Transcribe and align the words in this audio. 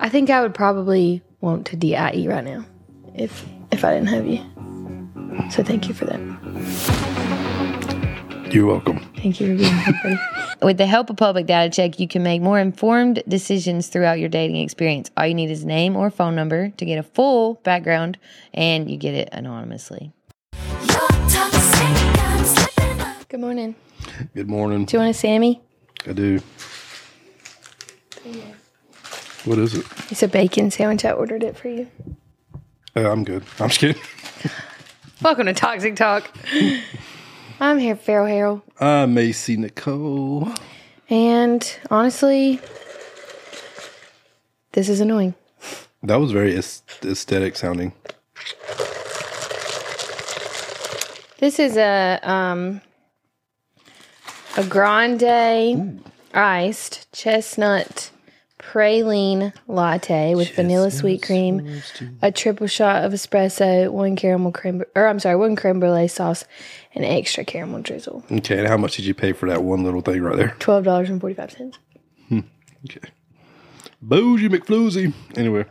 I 0.00 0.08
think 0.08 0.30
I 0.30 0.40
would 0.40 0.54
probably 0.54 1.22
want 1.40 1.66
to 1.66 1.76
DIE 1.76 2.26
right 2.28 2.44
now 2.44 2.64
if 3.14 3.44
if 3.72 3.84
I 3.84 3.94
didn't 3.94 4.08
have 4.08 4.26
you. 4.26 4.38
So 5.50 5.62
thank 5.64 5.88
you 5.88 5.94
for 5.94 6.04
that. 6.04 6.18
You're 8.52 8.66
welcome. 8.66 9.00
Thank 9.16 9.40
you 9.40 9.48
for 9.48 9.62
being 9.62 9.74
here. 9.74 10.20
With 10.62 10.78
the 10.78 10.86
help 10.86 11.10
of 11.10 11.16
Public 11.16 11.46
Data 11.46 11.68
Check, 11.70 12.00
you 12.00 12.08
can 12.08 12.22
make 12.22 12.40
more 12.40 12.58
informed 12.58 13.22
decisions 13.28 13.88
throughout 13.88 14.18
your 14.18 14.28
dating 14.28 14.56
experience. 14.56 15.10
All 15.16 15.26
you 15.26 15.34
need 15.34 15.50
is 15.50 15.64
name 15.64 15.96
or 15.96 16.10
phone 16.10 16.34
number 16.34 16.70
to 16.70 16.84
get 16.84 16.98
a 16.98 17.02
full 17.02 17.54
background, 17.62 18.18
and 18.54 18.90
you 18.90 18.96
get 18.96 19.14
it 19.14 19.28
anonymously. 19.32 20.12
Good 23.28 23.40
morning. 23.40 23.74
Good 24.34 24.48
morning. 24.48 24.84
Do 24.86 24.96
you 24.96 25.00
want 25.00 25.10
a 25.10 25.14
Sammy? 25.14 25.60
I 26.06 26.12
do. 26.12 26.40
What 29.48 29.58
is 29.58 29.72
it? 29.72 29.86
It's 30.10 30.22
a 30.22 30.28
bacon 30.28 30.70
sandwich. 30.70 31.06
I 31.06 31.12
ordered 31.12 31.42
it 31.42 31.56
for 31.56 31.68
you. 31.68 31.88
Uh, 32.94 33.10
I'm 33.10 33.24
good. 33.24 33.42
I'm 33.58 33.70
just 33.70 33.80
kidding. 33.80 34.02
Welcome 35.22 35.46
to 35.46 35.54
Toxic 35.54 35.96
Talk. 35.96 36.30
I'm 37.58 37.78
here, 37.78 37.96
Farrell 37.96 38.26
Harold. 38.26 38.60
I'm 38.78 39.14
Macy 39.14 39.56
Nicole. 39.56 40.52
And 41.08 41.78
honestly, 41.90 42.60
this 44.72 44.90
is 44.90 45.00
annoying. 45.00 45.34
That 46.02 46.16
was 46.16 46.30
very 46.30 46.54
aesthetic 46.54 47.56
sounding. 47.56 47.94
This 51.38 51.58
is 51.58 51.78
a 51.78 52.20
um 52.22 52.82
a 54.58 54.64
grande 54.64 56.04
iced 56.34 57.10
chestnut 57.12 58.10
praline 58.68 59.52
latte 59.66 60.34
with 60.34 60.54
vanilla 60.54 60.90
sweet 60.90 61.22
cream, 61.22 61.80
a 62.20 62.30
triple 62.30 62.66
shot 62.66 63.04
of 63.04 63.12
espresso, 63.12 63.90
one 63.90 64.14
caramel 64.14 64.52
creme 64.52 64.82
or 64.94 65.06
I'm 65.06 65.18
sorry, 65.18 65.36
one 65.36 65.56
creme 65.56 65.80
brulee 65.80 66.08
sauce, 66.08 66.44
and 66.94 67.04
extra 67.04 67.44
caramel 67.44 67.82
drizzle. 67.82 68.24
Okay, 68.30 68.58
and 68.58 68.68
how 68.68 68.76
much 68.76 68.96
did 68.96 69.06
you 69.06 69.14
pay 69.14 69.32
for 69.32 69.48
that 69.48 69.62
one 69.62 69.84
little 69.84 70.02
thing 70.02 70.22
right 70.22 70.36
there? 70.36 70.54
Twelve 70.58 70.84
dollars 70.84 71.08
and 71.08 71.20
forty 71.20 71.34
five 71.34 71.50
cents. 71.50 71.78
Hmm, 72.28 72.40
okay. 72.84 73.08
Bougie 74.02 74.48
McFloozy. 74.48 75.12
Anyway, 75.36 75.64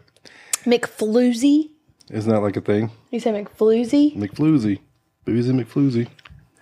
McFloozy. 0.66 1.70
isn't 2.10 2.32
that 2.32 2.42
like 2.42 2.58
a 2.58 2.62
thing? 2.62 2.92
You 3.12 3.20
say 3.20 3.32
McFloozy? 3.32 4.18
McFloozy. 4.18 4.80
Boozy 5.24 5.54
McFloozy. 5.54 6.08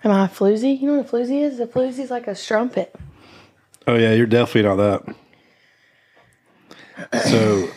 Am 0.04 0.10
I 0.10 0.26
a 0.26 0.28
floozy? 0.28 0.80
You 0.80 0.86
know 0.88 0.98
what 0.98 1.06
a 1.06 1.16
floozy 1.16 1.42
is? 1.42 1.58
A 1.58 1.66
floozy 1.66 2.00
is 2.00 2.10
like 2.10 2.26
a 2.26 2.34
strumpet. 2.34 2.94
Oh 3.86 3.94
yeah, 3.94 4.12
you're 4.12 4.26
definitely 4.26 4.62
not 4.62 4.76
that. 4.76 5.16
So, 7.24 7.68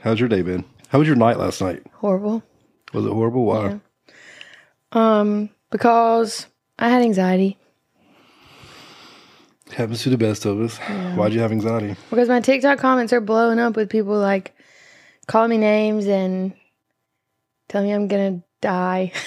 how's 0.00 0.18
your 0.20 0.28
day 0.28 0.42
been? 0.42 0.64
How 0.88 0.98
was 0.98 1.06
your 1.06 1.16
night 1.16 1.38
last 1.38 1.60
night? 1.60 1.82
Horrible. 1.94 2.42
Was 2.92 3.06
it 3.06 3.12
horrible? 3.12 3.44
Why? 3.44 3.80
Um, 4.92 5.48
because 5.70 6.46
I 6.78 6.88
had 6.88 7.02
anxiety. 7.02 7.56
Happens 9.72 10.02
to 10.02 10.10
the 10.10 10.18
best 10.18 10.44
of 10.44 10.60
us. 10.60 10.76
Why'd 11.16 11.32
you 11.32 11.40
have 11.40 11.52
anxiety? 11.52 11.96
Because 12.10 12.28
my 12.28 12.40
TikTok 12.40 12.78
comments 12.78 13.12
are 13.12 13.22
blowing 13.22 13.58
up 13.58 13.74
with 13.74 13.88
people 13.88 14.18
like 14.18 14.54
calling 15.26 15.48
me 15.50 15.56
names 15.56 16.06
and 16.06 16.52
telling 17.68 17.86
me 17.88 17.94
I'm 17.94 18.08
gonna 18.08 18.42
die. 18.60 19.12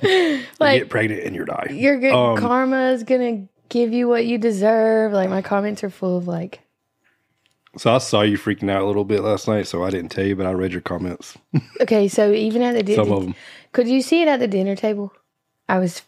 You 0.00 0.40
like 0.60 0.82
get 0.82 0.90
pregnant 0.90 1.24
and 1.24 1.34
you're 1.34 1.44
die. 1.44 1.70
your 1.72 1.98
good 1.98 2.12
Um, 2.14 2.36
karma 2.36 2.90
is 2.92 3.02
gonna 3.02 3.48
give 3.68 3.92
you 3.92 4.06
what 4.08 4.24
you 4.24 4.38
deserve. 4.38 5.10
Like 5.12 5.28
my 5.28 5.42
comments 5.42 5.82
are 5.82 5.90
full 5.90 6.16
of 6.16 6.28
like, 6.28 6.60
So 7.78 7.94
I 7.94 7.98
saw 7.98 8.22
you 8.22 8.36
freaking 8.36 8.70
out 8.70 8.82
a 8.82 8.86
little 8.86 9.04
bit 9.04 9.22
last 9.22 9.46
night, 9.46 9.68
so 9.68 9.84
I 9.84 9.90
didn't 9.90 10.10
tell 10.10 10.26
you, 10.26 10.34
but 10.34 10.46
I 10.46 10.52
read 10.52 10.72
your 10.72 10.80
comments. 10.80 11.38
okay, 11.80 12.08
so 12.08 12.32
even 12.32 12.60
at 12.62 12.74
the 12.74 12.82
dinner, 12.82 13.04
Some 13.04 13.12
of 13.12 13.22
them. 13.22 13.34
could 13.72 13.86
you 13.86 14.02
see 14.02 14.22
it 14.22 14.28
at 14.28 14.40
the 14.40 14.48
dinner 14.48 14.74
table? 14.74 15.12
I 15.68 15.78
was, 15.78 16.02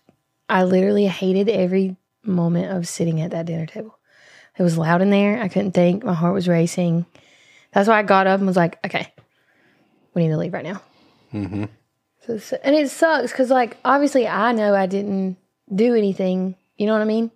I 0.49 0.65
literally 0.65 1.07
hated 1.07 1.49
every 1.49 1.97
moment 2.25 2.77
of 2.77 2.89
sitting 2.89 3.21
at 3.21 3.31
that 3.31 3.47
dinner 3.47 3.67
table. 3.67 3.97
It 4.59 4.63
was 4.65 4.77
loud 4.77 5.01
in 5.01 5.11
there. 5.11 5.41
I 5.41 5.49
couldn't 5.49 5.73
think. 5.73 6.03
My 6.03 6.13
heart 6.13 6.35
was 6.35 6.49
racing. 6.49 7.07
That's 7.73 7.89
why 7.89 8.01
I 8.01 8.03
got 8.03 8.27
up 8.27 8.41
and 8.41 8.47
was 8.47 8.57
like, 8.57 8.85
okay, 8.85 9.13
we 10.13 10.23
need 10.23 10.31
to 10.31 10.37
leave 10.37 10.53
right 10.53 10.65
now. 10.65 10.83
Mm-hmm. 11.33 11.65
So, 12.39 12.59
and 12.63 12.75
it 12.75 12.91
sucks 12.91 13.31
because, 13.33 13.51
like, 13.51 13.77
obviously, 13.85 14.27
I 14.27 14.53
know 14.53 14.75
I 14.75 14.87
didn't 14.87 15.37
do 15.73 15.95
anything. 15.95 16.57
You 16.77 16.87
know 16.87 16.93
what 16.93 17.03
I 17.03 17.07
mean? 17.07 17.31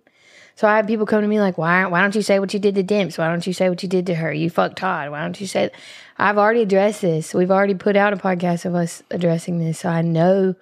So 0.55 0.67
I 0.69 0.77
have 0.77 0.87
people 0.87 1.05
come 1.05 1.21
to 1.21 1.27
me 1.27 1.39
like, 1.39 1.57
"Why? 1.57 1.85
Why 1.85 2.01
don't 2.01 2.15
you 2.15 2.21
say 2.21 2.39
what 2.39 2.53
you 2.53 2.59
did 2.59 2.75
to 2.75 2.83
Dimps? 2.83 3.17
Why 3.17 3.27
don't 3.27 3.45
you 3.45 3.53
say 3.53 3.69
what 3.69 3.83
you 3.83 3.89
did 3.89 4.05
to 4.07 4.15
her? 4.15 4.31
You 4.31 4.49
fucked 4.49 4.77
Todd. 4.77 5.11
Why 5.11 5.21
don't 5.21 5.39
you 5.39 5.47
say?" 5.47 5.69
I've 6.17 6.37
already 6.37 6.61
addressed 6.61 7.01
this. 7.01 7.33
We've 7.33 7.51
already 7.51 7.73
put 7.75 7.97
out 7.97 8.13
a 8.13 8.17
podcast 8.17 8.63
of 8.65 8.73
us 8.73 9.03
addressing 9.11 9.59
this, 9.59 9.79
so 9.79 9.89
I 9.89 10.01
know, 10.01 10.55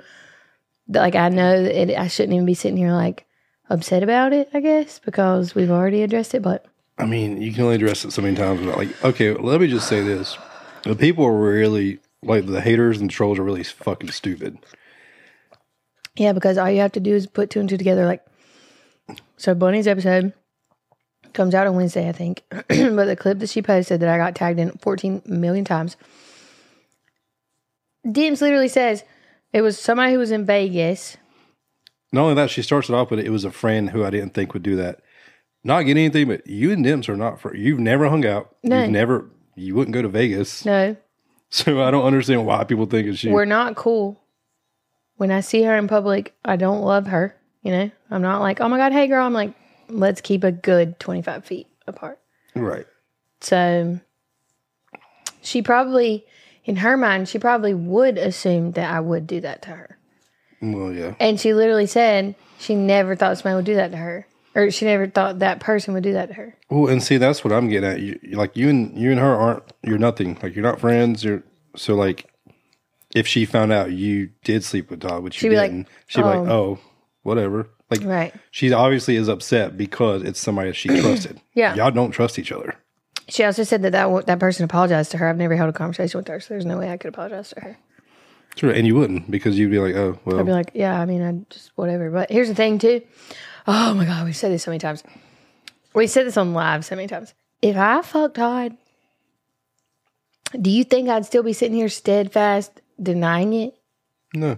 that, 0.88 1.00
like, 1.00 1.16
I 1.16 1.30
know 1.30 1.62
that 1.62 1.92
it, 1.92 1.98
I 1.98 2.08
shouldn't 2.08 2.34
even 2.34 2.46
be 2.48 2.56
sitting 2.56 2.78
here 2.78 2.92
like 2.92 3.26
upset 3.70 4.02
about 4.02 4.34
it. 4.34 4.50
I 4.54 4.60
guess 4.62 5.00
because 5.00 5.54
we've 5.54 5.72
already 5.72 6.02
addressed 6.02 6.34
it, 6.34 6.42
but 6.42 6.66
I 6.98 7.06
mean, 7.06 7.42
you 7.42 7.52
can 7.54 7.64
only 7.64 7.76
address 7.76 8.04
it 8.04 8.12
so 8.12 8.22
many 8.22 8.36
times. 8.36 8.66
But 8.66 8.78
like, 8.78 9.04
okay, 9.04 9.34
let 9.34 9.62
me 9.62 9.68
just 9.68 9.88
say 9.88 10.02
this: 10.02 10.38
the 10.84 10.96
people 10.96 11.26
are 11.26 11.38
really 11.38 12.00
like 12.24 12.48
the 12.48 12.62
haters 12.62 13.00
and 13.00 13.12
trolls 13.12 13.38
are 13.38 13.44
really 13.44 13.64
fucking 13.64 14.12
stupid. 14.12 14.58
Yeah, 16.16 16.34
because 16.34 16.58
all 16.58 16.70
you 16.70 16.80
have 16.82 16.92
to 16.94 17.00
do 17.00 17.14
is 17.14 17.28
put 17.28 17.50
two 17.50 17.60
and 17.60 17.70
two 17.70 17.78
together. 17.78 18.06
Like, 18.06 18.24
so 19.38 19.54
Bunny's 19.54 19.88
episode 19.88 20.34
comes 21.34 21.54
out 21.56 21.68
on 21.68 21.76
Wednesday, 21.76 22.08
I 22.08 22.12
think. 22.12 22.44
but 22.50 22.68
the 23.06 23.18
clip 23.20 23.40
that 23.40 23.50
she 23.50 23.62
posted 23.62 24.00
that 24.02 24.10
I 24.10 24.18
got 24.18 24.36
tagged 24.36 24.60
in 24.60 24.72
14 24.72 25.24
million 25.26 25.66
times, 25.66 25.98
Dimps 28.06 28.42
literally 28.42 28.68
says 28.68 29.04
it 29.52 29.62
was 29.62 29.80
somebody 29.80 30.14
who 30.14 30.20
was 30.20 30.32
in 30.32 30.46
Vegas. 30.46 31.18
Not 32.12 32.24
only 32.24 32.36
that, 32.36 32.50
she 32.50 32.62
starts 32.62 32.90
it 32.90 32.96
off 32.96 33.10
with 33.10 33.20
it 33.20 33.30
was 33.30 33.46
a 33.46 33.52
friend 33.52 33.90
who 33.90 34.04
I 34.06 34.10
didn't 34.10 34.34
think 34.34 34.54
would 34.54 34.64
do 34.64 34.76
that. 34.76 35.00
Not 35.64 35.84
get 35.84 35.92
anything, 35.98 36.28
but 36.28 36.46
you 36.46 36.72
and 36.72 36.86
Dimps 36.86 37.08
are 37.08 37.16
not 37.16 37.40
for. 37.40 37.56
You've 37.56 37.80
never 37.80 38.10
hung 38.10 38.26
out. 38.26 38.56
No. 38.64 38.82
You've 38.82 38.92
never. 38.92 39.30
You 39.56 39.76
wouldn't 39.76 39.94
go 39.94 40.02
to 40.02 40.10
Vegas, 40.10 40.66
No, 40.66 40.96
so 41.50 41.84
I 41.84 41.92
don't 41.92 42.06
understand 42.06 42.46
why 42.46 42.64
people 42.64 42.88
think 42.88 43.08
it's 43.08 43.24
you. 43.24 43.32
we're 43.32 43.46
not 43.46 43.76
cool. 43.76 44.20
When 45.18 45.30
I 45.32 45.42
see 45.42 45.62
her 45.64 45.78
in 45.78 45.88
public, 45.88 46.36
I 46.44 46.56
don't 46.56 46.82
love 46.82 47.08
her. 47.08 47.36
You 47.64 47.72
know, 47.72 47.92
I'm 48.12 48.22
not 48.22 48.42
like, 48.42 48.62
oh 48.62 48.68
my 48.70 48.78
God, 48.78 48.92
hey 48.92 49.08
girl. 49.08 49.26
I'm 49.26 49.34
like, 49.34 49.54
let's 49.90 50.22
keep 50.22 50.44
a 50.44 50.52
good 50.52 51.00
25 51.00 51.46
feet 51.46 51.68
apart. 51.88 52.20
right. 52.56 52.86
So 53.42 54.00
she 55.42 55.62
probably, 55.62 56.26
in 56.66 56.78
her 56.78 56.96
mind, 56.96 57.28
she 57.28 57.40
probably 57.40 57.74
would 57.74 58.18
assume 58.18 58.72
that 58.74 58.94
I 58.94 59.00
would 59.00 59.28
do 59.28 59.42
that 59.42 59.62
to 59.64 59.72
her. 59.72 59.98
Well, 60.62 60.94
yeah. 60.94 61.16
And 61.20 61.40
she 61.40 61.54
literally 61.54 61.88
said 61.88 62.36
she 62.60 62.76
never 62.76 63.16
thought 63.16 63.38
somebody 63.38 63.56
would 63.56 63.66
do 63.66 63.76
that 63.76 63.92
to 63.92 63.98
her. 63.98 64.28
Or 64.56 64.70
she 64.70 64.86
never 64.86 65.08
thought 65.08 65.40
that 65.40 65.60
person 65.60 65.94
would 65.96 66.04
do 66.04 66.14
that 66.14 66.28
to 66.28 66.34
her. 66.36 66.56
Well, 66.70 66.88
and 66.88 67.02
see, 67.02 67.18
that's 67.18 67.44
what 67.44 67.52
I'm 67.52 67.68
getting 67.70 67.90
at. 67.90 68.00
You, 68.00 68.20
like 68.34 68.56
you 68.56 68.70
and 68.70 68.96
you 68.98 69.10
and 69.10 69.20
her 69.20 69.36
aren't. 69.36 69.64
You're 69.82 69.98
nothing. 69.98 70.38
Like 70.44 70.56
you're 70.56 70.64
not 70.64 70.80
friends. 70.80 71.24
You're 71.24 71.44
so 71.76 71.96
like. 71.96 72.30
If 73.16 73.28
she 73.28 73.46
found 73.46 73.72
out 73.72 73.92
you 73.92 74.30
did 74.44 74.64
sleep 74.64 74.90
with 74.90 75.02
Todd, 75.02 75.24
which 75.24 75.36
She'd 75.36 75.50
be 75.50 75.56
like, 75.56 75.72
didn't, 75.72 75.88
she'd 76.08 76.22
be 76.22 76.28
like, 76.28 76.48
"Oh, 76.48 76.80
oh. 76.80 76.80
Whatever." 77.24 77.68
Like, 77.90 78.04
Right. 78.04 78.34
she 78.52 78.72
obviously 78.72 79.16
is 79.18 79.28
upset 79.28 79.78
because 79.78 80.22
it's 80.24 80.40
somebody 80.40 80.70
that 80.70 80.76
she 80.76 80.90
trusted. 81.02 81.42
Yeah. 81.54 81.76
y'all 81.76 81.92
don't 81.92 82.12
trust 82.12 82.40
each 82.40 82.52
other. 82.52 82.76
She 83.30 83.44
also 83.44 83.64
said 83.64 83.82
that 83.84 83.92
that, 83.92 84.26
that 84.26 84.40
person 84.40 84.66
apologized 84.66 85.12
to 85.12 85.18
her. 85.18 85.28
I've 85.30 85.38
never 85.38 85.56
held 85.56 85.70
a 85.70 85.74
conversation 85.74 86.18
with 86.18 86.28
her, 86.28 86.40
so 86.40 86.54
there's 86.54 86.66
no 86.66 86.78
way 86.78 86.92
I 86.92 86.98
could 86.98 87.10
apologize 87.10 87.50
to 87.52 87.62
her. 87.62 87.78
Sure, 88.56 88.70
and 88.72 88.86
you 88.86 88.96
wouldn't 88.96 89.32
because 89.32 89.58
you'd 89.58 89.72
be 89.72 89.80
like, 89.80 89.96
"Oh, 89.96 90.20
well, 90.26 90.40
I'd 90.40 90.46
be 90.46 90.52
like, 90.52 90.72
yeah, 90.76 91.00
I 91.00 91.06
mean, 91.06 91.24
I 91.24 91.32
just 91.50 91.72
whatever. 91.76 92.12
But 92.12 92.30
here's 92.30 92.50
the 92.50 92.54
thing, 92.56 92.78
too. 92.80 93.02
Oh 93.66 93.94
my 93.94 94.06
God, 94.06 94.26
we've 94.26 94.36
said 94.36 94.52
this 94.52 94.64
so 94.64 94.72
many 94.72 94.80
times. 94.80 95.04
We 95.96 96.06
said 96.08 96.28
this 96.28 96.38
on 96.38 96.54
live 96.54 96.84
so 96.86 96.96
many 96.96 97.08
times. 97.08 97.34
If 97.62 97.78
I 97.78 98.02
fucked 98.02 98.36
Todd, 98.36 98.76
do 100.60 100.70
you 100.70 100.84
think 100.84 101.10
I'd 101.10 101.26
still 101.26 101.44
be 101.44 101.54
sitting 101.54 101.78
here 101.78 101.90
steadfast 101.90 102.82
denying 103.02 103.54
it? 103.54 103.76
no." 104.34 104.58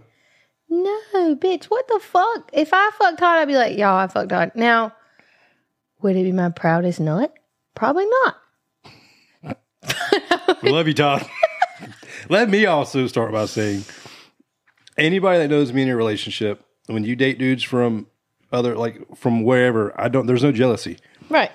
No, 0.83 1.35
bitch, 1.35 1.65
what 1.65 1.87
the 1.87 1.99
fuck? 2.01 2.49
If 2.51 2.69
I 2.73 2.91
fucked 2.97 3.19
Todd, 3.19 3.37
I'd 3.39 3.47
be 3.47 3.55
like, 3.55 3.77
y'all, 3.77 3.97
I 3.97 4.07
fucked 4.07 4.29
Todd. 4.29 4.51
Now, 4.55 4.93
would 6.01 6.15
it 6.15 6.23
be 6.23 6.31
my 6.31 6.49
proudest 6.49 6.99
nut? 6.99 7.33
Probably 7.75 8.05
not. 8.05 9.57
We 10.61 10.71
love 10.71 10.87
you, 10.87 10.93
Todd. 10.93 11.25
Let 12.29 12.49
me 12.49 12.65
also 12.65 13.07
start 13.07 13.31
by 13.31 13.45
saying 13.45 13.83
anybody 14.97 15.39
that 15.39 15.49
knows 15.49 15.71
me 15.71 15.83
in 15.83 15.89
a 15.89 15.95
relationship, 15.95 16.65
when 16.87 17.03
you 17.03 17.15
date 17.15 17.37
dudes 17.37 17.63
from 17.63 18.07
other 18.51 18.75
like 18.75 19.15
from 19.15 19.43
wherever, 19.43 19.99
I 19.99 20.07
don't 20.07 20.25
there's 20.25 20.43
no 20.43 20.51
jealousy. 20.51 20.97
Right. 21.29 21.51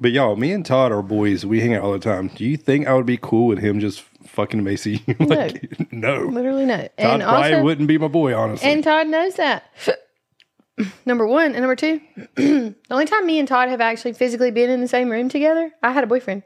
But 0.00 0.10
y'all, 0.10 0.36
me 0.36 0.52
and 0.52 0.66
Todd 0.66 0.90
are 0.90 1.02
boys. 1.02 1.46
We 1.46 1.60
hang 1.60 1.74
out 1.74 1.82
all 1.82 1.92
the 1.92 1.98
time. 1.98 2.28
Do 2.28 2.44
you 2.44 2.56
think 2.56 2.86
I 2.86 2.94
would 2.94 3.06
be 3.06 3.18
cool 3.20 3.46
with 3.46 3.58
him 3.60 3.78
just 3.78 4.04
fucking 4.26 4.62
Macy? 4.62 5.02
like, 5.20 5.92
no. 5.92 6.22
Literally 6.26 6.66
no. 6.66 6.76
Todd 6.76 6.90
and 6.98 7.22
probably 7.22 7.52
also, 7.52 7.62
wouldn't 7.62 7.88
be 7.88 7.98
my 7.98 8.08
boy, 8.08 8.34
honestly. 8.34 8.70
and 8.70 8.82
Todd 8.82 9.06
knows 9.08 9.34
that. 9.36 9.64
number 11.06 11.26
one. 11.26 11.52
And 11.52 11.60
number 11.60 11.76
two, 11.76 12.00
the 12.36 12.74
only 12.90 13.06
time 13.06 13.26
me 13.26 13.38
and 13.38 13.48
Todd 13.48 13.68
have 13.68 13.80
actually 13.80 14.12
physically 14.12 14.50
been 14.50 14.70
in 14.70 14.80
the 14.80 14.88
same 14.88 15.10
room 15.10 15.28
together, 15.28 15.72
I 15.82 15.92
had 15.92 16.04
a 16.04 16.06
boyfriend. 16.06 16.42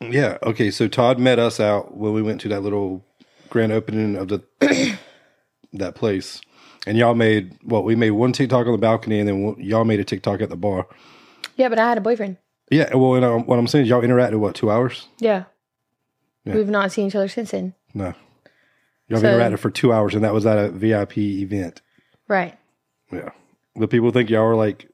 Yeah. 0.00 0.38
Okay. 0.42 0.70
So 0.70 0.88
Todd 0.88 1.18
met 1.18 1.38
us 1.38 1.60
out 1.60 1.96
when 1.96 2.12
we 2.12 2.22
went 2.22 2.40
to 2.42 2.48
that 2.48 2.60
little 2.60 3.04
grand 3.48 3.72
opening 3.72 4.16
of 4.16 4.28
the 4.28 4.42
that 5.72 5.94
place, 5.94 6.40
and 6.86 6.98
y'all 6.98 7.14
made 7.14 7.56
well, 7.64 7.82
we 7.82 7.96
made 7.96 8.10
one 8.10 8.32
TikTok 8.32 8.66
on 8.66 8.72
the 8.72 8.78
balcony, 8.78 9.20
and 9.20 9.28
then 9.28 9.56
y'all 9.58 9.84
made 9.84 10.00
a 10.00 10.04
TikTok 10.04 10.40
at 10.42 10.50
the 10.50 10.56
bar. 10.56 10.86
Yeah, 11.56 11.68
but 11.68 11.78
I 11.78 11.88
had 11.88 11.98
a 11.98 12.02
boyfriend. 12.02 12.36
Yeah. 12.70 12.94
Well, 12.94 13.14
and, 13.14 13.24
um, 13.24 13.46
what 13.46 13.58
I'm 13.58 13.66
saying 13.66 13.84
is 13.84 13.88
y'all 13.88 14.02
interacted 14.02 14.36
what 14.36 14.54
two 14.54 14.70
hours? 14.70 15.06
Yeah. 15.18 15.44
Yeah. 16.44 16.54
We've 16.54 16.68
not 16.68 16.92
seen 16.92 17.06
each 17.08 17.14
other 17.14 17.28
since 17.28 17.52
then. 17.52 17.74
No. 17.94 18.14
Y'all 19.08 19.20
So- 19.20 19.26
interacted 19.38 19.58
for 19.58 19.70
two 19.70 19.92
hours, 19.92 20.14
and 20.14 20.24
that 20.24 20.32
was 20.34 20.46
at 20.46 20.58
a 20.58 20.68
VIP 20.70 21.18
event. 21.18 21.80
Right. 22.28 22.58
Yeah. 23.12 23.30
The 23.76 23.88
people 23.88 24.10
think 24.10 24.30
y'all 24.30 24.42
are 24.44 24.54
like 24.56 24.88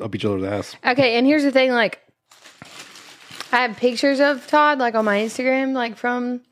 up 0.00 0.14
each 0.14 0.24
other's 0.24 0.44
ass. 0.44 0.76
Okay, 0.86 1.16
and 1.16 1.26
here's 1.26 1.42
the 1.42 1.50
thing, 1.50 1.72
like 1.72 2.00
I 3.52 3.62
have 3.62 3.76
pictures 3.76 4.20
of 4.20 4.46
Todd 4.46 4.78
like 4.78 4.94
on 4.94 5.04
my 5.04 5.18
Instagram, 5.18 5.72
like 5.72 5.96
from 5.96 6.42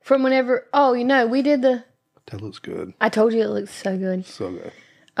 from 0.00 0.22
whenever 0.22 0.66
oh, 0.72 0.92
you 0.94 1.04
know, 1.04 1.26
we 1.26 1.42
did 1.42 1.62
the 1.62 1.84
That 2.26 2.40
looks 2.40 2.58
good. 2.58 2.94
I 3.00 3.08
told 3.08 3.32
you 3.32 3.42
it 3.42 3.48
looks 3.48 3.72
so 3.74 3.96
good. 3.98 4.24
So 4.26 4.52
good. 4.52 4.72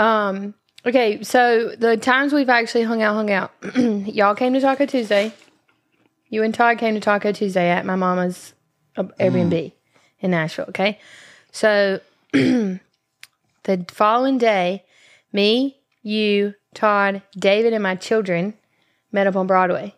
Um 0.02 0.54
okay, 0.86 1.22
so 1.22 1.70
the 1.76 1.96
times 1.96 2.32
we've 2.32 2.48
actually 2.48 2.84
hung 2.84 3.02
out, 3.02 3.14
hung 3.14 3.30
out. 3.30 3.52
Y'all 3.76 4.34
came 4.34 4.54
to 4.54 4.60
Taco 4.60 4.86
Tuesday. 4.86 5.32
You 6.32 6.42
and 6.42 6.54
Todd 6.54 6.78
came 6.78 6.94
to 6.94 7.00
Taco 7.00 7.30
Tuesday 7.30 7.68
at 7.68 7.84
my 7.84 7.94
mama's 7.94 8.54
uh, 8.96 9.02
Airbnb 9.20 9.70
in 10.20 10.30
Nashville, 10.30 10.64
okay? 10.70 10.98
So 11.52 12.00
the 12.32 12.80
following 13.88 14.38
day, 14.38 14.82
me, 15.30 15.78
you, 16.02 16.54
Todd, 16.72 17.20
David, 17.38 17.74
and 17.74 17.82
my 17.82 17.96
children 17.96 18.54
met 19.12 19.26
up 19.26 19.36
on 19.36 19.46
Broadway. 19.46 19.94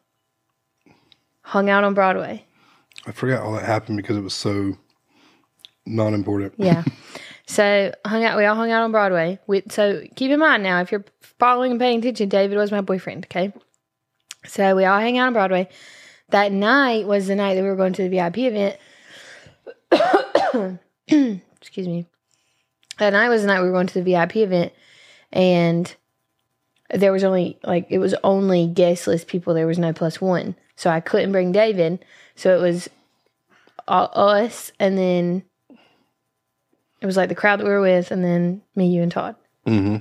Hung 1.43 1.71
out 1.71 1.85
on 1.85 1.95
Broadway. 1.95 2.45
I 3.07 3.13
forgot 3.13 3.45
all 3.45 3.53
that 3.53 3.65
happened 3.65 3.99
because 3.99 4.17
it 4.17 4.23
was 4.23 4.35
so 4.35 4.77
non 5.87 6.15
important. 6.15 6.55
Yeah. 6.57 6.83
so 7.47 7.95
hung 8.05 8.25
out. 8.25 8.37
We 8.37 8.45
all 8.45 8.57
hung 8.57 8.73
out 8.73 8.83
on 8.83 8.91
Broadway. 8.91 9.39
We, 9.47 9.63
so 9.71 10.03
keep 10.17 10.33
in 10.33 10.41
mind 10.41 10.65
now, 10.65 10.81
if 10.81 10.91
you're 10.91 11.05
following 11.39 11.71
and 11.71 11.81
paying 11.81 12.01
attention, 12.01 12.29
David 12.29 12.59
was 12.59 12.73
my 12.73 12.81
boyfriend. 12.81 13.27
Okay. 13.27 13.53
So 14.47 14.75
we 14.75 14.85
all 14.85 14.99
hang 14.99 15.17
out 15.19 15.29
on 15.29 15.33
Broadway. 15.33 15.69
That 16.31 16.53
night 16.53 17.07
was 17.07 17.27
the 17.27 17.35
night 17.37 17.55
that 17.55 17.63
we 17.63 17.69
were 17.69 17.77
going 17.77 17.93
to 17.95 18.03
the 18.03 18.09
VIP 18.09 18.39
event. 18.39 18.77
Excuse 21.61 21.89
me. 21.89 22.07
That 22.99 23.11
night 23.11 23.29
was 23.29 23.43
the 23.43 23.49
night 23.49 23.61
we 23.61 23.67
were 23.67 23.73
going 23.73 23.87
to 23.89 24.03
the 24.03 24.13
VIP 24.13 24.37
event, 24.37 24.73
and 25.33 25.95
there 26.93 27.13
was 27.13 27.25
only 27.25 27.59
like 27.65 27.87
it 27.91 27.99
was 27.99 28.15
only 28.23 28.67
guest 28.67 29.07
list 29.07 29.27
people. 29.27 29.55
There 29.55 29.67
was 29.67 29.79
no 29.79 29.93
plus 29.93 30.21
one, 30.21 30.55
so 30.77 30.91
I 30.91 31.01
couldn't 31.01 31.33
bring 31.33 31.53
David. 31.53 32.05
So 32.37 32.57
it 32.57 32.61
was 32.61 32.89
all, 33.89 34.11
us, 34.15 34.71
and 34.79 34.97
then 34.97 35.43
it 37.01 37.07
was 37.07 37.17
like 37.17 37.29
the 37.29 37.35
crowd 37.35 37.61
that 37.61 37.65
we 37.65 37.71
were 37.71 37.81
with, 37.81 38.11
and 38.11 38.25
then 38.25 38.63
me, 38.77 38.87
you, 38.87 39.03
and 39.03 39.13
Todd. 39.13 39.35
hmm 39.67 39.97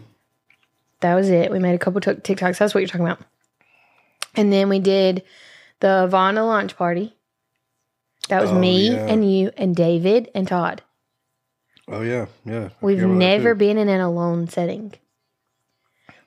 That 1.02 1.16
was 1.16 1.30
it. 1.30 1.52
We 1.52 1.60
made 1.60 1.76
a 1.76 1.80
couple 1.80 2.00
t- 2.00 2.12
TikToks. 2.12 2.58
That's 2.60 2.74
what 2.74 2.82
you're 2.82 2.88
talking 2.88 3.08
about. 3.08 3.20
And 4.36 4.54
then 4.54 4.70
we 4.70 4.80
did 4.80 5.24
the 5.84 6.08
Vonna 6.10 6.48
launch 6.48 6.78
party. 6.78 7.14
That 8.30 8.42
was 8.42 8.52
Oh, 8.52 8.58
me 8.58 8.90
yeah. 8.92 9.06
and 9.08 9.30
you 9.30 9.52
and 9.58 9.76
David 9.76 10.32
and 10.34 10.48
Todd. 10.48 10.82
Oh 11.90 12.02
yeah, 12.02 12.28
yeah. 12.46 12.70
I 12.72 12.72
We've 12.80 12.98
forgot 13.00 13.06
about 13.12 13.14
that, 13.20 13.20
never 13.20 13.54
been 13.54 13.78
in 13.78 13.90
an 13.90 14.00
alone 14.00 14.48
setting. 14.48 14.94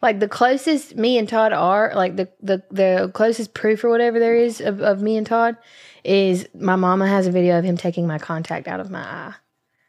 Like 0.03 0.21
the 0.21 0.29
closest 0.29 0.95
me 0.95 1.17
and 1.17 1.27
Todd 1.27 1.55
are, 1.55 1.93
like 1.95 2.17
the 2.17 2.29
the, 2.43 2.63
the 2.71 3.11
closest 3.15 3.55
proof 3.55 3.83
or 3.83 3.89
whatever 3.89 4.19
there 4.21 4.37
is 4.37 4.61
of, 4.61 4.83
of 4.83 5.01
me 5.01 5.17
and 5.17 5.27
Todd 5.27 5.57
is 6.05 6.47
my 6.55 6.77
mama 6.77 7.09
has 7.09 7.27
a 7.27 7.31
video 7.33 7.59
of 7.59 7.65
him 7.65 7.79
taking 7.79 8.07
my 8.07 8.19
contact 8.19 8.69
out 8.69 8.79
of 8.81 8.91
my 8.91 9.01
eye. 9.01 9.35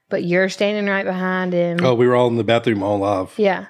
But 0.10 0.24
you're 0.24 0.48
standing 0.48 0.86
right 0.86 1.04
behind 1.06 1.52
him. 1.52 1.80
Oh, 1.84 1.94
we 1.94 2.08
were 2.08 2.16
all 2.16 2.30
in 2.30 2.38
the 2.38 2.46
bathroom 2.46 2.82
on 2.84 3.02
live, 3.02 3.34
Yeah, 3.38 3.66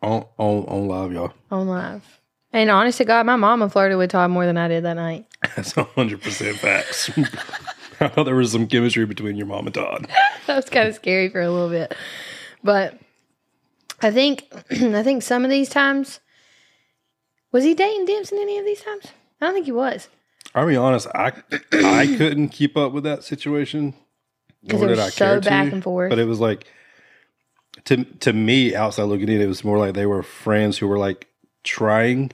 on 0.00 0.24
on 0.38 0.64
on 0.66 0.86
live, 0.86 1.10
y'all. 1.12 1.32
on 1.50 1.66
live. 1.66 2.20
And 2.52 2.70
honest 2.70 2.98
to 2.98 3.04
God, 3.04 3.24
my 3.26 3.36
mom 3.36 3.60
mama 3.60 3.70
flirted 3.70 3.96
with 3.96 4.10
Todd 4.10 4.30
more 4.30 4.44
than 4.44 4.58
I 4.58 4.68
did 4.68 4.84
that 4.84 4.94
night. 4.94 5.26
That's 5.56 5.72
hundred 5.72 6.20
percent 6.22 6.58
facts. 6.58 7.10
I 8.00 8.08
thought 8.08 8.24
there 8.24 8.34
was 8.34 8.52
some 8.52 8.66
chemistry 8.66 9.06
between 9.06 9.36
your 9.36 9.46
mom 9.46 9.66
and 9.66 9.74
Todd. 9.74 10.06
that 10.46 10.56
was 10.56 10.68
kind 10.68 10.88
of 10.88 10.94
scary 10.94 11.28
for 11.28 11.40
a 11.40 11.50
little 11.50 11.70
bit. 11.70 11.94
But 12.62 12.98
I 14.02 14.10
think 14.10 14.46
I 14.70 15.02
think 15.02 15.22
some 15.22 15.44
of 15.44 15.50
these 15.50 15.68
times 15.70 16.20
was 17.52 17.64
he 17.64 17.74
dating 17.74 18.06
Dimps 18.06 18.32
in 18.32 18.38
any 18.38 18.58
of 18.58 18.64
these 18.64 18.82
times? 18.82 19.06
I 19.40 19.46
don't 19.46 19.54
think 19.54 19.66
he 19.66 19.72
was. 19.72 20.08
I'll 20.54 20.66
be 20.66 20.76
honest, 20.76 21.06
I 21.14 21.32
I 21.72 22.06
couldn't 22.18 22.48
keep 22.50 22.76
up 22.76 22.92
with 22.92 23.04
that 23.04 23.24
situation. 23.24 23.94
'Cause 24.68 24.80
nor 24.80 24.84
it 24.84 24.88
did 24.94 24.98
was 24.98 25.06
I 25.06 25.10
so 25.10 25.24
care 25.24 25.40
back 25.40 25.68
to, 25.68 25.74
and 25.74 25.82
forth. 25.82 26.10
But 26.10 26.18
it 26.18 26.26
was 26.26 26.38
like 26.38 26.66
to 27.84 28.04
to 28.04 28.32
me 28.32 28.74
outside 28.74 29.04
looking 29.04 29.28
in, 29.28 29.40
it 29.40 29.46
was 29.46 29.64
more 29.64 29.78
like 29.78 29.94
they 29.94 30.06
were 30.06 30.22
friends 30.22 30.78
who 30.78 30.86
were 30.86 30.98
like 30.98 31.28
trying. 31.64 32.30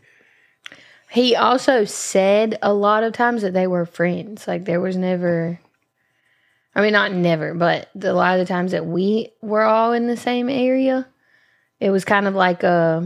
He 1.19 1.35
also 1.35 1.85
said 1.85 2.61
a 2.63 2.73
lot 2.73 3.03
of 3.03 3.13
times 3.13 3.43
that 3.43 3.53
they 3.53 3.67
were 3.67 3.85
friends. 3.87 4.47
Like 4.47 4.67
there 4.67 4.81
was 4.81 4.97
never 4.97 5.59
I 6.77 6.81
mean 6.81 6.93
not 6.93 7.11
never, 7.11 7.55
but 7.55 7.89
the, 7.93 8.13
a 8.13 8.15
lot 8.15 8.39
of 8.39 8.47
the 8.47 8.53
times 8.53 8.71
that 8.71 8.87
we 8.87 9.31
were 9.43 9.65
all 9.65 9.93
in 9.93 10.07
the 10.07 10.17
same 10.17 10.49
area, 10.49 11.09
it 11.81 11.91
was 11.91 12.05
kind 12.05 12.29
of 12.29 12.37
like 12.37 12.63
uh 12.63 13.01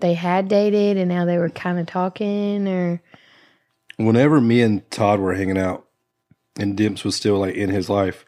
they 0.00 0.14
had 0.14 0.48
dated 0.48 0.96
and 0.96 1.08
now 1.08 1.24
they 1.24 1.38
were 1.38 1.48
kind 1.48 1.78
of 1.78 1.86
talking 1.86 2.66
or 2.66 3.00
Whenever 3.96 4.40
me 4.40 4.60
and 4.60 4.90
Todd 4.90 5.20
were 5.20 5.34
hanging 5.34 5.56
out, 5.56 5.86
and 6.58 6.76
Dimps 6.76 7.04
was 7.04 7.14
still 7.14 7.38
like 7.38 7.54
in 7.54 7.70
his 7.70 7.88
life, 7.88 8.26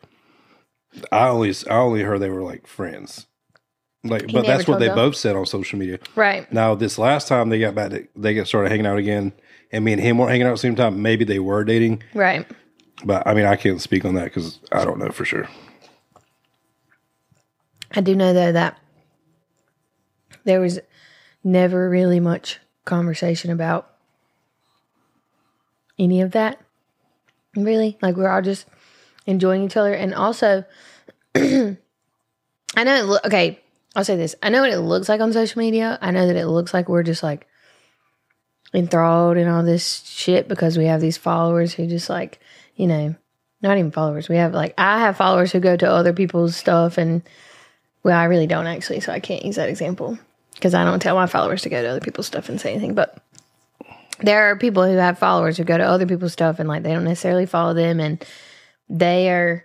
I 1.11 1.27
only 1.27 1.53
I 1.69 1.79
only 1.79 2.03
heard 2.03 2.21
they 2.21 2.31
were 2.31 2.45
like 2.45 2.69
friends. 2.69 3.27
Like, 4.05 4.31
but 4.33 4.47
that's 4.47 4.69
what 4.69 4.79
they 4.79 4.87
y'all? 4.87 4.95
both 4.95 5.17
said 5.17 5.35
on 5.37 5.45
social 5.47 5.79
media. 5.79 5.99
right. 6.15 6.51
Now, 6.53 6.75
this 6.75 6.99
last 6.99 7.27
time 7.29 7.49
they 7.49 7.59
got 7.59 7.75
back, 7.75 7.91
to, 7.91 8.07
they 8.17 8.33
got 8.35 8.47
started 8.47 8.71
hanging 8.71 8.87
out 8.87 8.97
again, 8.99 9.33
and 9.73 9.85
me 9.85 9.93
and 9.93 10.01
him 10.01 10.19
weren't 10.19 10.31
hanging 10.31 10.47
out 10.47 10.51
at 10.51 10.55
the 10.55 10.59
same 10.59 10.77
time. 10.77 11.03
Maybe 11.03 11.25
they 11.25 11.41
were 11.41 11.65
dating, 11.65 12.03
Right. 12.15 12.47
but 13.05 13.27
I 13.27 13.35
mean, 13.35 13.45
I 13.45 13.57
can't 13.57 13.81
speak 13.83 14.05
on 14.05 14.15
that 14.15 14.25
because 14.25 14.61
I 14.71 14.85
don't 14.85 14.99
know 14.99 15.11
for 15.11 15.25
sure. 15.25 15.49
I 17.93 18.01
do 18.01 18.15
know 18.15 18.33
though 18.33 18.53
that 18.53 18.79
there 20.45 20.61
was 20.61 20.79
never 21.43 21.89
really 21.91 22.21
much 22.21 22.61
conversation 22.85 23.51
about 23.51 23.91
any 25.99 26.21
of 26.21 26.31
that. 26.33 26.61
Really, 27.57 27.99
like 28.01 28.17
we're 28.17 28.29
all 28.29 28.43
just 28.43 28.67
enjoying 29.27 29.65
each 29.65 29.77
other, 29.77 29.93
and 29.93 30.15
also, 30.15 30.65
I 31.35 31.77
know. 32.77 33.19
Okay, 33.25 33.59
I'll 33.99 34.05
say 34.05 34.15
this: 34.15 34.37
I 34.41 34.51
know 34.51 34.61
what 34.61 34.71
it 34.71 34.79
looks 34.79 35.09
like 35.09 35.21
on 35.21 35.33
social 35.33 35.59
media. 35.59 35.99
I 36.01 36.13
know 36.13 36.29
that 36.29 36.37
it 36.37 36.47
looks 36.47 36.73
like 36.73 36.89
we're 36.89 37.03
just 37.03 37.25
like 37.25 37.49
enthralled 38.73 39.37
in 39.37 39.49
all 39.49 39.65
this 39.65 40.05
shit 40.07 40.47
because 40.47 40.79
we 40.79 40.85
have 40.85 41.01
these 41.01 41.17
followers 41.17 41.75
who 41.75 41.89
just 41.89 42.09
like, 42.09 42.39
you 42.77 42.87
know, 42.87 43.17
not 43.61 43.77
even 43.77 43.91
followers. 43.91 44.29
We 44.29 44.37
have 44.37 44.55
like 44.55 44.73
I 44.79 45.01
have 45.01 45.17
followers 45.17 45.51
who 45.51 45.59
go 45.59 45.77
to 45.77 45.91
other 45.91 46.13
people's 46.13 46.55
stuff 46.55 46.97
and 46.97 47.23
well, 48.05 48.17
I 48.17 48.27
really 48.27 48.47
don't 48.47 48.69
actually, 48.69 49.01
so 49.01 49.11
I 49.11 49.19
can't 49.19 49.45
use 49.45 49.57
that 49.57 49.69
example 49.69 50.17
because 50.55 50.75
I 50.75 50.85
don't 50.85 51.03
tell 51.03 51.17
my 51.17 51.27
followers 51.27 51.63
to 51.63 51.69
go 51.69 51.83
to 51.83 51.89
other 51.89 52.01
people's 52.01 52.29
stuff 52.29 52.49
and 52.49 52.61
say 52.61 52.71
anything. 52.71 52.95
But 52.95 53.21
there 54.21 54.45
are 54.45 54.57
people 54.57 54.87
who 54.87 54.95
have 54.95 55.19
followers 55.19 55.57
who 55.57 55.65
go 55.65 55.77
to 55.77 55.85
other 55.85 56.07
people's 56.07 56.33
stuff 56.33 56.61
and 56.61 56.69
like 56.69 56.85
they 56.85 56.93
don't 56.93 57.03
necessarily 57.03 57.47
follow 57.47 57.75
them 57.75 57.99
and 57.99 58.25
they 58.89 59.29
are 59.29 59.65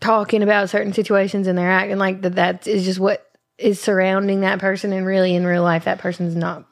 talking 0.00 0.42
about 0.42 0.70
certain 0.70 0.92
situations 0.92 1.46
and 1.46 1.56
they're 1.56 1.70
acting 1.70 1.98
like 1.98 2.22
that 2.22 2.36
that 2.36 2.66
is 2.66 2.84
just 2.84 2.98
what 2.98 3.30
is 3.58 3.80
surrounding 3.80 4.40
that 4.40 4.58
person 4.58 4.92
and 4.92 5.06
really 5.06 5.34
in 5.34 5.46
real 5.46 5.62
life 5.62 5.84
that 5.84 5.98
person's 5.98 6.34
not 6.34 6.66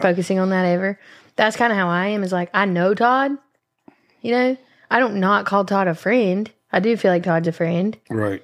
focusing 0.00 0.38
on 0.38 0.50
that 0.50 0.64
ever. 0.64 0.98
That's 1.36 1.56
kind 1.56 1.72
of 1.72 1.78
how 1.78 1.88
I 1.88 2.08
am 2.08 2.22
is 2.22 2.32
like 2.32 2.50
I 2.54 2.64
know 2.64 2.94
Todd, 2.94 3.32
you 4.20 4.32
know. 4.32 4.56
I 4.92 4.98
don't 4.98 5.20
not 5.20 5.46
call 5.46 5.64
Todd 5.64 5.86
a 5.86 5.94
friend. 5.94 6.50
I 6.72 6.80
do 6.80 6.96
feel 6.96 7.12
like 7.12 7.22
Todd's 7.22 7.46
a 7.46 7.52
friend. 7.52 7.96
Right. 8.08 8.42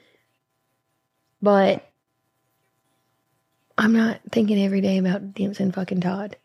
But 1.43 1.91
I'm 3.77 3.93
not 3.93 4.21
thinking 4.31 4.63
every 4.65 4.81
day 4.81 4.99
about 4.99 5.35
Dimps 5.35 5.61
and 5.61 5.75
fucking 5.75 6.01
Todd. 6.01 6.37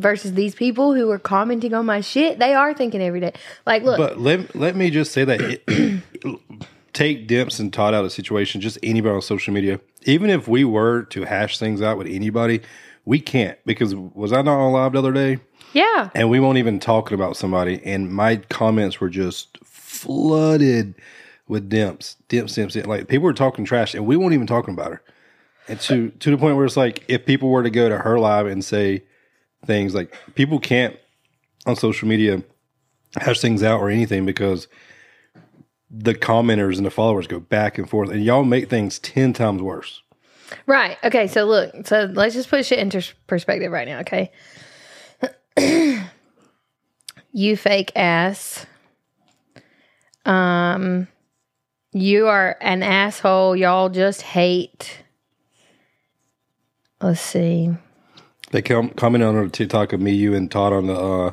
Versus 0.00 0.32
these 0.32 0.54
people 0.54 0.94
who 0.94 1.10
are 1.10 1.18
commenting 1.18 1.74
on 1.74 1.84
my 1.84 2.00
shit, 2.00 2.38
they 2.38 2.54
are 2.54 2.72
thinking 2.72 3.02
every 3.02 3.20
day. 3.20 3.32
Like, 3.66 3.82
look, 3.82 3.98
But 3.98 4.18
let 4.18 4.54
let 4.56 4.74
me 4.76 4.90
just 4.90 5.12
say 5.12 5.24
that 5.24 5.40
it, 5.40 6.02
take 6.92 7.28
Dimps 7.28 7.60
and 7.60 7.72
Todd 7.72 7.94
out 7.94 7.98
of 7.98 8.04
the 8.04 8.10
situation. 8.10 8.60
Just 8.60 8.78
anybody 8.82 9.14
on 9.14 9.22
social 9.22 9.52
media, 9.52 9.78
even 10.04 10.30
if 10.30 10.48
we 10.48 10.64
were 10.64 11.02
to 11.04 11.24
hash 11.24 11.58
things 11.58 11.82
out 11.82 11.98
with 11.98 12.06
anybody, 12.06 12.62
we 13.04 13.20
can't 13.20 13.58
because 13.66 13.94
was 13.94 14.32
I 14.32 14.42
not 14.42 14.58
on 14.58 14.72
live 14.72 14.92
the 14.92 14.98
other 14.98 15.12
day? 15.12 15.38
yeah, 15.72 16.10
and 16.14 16.30
we 16.30 16.40
weren't 16.40 16.58
even 16.58 16.80
talking 16.80 17.14
about 17.14 17.36
somebody, 17.36 17.80
and 17.84 18.10
my 18.10 18.36
comments 18.36 19.00
were 19.00 19.10
just 19.10 19.58
flooded 19.64 20.94
with 21.46 21.68
dimps, 21.68 22.16
dimps, 22.28 22.54
dimps. 22.54 22.80
dimps. 22.80 22.86
Like 22.86 23.08
people 23.08 23.24
were 23.24 23.34
talking 23.34 23.64
trash, 23.64 23.94
and 23.94 24.06
we 24.06 24.16
weren't 24.16 24.32
even 24.32 24.46
talking 24.46 24.74
about 24.74 24.92
her. 24.92 25.02
And 25.68 25.78
to 25.82 26.10
to 26.10 26.30
the 26.30 26.38
point 26.38 26.56
where 26.56 26.64
it's 26.64 26.76
like, 26.76 27.04
if 27.08 27.26
people 27.26 27.50
were 27.50 27.62
to 27.62 27.70
go 27.70 27.88
to 27.88 27.98
her 27.98 28.18
live 28.18 28.46
and 28.46 28.64
say 28.64 29.04
things 29.64 29.94
like, 29.94 30.14
people 30.34 30.58
can't 30.58 30.96
on 31.66 31.76
social 31.76 32.08
media 32.08 32.42
hash 33.16 33.40
things 33.40 33.62
out 33.62 33.80
or 33.80 33.90
anything 33.90 34.24
because 34.24 34.68
the 35.90 36.14
commenters 36.14 36.76
and 36.76 36.86
the 36.86 36.90
followers 36.90 37.26
go 37.26 37.40
back 37.40 37.78
and 37.78 37.88
forth, 37.90 38.10
and 38.10 38.24
y'all 38.24 38.44
make 38.44 38.70
things 38.70 38.98
ten 38.98 39.32
times 39.32 39.60
worse. 39.60 40.02
Right. 40.66 40.96
Okay. 41.04 41.26
So 41.26 41.44
look. 41.44 41.86
So 41.86 42.10
let's 42.12 42.34
just 42.34 42.48
put 42.48 42.64
shit 42.64 42.78
into 42.78 43.04
perspective 43.26 43.72
right 43.72 43.88
now. 43.88 44.00
Okay. 44.00 44.30
you 47.32 47.56
fake 47.56 47.92
ass. 47.96 48.66
Um, 50.24 51.08
you 51.92 52.28
are 52.28 52.56
an 52.60 52.82
asshole. 52.82 53.56
Y'all 53.56 53.88
just 53.88 54.22
hate. 54.22 55.02
Let's 57.00 57.20
see. 57.20 57.70
They 58.50 58.62
com- 58.62 58.90
commented 58.90 59.28
on 59.28 59.36
a 59.36 59.48
TikTok 59.48 59.92
of 59.92 60.00
me, 60.00 60.12
you, 60.12 60.34
and 60.34 60.50
Todd 60.50 60.72
on 60.72 60.86
the 60.86 60.94
uh, 60.94 61.32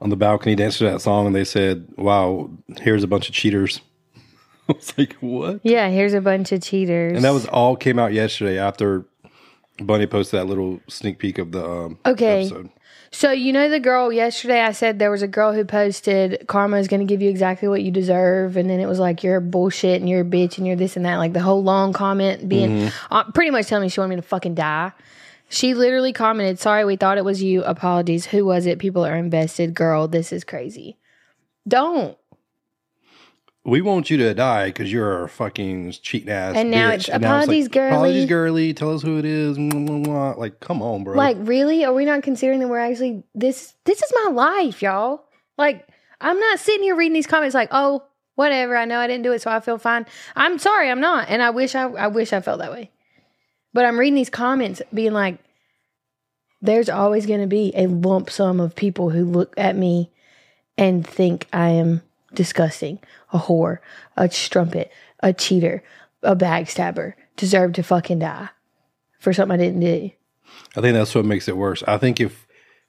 on 0.00 0.10
the 0.10 0.16
balcony 0.16 0.54
dancing 0.54 0.86
to 0.86 0.92
that 0.92 1.00
song, 1.00 1.26
and 1.26 1.34
they 1.34 1.44
said, 1.44 1.88
"Wow, 1.96 2.50
here's 2.80 3.02
a 3.02 3.08
bunch 3.08 3.28
of 3.28 3.34
cheaters." 3.34 3.80
I 4.68 4.72
was 4.72 4.96
like, 4.96 5.14
"What?" 5.14 5.60
Yeah, 5.64 5.88
here's 5.88 6.14
a 6.14 6.20
bunch 6.20 6.52
of 6.52 6.62
cheaters. 6.62 7.14
And 7.16 7.24
that 7.24 7.32
was 7.32 7.46
all 7.46 7.74
came 7.76 7.98
out 7.98 8.12
yesterday 8.12 8.58
after 8.58 9.04
Bunny 9.80 10.06
posted 10.06 10.38
that 10.40 10.44
little 10.46 10.80
sneak 10.88 11.18
peek 11.18 11.38
of 11.38 11.52
the 11.52 11.64
um, 11.64 11.98
Okay. 12.06 12.40
episode. 12.42 12.70
So 13.10 13.32
you 13.32 13.54
know 13.54 13.70
the 13.70 13.80
girl 13.80 14.12
yesterday 14.12 14.60
I 14.60 14.72
said 14.72 14.98
there 14.98 15.10
was 15.10 15.22
a 15.22 15.28
girl 15.28 15.54
who 15.54 15.64
posted 15.64 16.44
karma 16.46 16.76
is 16.76 16.88
going 16.88 17.00
to 17.00 17.06
give 17.06 17.22
you 17.22 17.30
exactly 17.30 17.66
what 17.66 17.82
you 17.82 17.90
deserve 17.90 18.58
and 18.58 18.68
then 18.68 18.80
it 18.80 18.86
was 18.86 18.98
like 18.98 19.24
you're 19.24 19.40
bullshit 19.40 19.98
and 20.02 20.10
you're 20.10 20.20
a 20.20 20.24
bitch 20.24 20.58
and 20.58 20.66
you're 20.66 20.76
this 20.76 20.94
and 20.94 21.06
that 21.06 21.16
like 21.16 21.32
the 21.32 21.40
whole 21.40 21.62
long 21.62 21.94
comment 21.94 22.46
being 22.50 22.90
uh, 23.10 23.24
pretty 23.32 23.50
much 23.50 23.66
telling 23.68 23.84
me 23.84 23.88
she 23.88 23.98
wanted 23.98 24.16
me 24.16 24.20
to 24.20 24.28
fucking 24.28 24.54
die. 24.54 24.92
She 25.48 25.74
literally 25.74 26.12
commented, 26.12 26.58
"Sorry, 26.58 26.84
we 26.84 26.96
thought 26.96 27.18
it 27.18 27.24
was 27.24 27.42
you. 27.42 27.62
Apologies. 27.64 28.26
Who 28.26 28.44
was 28.44 28.66
it? 28.66 28.78
People 28.78 29.04
are 29.04 29.16
invested. 29.16 29.74
Girl, 29.74 30.06
this 30.06 30.32
is 30.32 30.44
crazy. 30.44 30.98
Don't." 31.66 32.16
We 33.64 33.82
want 33.82 34.08
you 34.08 34.16
to 34.18 34.32
die 34.34 34.66
because 34.66 34.90
you're 34.90 35.24
a 35.24 35.28
fucking 35.28 35.92
cheating 35.92 36.30
ass. 36.30 36.54
And 36.56 36.70
now 36.70 36.90
bitch. 36.90 36.94
it's, 36.94 37.08
And 37.10 37.22
now 37.22 37.40
"Apologies, 37.40 37.68
girly." 37.68 37.90
Apologies, 37.90 38.26
girly. 38.26 38.74
Tell 38.74 38.94
us 38.94 39.02
who 39.02 39.18
it 39.18 39.24
is. 39.24 39.58
Mwah, 39.58 39.86
mwah, 39.86 40.06
mwah. 40.06 40.38
Like, 40.38 40.60
come 40.60 40.80
on, 40.80 41.04
bro. 41.04 41.16
Like, 41.16 41.36
really? 41.40 41.84
Are 41.84 41.92
we 41.92 42.04
not 42.04 42.22
considering 42.22 42.60
that 42.60 42.68
we're 42.68 42.78
actually 42.78 43.24
this 43.34 43.74
this 43.84 44.02
is 44.02 44.12
my 44.24 44.30
life, 44.30 44.80
y'all. 44.80 45.24
Like, 45.58 45.86
I'm 46.20 46.38
not 46.38 46.58
sitting 46.60 46.82
here 46.82 46.96
reading 46.96 47.14
these 47.14 47.26
comments 47.26 47.54
like, 47.54 47.68
"Oh, 47.72 48.04
whatever. 48.36 48.76
I 48.76 48.84
know 48.84 49.00
I 49.00 49.06
didn't 49.06 49.24
do 49.24 49.32
it, 49.32 49.42
so 49.42 49.50
I 49.50 49.60
feel 49.60 49.78
fine." 49.78 50.06
I'm 50.36 50.58
sorry, 50.58 50.90
I'm 50.90 51.00
not. 51.00 51.28
And 51.28 51.42
I 51.42 51.50
wish 51.50 51.74
I 51.74 51.84
I 51.88 52.06
wish 52.06 52.32
I 52.32 52.40
felt 52.40 52.60
that 52.60 52.72
way. 52.72 52.90
But 53.72 53.84
I'm 53.84 53.98
reading 53.98 54.14
these 54.14 54.30
comments 54.30 54.82
being 54.92 55.12
like 55.12 55.38
there's 56.60 56.88
always 56.88 57.26
going 57.26 57.40
to 57.40 57.46
be 57.46 57.72
a 57.76 57.86
lump 57.86 58.30
sum 58.30 58.60
of 58.60 58.74
people 58.74 59.10
who 59.10 59.24
look 59.24 59.54
at 59.56 59.76
me 59.76 60.10
and 60.76 61.06
think 61.06 61.46
I 61.52 61.70
am 61.70 62.02
disgusting, 62.34 62.98
a 63.32 63.38
whore, 63.38 63.78
a 64.16 64.30
strumpet, 64.30 64.90
a 65.20 65.32
cheater, 65.32 65.82
a 66.22 66.34
backstabber, 66.34 67.14
deserve 67.36 67.74
to 67.74 67.82
fucking 67.82 68.18
die 68.20 68.48
for 69.20 69.32
something 69.32 69.54
I 69.58 69.62
didn't 69.62 69.80
do. 69.80 70.10
I 70.76 70.80
think 70.80 70.94
that's 70.94 71.14
what 71.14 71.24
makes 71.24 71.46
it 71.48 71.56
worse. 71.56 71.82
I 71.86 71.98
think 71.98 72.20
if 72.20 72.46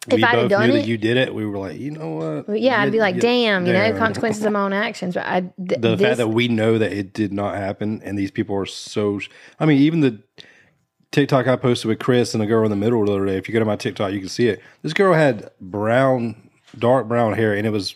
If 0.07 0.13
we 0.13 0.23
I'd 0.23 0.29
have 0.29 0.39
both 0.43 0.49
done 0.49 0.69
knew 0.69 0.75
it- 0.75 0.81
that 0.81 0.87
you 0.87 0.97
did 0.97 1.17
it, 1.17 1.33
we 1.35 1.45
were 1.45 1.57
like, 1.57 1.77
you 1.79 1.91
know 1.91 2.43
what? 2.47 2.59
Yeah, 2.59 2.81
I'd 2.81 2.91
be 2.91 2.99
like, 2.99 3.19
damn, 3.19 3.67
you 3.67 3.73
know, 3.73 3.93
consequences 3.97 4.43
of 4.45 4.53
my 4.53 4.61
own 4.61 4.73
actions. 4.73 5.13
But 5.13 5.25
I, 5.27 5.41
th- 5.41 5.81
the 5.81 5.95
this, 5.95 6.01
fact 6.01 6.17
that 6.17 6.29
we 6.29 6.47
know 6.47 6.77
that 6.79 6.91
it 6.91 7.13
did 7.13 7.33
not 7.33 7.55
happen 7.55 8.01
and 8.03 8.17
these 8.17 8.31
people 8.31 8.55
are 8.55 8.65
so 8.65 9.19
i 9.59 9.65
mean 9.65 9.77
even 9.79 9.99
the 9.99 10.19
tiktok 11.11 11.47
i 11.47 11.55
posted 11.55 11.87
with 11.87 11.99
chris 11.99 12.33
and 12.33 12.43
a 12.43 12.45
girl 12.45 12.63
in 12.63 12.69
the 12.69 12.75
middle 12.75 13.03
the 13.05 13.11
other 13.11 13.25
day. 13.25 13.37
If 13.37 13.47
you 13.47 13.53
go 13.53 13.59
to 13.59 13.65
my 13.65 13.75
tiktok 13.75 14.11
you 14.11 14.19
can 14.19 14.29
see 14.29 14.47
it. 14.47 14.61
This 14.81 14.93
girl 14.93 15.13
had 15.13 15.51
brown 15.59 16.49
dark 16.77 17.07
brown 17.07 17.33
hair 17.33 17.53
and 17.53 17.65
it 17.65 17.71
was 17.71 17.95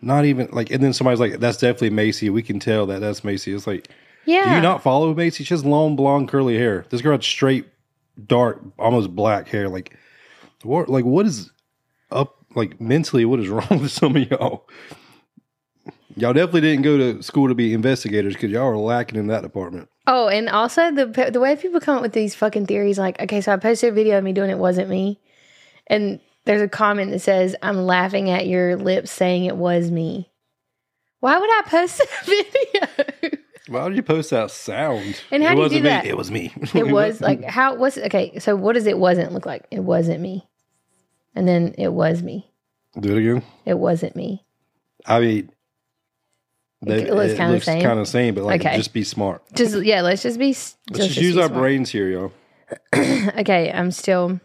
not 0.00 0.24
even 0.24 0.48
like 0.52 0.70
and 0.70 0.82
then 0.82 0.92
somebody's 0.92 1.20
like 1.20 1.40
that's 1.40 1.58
definitely 1.58 1.90
macy. 1.90 2.30
We 2.30 2.42
can 2.42 2.60
tell 2.60 2.86
that 2.86 3.00
that's 3.00 3.24
macy. 3.24 3.52
It's 3.52 3.66
like 3.66 3.88
yeah, 4.24 4.50
do 4.50 4.56
you 4.56 4.60
not 4.60 4.82
follow 4.82 5.14
macy? 5.14 5.44
She 5.44 5.54
has 5.54 5.64
long 5.64 5.94
blonde 5.94 6.28
curly 6.28 6.56
hair. 6.58 6.84
This 6.90 7.00
girl 7.00 7.12
had 7.12 7.22
straight 7.22 7.68
dark 8.26 8.60
almost 8.78 9.14
black 9.14 9.48
hair. 9.48 9.68
Like 9.68 9.96
what 10.62 10.88
like 10.88 11.04
what 11.04 11.26
is 11.26 11.50
up 12.10 12.36
like 12.54 12.80
mentally 12.80 13.24
what 13.24 13.40
is 13.40 13.48
wrong 13.48 13.80
with 13.80 13.90
some 13.90 14.16
of 14.16 14.30
y'all 14.30 14.68
Y'all 16.18 16.32
definitely 16.32 16.62
didn't 16.62 16.82
go 16.82 16.96
to 16.96 17.22
school 17.22 17.48
to 17.48 17.54
be 17.54 17.74
investigators 17.74 18.32
because 18.32 18.50
y'all 18.50 18.68
are 18.68 18.76
lacking 18.76 19.18
in 19.18 19.26
that 19.26 19.42
department. 19.42 19.90
Oh, 20.06 20.28
and 20.28 20.48
also 20.48 20.90
the 20.90 21.30
the 21.30 21.40
way 21.40 21.56
people 21.56 21.78
come 21.78 21.96
up 21.96 22.02
with 22.02 22.14
these 22.14 22.34
fucking 22.34 22.66
theories, 22.66 22.98
like, 22.98 23.20
okay, 23.20 23.40
so 23.42 23.52
I 23.52 23.56
posted 23.58 23.90
a 23.90 23.92
video 23.92 24.16
of 24.16 24.24
me 24.24 24.32
doing 24.32 24.50
it 24.50 24.58
wasn't 24.58 24.88
me, 24.88 25.20
and 25.88 26.20
there's 26.46 26.62
a 26.62 26.68
comment 26.68 27.10
that 27.10 27.18
says, 27.18 27.54
"I'm 27.60 27.76
laughing 27.84 28.30
at 28.30 28.46
your 28.46 28.76
lips 28.76 29.10
saying 29.10 29.44
it 29.44 29.56
was 29.56 29.90
me." 29.90 30.30
Why 31.20 31.38
would 31.38 31.50
I 31.50 31.62
post 31.66 32.00
a 32.22 32.24
video? 32.24 33.42
Why 33.68 33.84
would 33.84 33.96
you 33.96 34.02
post 34.02 34.30
that 34.30 34.50
sound? 34.50 35.20
And 35.30 35.42
how 35.42 35.50
it 35.50 35.54
do 35.54 35.56
you 35.56 35.62
wasn't 35.62 35.78
do 35.78 35.82
me. 35.82 35.88
that? 35.88 36.06
It 36.06 36.16
was 36.16 36.30
me. 36.30 36.52
it 36.74 36.86
was 36.86 37.20
like 37.20 37.44
how 37.44 37.74
what's 37.74 37.98
okay? 37.98 38.38
So 38.38 38.56
what 38.56 38.72
does 38.72 38.86
it 38.86 38.96
wasn't 38.96 39.32
look 39.32 39.44
like? 39.44 39.66
It 39.70 39.80
wasn't 39.80 40.20
me, 40.20 40.48
and 41.34 41.46
then 41.46 41.74
it 41.76 41.92
was 41.92 42.22
me. 42.22 42.50
Do 42.98 43.14
it 43.14 43.20
again. 43.20 43.42
It 43.66 43.78
wasn't 43.78 44.16
me. 44.16 44.46
I 45.04 45.20
mean, 45.20 45.50
It 46.82 47.12
looks 47.12 47.34
kinda 47.34 47.52
looks 47.52 47.64
same. 47.64 47.82
kind 47.82 47.98
of 47.98 48.06
same, 48.06 48.34
but 48.34 48.44
like 48.44 48.60
Okay. 48.60 48.76
just 48.76 48.92
be 48.92 49.02
smart. 49.02 49.42
Just 49.54 49.82
yeah, 49.82 50.02
let's 50.02 50.22
just 50.22 50.38
be. 50.38 50.50
s- 50.50 50.76
Let's 50.90 51.06
just, 51.06 51.18
be 51.18 51.24
use 51.24 51.36
our 51.36 51.46
smart. 51.48 51.60
brains 51.60 51.90
here, 51.90 52.08
y'all. 52.08 52.32
okay, 53.38 53.72
I'm 53.72 53.90
still, 53.90 54.38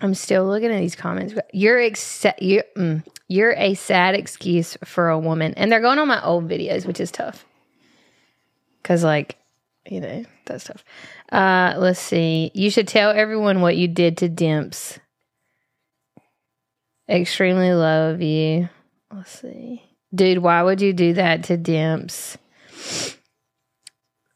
I'm 0.00 0.14
still 0.14 0.46
looking 0.46 0.70
at 0.70 0.78
these 0.80 0.94
comments. 0.94 1.34
You're 1.52 1.78
ex- 1.80 2.24
you, 2.38 2.62
mm, 2.76 3.04
you're 3.28 3.54
a 3.56 3.74
sad 3.74 4.14
excuse 4.14 4.76
for 4.84 5.08
a 5.08 5.18
woman, 5.18 5.54
and 5.56 5.70
they're 5.72 5.80
going 5.80 5.98
on 5.98 6.06
my 6.08 6.22
old 6.24 6.48
videos, 6.48 6.86
which 6.86 7.00
is 7.00 7.10
tough. 7.10 7.44
Cause 8.82 9.02
like, 9.04 9.36
you 9.86 10.00
know, 10.00 10.24
that's 10.46 10.64
tough. 10.64 10.84
Uh, 11.32 11.74
let's 11.78 12.00
see. 12.00 12.50
You 12.54 12.70
should 12.70 12.88
tell 12.88 13.10
everyone 13.10 13.60
what 13.60 13.76
you 13.76 13.88
did 13.88 14.16
to 14.18 14.28
Dimps. 14.28 14.98
Extremely 17.08 17.72
love 17.72 18.22
you. 18.22 18.68
Let's 19.12 19.40
see, 19.40 19.82
dude. 20.14 20.38
Why 20.38 20.62
would 20.62 20.80
you 20.80 20.92
do 20.92 21.14
that 21.14 21.44
to 21.44 21.58
Dimps? 21.58 22.36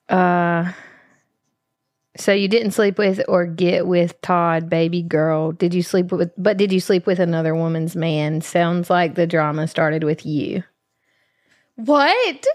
Uh. 0.08 0.72
So 2.16 2.32
you 2.32 2.46
didn't 2.46 2.70
sleep 2.70 2.96
with 2.96 3.22
or 3.26 3.44
get 3.44 3.88
with 3.88 4.20
Todd, 4.20 4.70
baby 4.70 5.02
girl. 5.02 5.50
Did 5.50 5.74
you 5.74 5.82
sleep 5.82 6.12
with 6.12 6.30
but 6.38 6.56
did 6.56 6.70
you 6.70 6.78
sleep 6.78 7.06
with 7.06 7.18
another 7.18 7.54
woman's 7.56 7.96
man? 7.96 8.40
Sounds 8.40 8.88
like 8.88 9.16
the 9.16 9.26
drama 9.26 9.66
started 9.66 10.04
with 10.04 10.24
you. 10.24 10.62
What? 11.76 12.46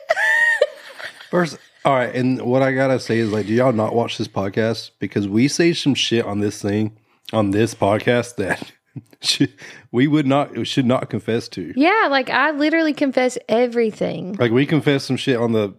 First, 1.30 1.58
all 1.84 1.94
right, 1.94 2.14
and 2.16 2.42
what 2.42 2.62
I 2.62 2.72
gotta 2.72 3.00
say 3.00 3.20
is 3.20 3.32
like, 3.32 3.48
do 3.48 3.54
y'all 3.54 3.74
not 3.74 3.94
watch 3.94 4.18
this 4.18 4.30
podcast 4.30 4.92
because 5.00 5.28
we 5.28 5.48
say 5.50 5.74
some 5.74 5.94
shit 5.94 6.26
on 6.26 6.40
this 6.40 6.62
thing 6.62 6.98
on 7.34 7.52
this 7.52 7.76
podcast 7.76 8.38
that 8.38 8.72
should, 9.22 9.54
we 9.92 10.08
would 10.08 10.26
not 10.26 10.68
should 10.68 10.86
not 10.86 11.10
confess 11.10 11.48
to. 11.50 11.74
yeah, 11.76 12.08
like 12.10 12.30
I 12.30 12.52
literally 12.52 12.94
confess 12.94 13.38
everything. 13.48 14.34
Like 14.34 14.52
we 14.52 14.66
confess 14.66 15.06
some 15.06 15.18
shit 15.18 15.38
on 15.38 15.52
the 15.52 15.76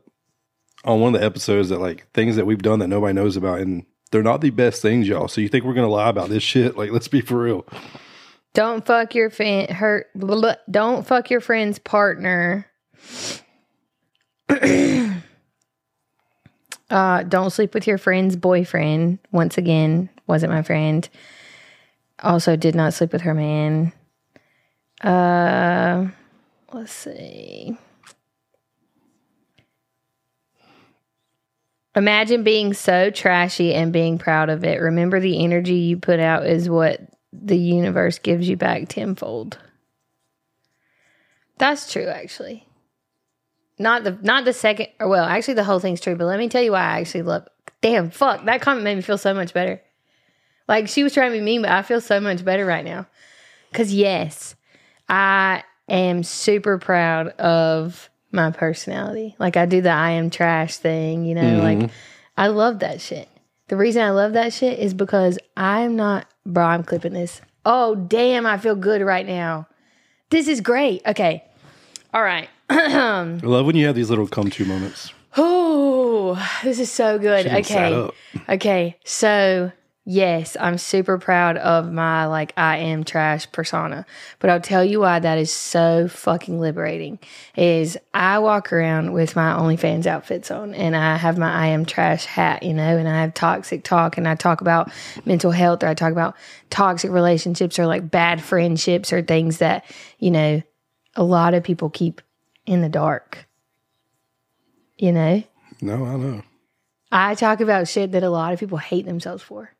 on 0.84 1.00
one 1.00 1.14
of 1.14 1.20
the 1.20 1.26
episodes 1.26 1.68
that 1.68 1.78
like 1.80 2.10
things 2.12 2.36
that 2.36 2.46
we've 2.46 2.62
done 2.62 2.78
that 2.80 2.88
nobody 2.88 3.12
knows 3.12 3.36
about, 3.36 3.60
and 3.60 3.84
they're 4.10 4.22
not 4.22 4.40
the 4.40 4.50
best 4.50 4.82
things, 4.82 5.08
y'all. 5.08 5.28
So 5.28 5.40
you 5.40 5.48
think 5.48 5.64
we're 5.64 5.74
gonna 5.74 5.88
lie 5.88 6.08
about 6.08 6.28
this 6.28 6.42
shit? 6.42 6.76
Like, 6.76 6.90
let's 6.90 7.08
be 7.08 7.20
for 7.20 7.42
real. 7.42 7.66
Don't 8.52 8.84
fuck 8.84 9.14
your 9.14 9.30
fan 9.30 9.68
blah, 10.14 10.54
don't 10.70 11.06
fuck 11.06 11.30
your 11.30 11.40
friend's 11.40 11.78
partner. 11.78 12.66
uh 16.90 17.22
don't 17.22 17.50
sleep 17.50 17.72
with 17.74 17.86
your 17.86 17.98
friend's 17.98 18.36
boyfriend. 18.36 19.18
Once 19.30 19.56
again, 19.56 20.08
wasn't 20.26 20.52
my 20.52 20.62
friend. 20.62 21.08
Also 22.22 22.56
did 22.56 22.74
not 22.74 22.94
sleep 22.94 23.12
with 23.12 23.22
her 23.22 23.34
man. 23.34 23.92
Uh 25.02 26.08
let's 26.72 26.92
see. 26.92 27.76
Imagine 31.96 32.44
being 32.44 32.72
so 32.72 33.10
trashy 33.10 33.74
and 33.74 33.92
being 33.92 34.18
proud 34.18 34.48
of 34.48 34.64
it. 34.64 34.80
Remember 34.80 35.18
the 35.18 35.42
energy 35.42 35.74
you 35.74 35.96
put 35.96 36.20
out 36.20 36.46
is 36.46 36.68
what 36.68 37.00
the 37.32 37.58
universe 37.58 38.18
gives 38.18 38.48
you 38.48 38.56
back 38.56 38.88
tenfold. 38.88 39.58
That's 41.58 41.92
true 41.92 42.06
actually. 42.06 42.66
Not 43.78 44.04
the 44.04 44.18
not 44.22 44.44
the 44.44 44.52
second 44.52 44.88
or 45.00 45.08
well, 45.08 45.24
actually 45.24 45.54
the 45.54 45.64
whole 45.64 45.80
thing's 45.80 46.00
true, 46.00 46.16
but 46.16 46.26
let 46.26 46.38
me 46.38 46.48
tell 46.48 46.62
you 46.62 46.72
why 46.72 46.80
I 46.80 47.00
actually 47.00 47.22
love 47.22 47.48
damn 47.80 48.10
fuck. 48.10 48.44
That 48.44 48.60
comment 48.60 48.84
made 48.84 48.96
me 48.96 49.02
feel 49.02 49.18
so 49.18 49.34
much 49.34 49.52
better. 49.52 49.82
Like 50.70 50.88
she 50.88 51.02
was 51.02 51.12
trying 51.12 51.32
to 51.32 51.38
be 51.38 51.42
mean, 51.42 51.62
but 51.62 51.72
I 51.72 51.82
feel 51.82 52.00
so 52.00 52.20
much 52.20 52.44
better 52.44 52.64
right 52.64 52.84
now. 52.84 53.08
Cause 53.72 53.92
yes, 53.92 54.54
I 55.08 55.64
am 55.88 56.22
super 56.22 56.78
proud 56.78 57.28
of 57.40 58.08
my 58.30 58.52
personality. 58.52 59.34
Like 59.40 59.56
I 59.56 59.66
do 59.66 59.80
the 59.80 59.90
I 59.90 60.10
am 60.10 60.30
trash 60.30 60.76
thing, 60.76 61.24
you 61.24 61.34
know, 61.34 61.58
like 61.60 61.78
mm-hmm. 61.78 61.94
I 62.36 62.46
love 62.46 62.78
that 62.78 63.00
shit. 63.00 63.28
The 63.66 63.76
reason 63.76 64.02
I 64.02 64.10
love 64.10 64.34
that 64.34 64.52
shit 64.52 64.78
is 64.78 64.94
because 64.94 65.40
I'm 65.56 65.96
not 65.96 66.28
bro, 66.46 66.66
I'm 66.66 66.84
clipping 66.84 67.14
this. 67.14 67.40
Oh 67.66 67.96
damn, 67.96 68.46
I 68.46 68.56
feel 68.56 68.76
good 68.76 69.02
right 69.02 69.26
now. 69.26 69.66
This 70.30 70.46
is 70.46 70.60
great. 70.60 71.02
Okay. 71.04 71.42
All 72.14 72.22
right. 72.22 72.48
I 72.70 73.40
love 73.42 73.66
when 73.66 73.74
you 73.74 73.86
have 73.88 73.96
these 73.96 74.08
little 74.08 74.28
come 74.28 74.50
to 74.50 74.64
moments. 74.64 75.12
Oh, 75.36 76.40
this 76.62 76.78
is 76.78 76.92
so 76.92 77.18
good. 77.18 77.48
Okay. 77.48 78.08
Okay. 78.48 78.96
So, 79.04 79.72
yes, 80.04 80.57
I'm 80.59 80.78
super 80.78 81.19
proud 81.19 81.57
of 81.57 81.92
my 81.92 82.26
like 82.26 82.52
I 82.57 82.78
am 82.78 83.04
trash 83.04 83.50
persona. 83.52 84.07
But 84.38 84.50
I'll 84.50 84.61
tell 84.61 84.85
you 84.85 85.00
why 85.00 85.19
that 85.19 85.38
is 85.38 85.50
so 85.50 86.09
fucking 86.09 86.59
liberating 86.59 87.19
is 87.57 87.97
I 88.14 88.38
walk 88.38 88.73
around 88.73 89.12
with 89.12 89.37
my 89.37 89.52
OnlyFans 89.52 90.07
outfits 90.07 90.50
on 90.50 90.75
and 90.75 90.97
I 90.97 91.16
have 91.16 91.38
my 91.38 91.52
I 91.52 91.66
am 91.69 91.85
trash 91.85 92.25
hat, 92.25 92.62
you 92.62 92.75
know, 92.75 92.97
and 92.97 93.09
I 93.09 93.21
have 93.21 93.35
toxic 93.35 93.85
talk 93.85 94.16
and 94.16 94.26
I 94.26 94.35
talk 94.35 94.61
about 94.61 94.90
mental 95.25 95.50
health 95.50 95.83
or 95.83 95.88
I 95.88 95.95
talk 95.95 96.12
about 96.12 96.37
toxic 96.71 97.11
relationships 97.11 97.78
or 97.78 97.87
like 97.87 98.11
bad 98.11 98.42
friendships 98.42 99.12
or 99.12 99.23
things 99.23 99.59
that, 99.59 99.85
you 100.19 100.30
know, 100.30 100.62
a 101.14 101.23
lot 101.23 101.54
of 101.54 101.62
people 101.62 101.90
keep 101.90 102.21
in 102.66 102.83
the 102.83 102.88
dark. 102.88 103.47
You 104.97 105.12
know? 105.12 105.42
No, 105.80 106.04
I 106.04 106.16
know. 106.16 106.42
I 107.12 107.35
talk 107.35 107.61
about 107.61 107.88
shit 107.88 108.12
that 108.12 108.23
a 108.23 108.30
lot 108.30 108.52
of 108.52 108.61
people 108.61 108.78
hate 108.78 109.07
themselves 109.07 109.42
for. 109.42 109.71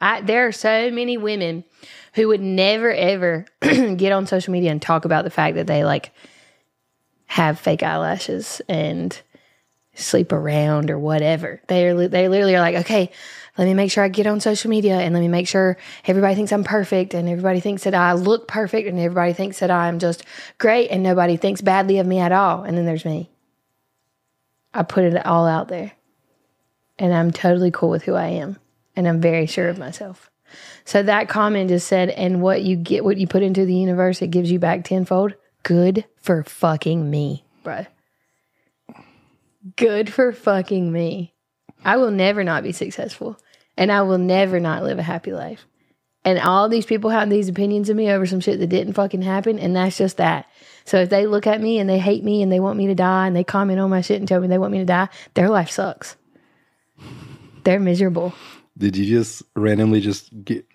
I 0.00 0.20
there 0.20 0.46
are 0.46 0.52
so 0.52 0.90
many 0.90 1.16
women 1.16 1.64
who 2.14 2.28
would 2.28 2.40
never 2.40 2.92
ever 2.92 3.46
get 3.60 4.12
on 4.12 4.26
social 4.26 4.52
media 4.52 4.70
and 4.70 4.80
talk 4.80 5.04
about 5.04 5.24
the 5.24 5.30
fact 5.30 5.56
that 5.56 5.66
they 5.66 5.84
like 5.84 6.12
have 7.26 7.58
fake 7.58 7.82
eyelashes 7.82 8.60
and 8.68 9.20
sleep 9.94 10.32
around 10.32 10.90
or 10.90 10.98
whatever. 10.98 11.60
They 11.68 11.86
are 11.86 12.08
they 12.08 12.28
literally 12.28 12.56
are 12.56 12.60
like, 12.60 12.76
okay, 12.76 13.10
let 13.56 13.64
me 13.64 13.74
make 13.74 13.90
sure 13.90 14.02
I 14.02 14.08
get 14.08 14.26
on 14.26 14.40
social 14.40 14.68
media 14.68 14.98
and 14.98 15.14
let 15.14 15.20
me 15.20 15.28
make 15.28 15.46
sure 15.46 15.76
everybody 16.06 16.34
thinks 16.34 16.52
I'm 16.52 16.64
perfect 16.64 17.14
and 17.14 17.28
everybody 17.28 17.60
thinks 17.60 17.84
that 17.84 17.94
I 17.94 18.12
look 18.12 18.48
perfect 18.48 18.88
and 18.88 18.98
everybody 18.98 19.32
thinks 19.32 19.60
that 19.60 19.70
I'm 19.70 19.98
just 19.98 20.24
great 20.58 20.88
and 20.88 21.02
nobody 21.02 21.36
thinks 21.36 21.60
badly 21.60 21.98
of 21.98 22.06
me 22.06 22.18
at 22.18 22.32
all. 22.32 22.64
And 22.64 22.76
then 22.76 22.84
there's 22.84 23.04
me. 23.04 23.30
I 24.72 24.82
put 24.82 25.04
it 25.04 25.24
all 25.24 25.46
out 25.46 25.68
there 25.68 25.92
and 26.98 27.14
I'm 27.14 27.30
totally 27.30 27.70
cool 27.70 27.90
with 27.90 28.02
who 28.02 28.14
I 28.14 28.26
am 28.26 28.58
and 28.96 29.08
I'm 29.08 29.20
very 29.20 29.46
sure 29.46 29.68
of 29.68 29.78
myself. 29.78 30.30
So 30.84 31.02
that 31.02 31.28
comment 31.28 31.70
just 31.70 31.86
said, 31.86 32.10
and 32.10 32.42
what 32.42 32.62
you 32.62 32.76
get, 32.76 33.04
what 33.04 33.16
you 33.16 33.26
put 33.26 33.42
into 33.42 33.64
the 33.64 33.74
universe, 33.74 34.22
it 34.22 34.30
gives 34.30 34.50
you 34.50 34.58
back 34.58 34.84
tenfold. 34.84 35.34
Good 35.62 36.04
for 36.20 36.44
fucking 36.44 37.10
me, 37.10 37.44
bro. 37.62 37.86
Good 39.76 40.12
for 40.12 40.32
fucking 40.32 40.92
me. 40.92 41.34
I 41.84 41.96
will 41.96 42.10
never 42.10 42.44
not 42.44 42.62
be 42.62 42.72
successful 42.72 43.38
and 43.76 43.90
I 43.90 44.02
will 44.02 44.18
never 44.18 44.60
not 44.60 44.82
live 44.82 44.98
a 44.98 45.02
happy 45.02 45.32
life. 45.32 45.66
And 46.24 46.38
all 46.38 46.68
these 46.68 46.86
people 46.86 47.10
have 47.10 47.28
these 47.28 47.48
opinions 47.48 47.90
of 47.90 47.96
me 47.96 48.10
over 48.10 48.24
some 48.24 48.40
shit 48.40 48.58
that 48.58 48.68
didn't 48.68 48.94
fucking 48.94 49.22
happen. 49.22 49.58
And 49.58 49.76
that's 49.76 49.98
just 49.98 50.16
that. 50.16 50.46
So 50.86 50.98
if 50.98 51.10
they 51.10 51.26
look 51.26 51.46
at 51.46 51.60
me 51.60 51.78
and 51.78 51.88
they 51.88 51.98
hate 51.98 52.24
me 52.24 52.42
and 52.42 52.50
they 52.50 52.60
want 52.60 52.78
me 52.78 52.86
to 52.86 52.94
die 52.94 53.26
and 53.26 53.36
they 53.36 53.44
comment 53.44 53.80
on 53.80 53.90
my 53.90 54.00
shit 54.00 54.18
and 54.18 54.28
tell 54.28 54.40
me 54.40 54.48
they 54.48 54.58
want 54.58 54.72
me 54.72 54.78
to 54.78 54.84
die, 54.84 55.08
their 55.34 55.50
life 55.50 55.70
sucks. 55.70 56.16
They're 57.64 57.80
miserable. 57.80 58.34
Did 58.76 58.96
you 58.96 59.06
just 59.06 59.42
randomly 59.54 60.00
just 60.00 60.30
get? 60.44 60.66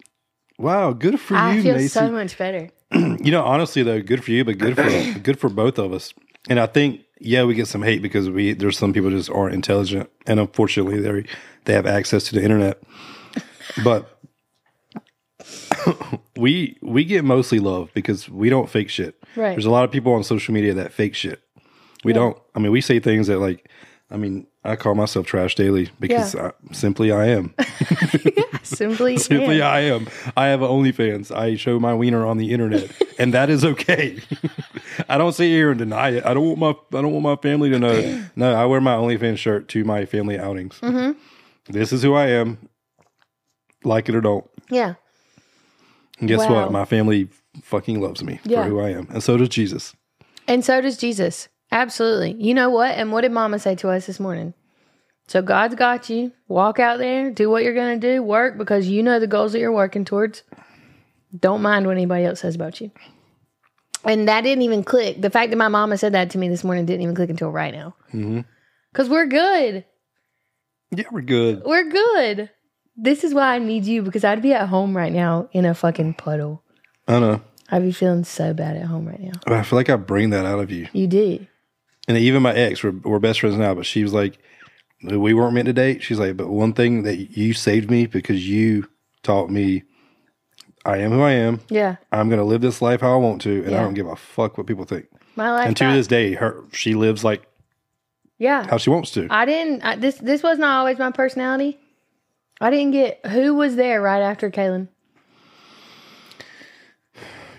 Wow, 0.57 0.93
good 0.93 1.19
for 1.19 1.35
you? 1.35 1.39
I 1.39 1.53
you, 1.55 1.63
feel 1.63 1.75
Macy. 1.75 1.87
so 1.87 2.11
much 2.11 2.37
better. 2.37 2.69
you 2.91 3.31
know, 3.31 3.43
honestly 3.43 3.83
though, 3.83 4.01
good 4.01 4.23
for 4.23 4.31
you, 4.31 4.43
but 4.43 4.57
good 4.57 4.75
for 4.75 5.19
good 5.23 5.39
for 5.39 5.49
both 5.49 5.77
of 5.77 5.93
us. 5.93 6.13
And 6.49 6.59
I 6.59 6.65
think, 6.65 7.01
yeah, 7.19 7.43
we 7.43 7.53
get 7.53 7.67
some 7.67 7.83
hate 7.83 8.01
because 8.01 8.29
we 8.29 8.53
there's 8.53 8.77
some 8.77 8.93
people 8.93 9.09
just 9.09 9.29
aren't 9.29 9.53
intelligent, 9.53 10.09
and 10.25 10.39
unfortunately, 10.39 10.99
they 10.99 11.25
they 11.65 11.73
have 11.73 11.85
access 11.85 12.23
to 12.25 12.35
the 12.35 12.43
internet. 12.43 12.81
But 13.83 14.19
we 16.37 16.77
we 16.81 17.03
get 17.03 17.23
mostly 17.23 17.59
love 17.59 17.91
because 17.93 18.29
we 18.29 18.49
don't 18.49 18.69
fake 18.69 18.89
shit. 18.89 19.21
Right. 19.35 19.51
There's 19.51 19.65
a 19.65 19.71
lot 19.71 19.83
of 19.83 19.91
people 19.91 20.13
on 20.13 20.23
social 20.23 20.53
media 20.53 20.73
that 20.73 20.93
fake 20.93 21.15
shit. 21.15 21.41
We 22.03 22.13
don't. 22.13 22.37
I 22.55 22.59
mean, 22.59 22.71
we 22.71 22.81
say 22.81 22.99
things 22.99 23.27
that 23.27 23.39
like. 23.39 23.69
I 24.11 24.17
mean, 24.17 24.47
I 24.63 24.75
call 24.75 24.93
myself 24.93 25.25
trash 25.25 25.55
daily 25.55 25.89
because 25.99 26.35
Yeah. 26.35 26.51
I, 26.69 26.73
simply 26.73 27.11
I 27.11 27.27
am. 27.27 27.53
Simply, 28.63 29.17
Simply, 29.17 29.61
am. 29.61 29.67
I 29.73 29.79
am. 29.81 30.07
I 30.35 30.47
have 30.47 30.61
an 30.61 30.67
OnlyFans. 30.67 31.35
I 31.35 31.55
show 31.55 31.79
my 31.79 31.93
wiener 31.93 32.25
on 32.25 32.37
the 32.37 32.51
internet, 32.51 32.91
and 33.19 33.33
that 33.33 33.49
is 33.49 33.63
okay. 33.65 34.19
I 35.07 35.17
don't 35.17 35.31
sit 35.33 35.45
here 35.47 35.69
and 35.71 35.79
deny 35.79 36.09
it. 36.09 36.25
I 36.25 36.33
don't 36.33 36.45
want 36.45 36.59
my 36.91 36.99
I 36.99 37.01
don't 37.01 37.11
want 37.13 37.23
my 37.23 37.35
family 37.37 37.69
to 37.69 37.79
know. 37.79 38.25
No, 38.35 38.53
I 38.53 38.65
wear 38.65 38.81
my 38.81 38.95
OnlyFans 38.95 39.37
shirt 39.37 39.69
to 39.69 39.83
my 39.85 40.05
family 40.05 40.37
outings. 40.37 40.77
Mm-hmm. 40.81 41.17
This 41.71 41.93
is 41.93 42.03
who 42.03 42.13
I 42.15 42.27
am. 42.27 42.57
Like 43.83 44.09
it 44.09 44.15
or 44.15 44.21
don't. 44.21 44.45
Yeah. 44.69 44.95
And 46.19 46.27
guess 46.27 46.39
Wow. 46.39 46.63
what? 46.63 46.71
My 46.71 46.83
family 46.85 47.29
fucking 47.61 48.01
loves 48.01 48.23
me 48.23 48.39
Yeah. 48.43 48.63
for 48.63 48.69
who 48.69 48.79
I 48.81 48.89
am, 48.89 49.07
and 49.09 49.23
so 49.23 49.37
does 49.37 49.49
Jesus. 49.49 49.95
And 50.47 50.65
so 50.65 50.81
does 50.81 50.97
Jesus. 50.97 51.47
Absolutely. 51.71 52.33
You 52.33 52.53
know 52.53 52.69
what? 52.69 52.91
And 52.91 53.11
what 53.11 53.21
did 53.21 53.31
mama 53.31 53.59
say 53.59 53.75
to 53.75 53.89
us 53.89 54.05
this 54.05 54.19
morning? 54.19 54.53
So 55.27 55.41
God's 55.43 55.75
got 55.75 56.09
you. 56.09 56.31
Walk 56.47 56.79
out 56.79 56.97
there, 56.97 57.29
do 57.29 57.49
what 57.49 57.63
you're 57.63 57.75
going 57.75 57.99
to 57.99 58.15
do, 58.15 58.23
work 58.23 58.57
because 58.57 58.87
you 58.87 59.03
know 59.03 59.19
the 59.19 59.27
goals 59.27 59.51
that 59.51 59.59
you're 59.59 59.71
working 59.71 60.03
towards. 60.03 60.41
Don't 61.37 61.61
mind 61.61 61.85
what 61.85 61.91
anybody 61.91 62.25
else 62.25 62.39
says 62.39 62.55
about 62.55 62.81
you. 62.81 62.89
And 64.03 64.27
that 64.27 64.41
didn't 64.41 64.63
even 64.63 64.83
click. 64.83 65.21
The 65.21 65.29
fact 65.29 65.51
that 65.51 65.57
my 65.57 65.67
mama 65.67 65.97
said 65.97 66.13
that 66.13 66.31
to 66.31 66.39
me 66.39 66.49
this 66.49 66.63
morning 66.63 66.85
didn't 66.85 67.03
even 67.03 67.15
click 67.15 67.29
until 67.29 67.51
right 67.51 67.73
now. 67.73 67.95
Mm-hmm. 68.07 68.41
Because 68.91 69.09
we're 69.09 69.27
good. 69.27 69.85
Yeah, 70.89 71.05
we're 71.11 71.21
good. 71.21 71.61
We're 71.63 71.89
good. 71.89 72.49
This 72.97 73.23
is 73.23 73.33
why 73.33 73.53
I 73.53 73.59
need 73.59 73.85
you 73.85 74.01
because 74.01 74.23
I'd 74.23 74.41
be 74.41 74.53
at 74.53 74.67
home 74.67 74.97
right 74.97 75.13
now 75.13 75.47
in 75.51 75.65
a 75.65 75.75
fucking 75.75 76.15
puddle. 76.15 76.63
I 77.07 77.19
know. 77.19 77.41
I'd 77.69 77.83
be 77.83 77.91
feeling 77.91 78.23
so 78.23 78.53
bad 78.53 78.77
at 78.77 78.85
home 78.85 79.07
right 79.07 79.19
now. 79.19 79.33
I 79.45 79.61
feel 79.61 79.77
like 79.77 79.89
I 79.89 79.95
bring 79.95 80.31
that 80.31 80.45
out 80.45 80.59
of 80.59 80.71
you. 80.71 80.87
You 80.91 81.05
do. 81.05 81.45
And 82.09 82.17
even 82.17 82.41
my 82.41 82.53
ex, 82.53 82.83
we're, 82.83 82.91
we're 82.91 83.19
best 83.19 83.39
friends 83.39 83.55
now, 83.55 83.73
but 83.73 83.85
she 83.85 84.03
was 84.03 84.13
like, 84.13 84.37
we 85.01 85.33
weren't 85.33 85.53
meant 85.53 85.67
to 85.67 85.73
date. 85.73 86.03
She's 86.03 86.19
like, 86.19 86.35
but 86.35 86.49
one 86.49 86.73
thing 86.73 87.03
that 87.03 87.37
you 87.37 87.53
saved 87.53 87.89
me 87.89 88.07
because 88.07 88.49
you 88.49 88.89
taught 89.23 89.49
me 89.49 89.83
I 90.85 90.97
am 90.97 91.11
who 91.11 91.21
I 91.21 91.31
am. 91.31 91.61
Yeah. 91.69 91.97
I'm 92.11 92.29
going 92.29 92.39
to 92.39 92.45
live 92.45 92.61
this 92.61 92.81
life 92.81 93.01
how 93.01 93.13
I 93.13 93.17
want 93.17 93.41
to, 93.43 93.61
and 93.63 93.71
Yeah. 93.71 93.79
I 93.79 93.83
don't 93.83 93.93
give 93.93 94.07
a 94.07 94.15
fuck 94.15 94.57
what 94.57 94.67
people 94.67 94.85
think. 94.85 95.07
My 95.35 95.51
life. 95.51 95.67
And 95.67 95.77
to 95.77 95.83
got- 95.85 95.93
this 95.93 96.07
day, 96.07 96.33
her 96.33 96.63
she 96.71 96.95
lives 96.95 97.23
like 97.23 97.45
yeah. 98.37 98.65
how 98.67 98.77
she 98.77 98.89
wants 98.89 99.11
to. 99.11 99.27
I 99.29 99.45
didn't. 99.45 99.83
I, 99.83 99.95
this 99.95 100.15
this 100.15 100.41
was 100.41 100.57
not 100.57 100.79
always 100.79 100.97
my 100.97 101.11
personality. 101.11 101.77
I 102.61 102.69
didn't 102.71 102.91
get 102.91 103.25
who 103.25 103.55
was 103.55 103.75
there 103.75 104.01
right 104.01 104.21
after 104.21 104.49
Kaylin. 104.49 104.87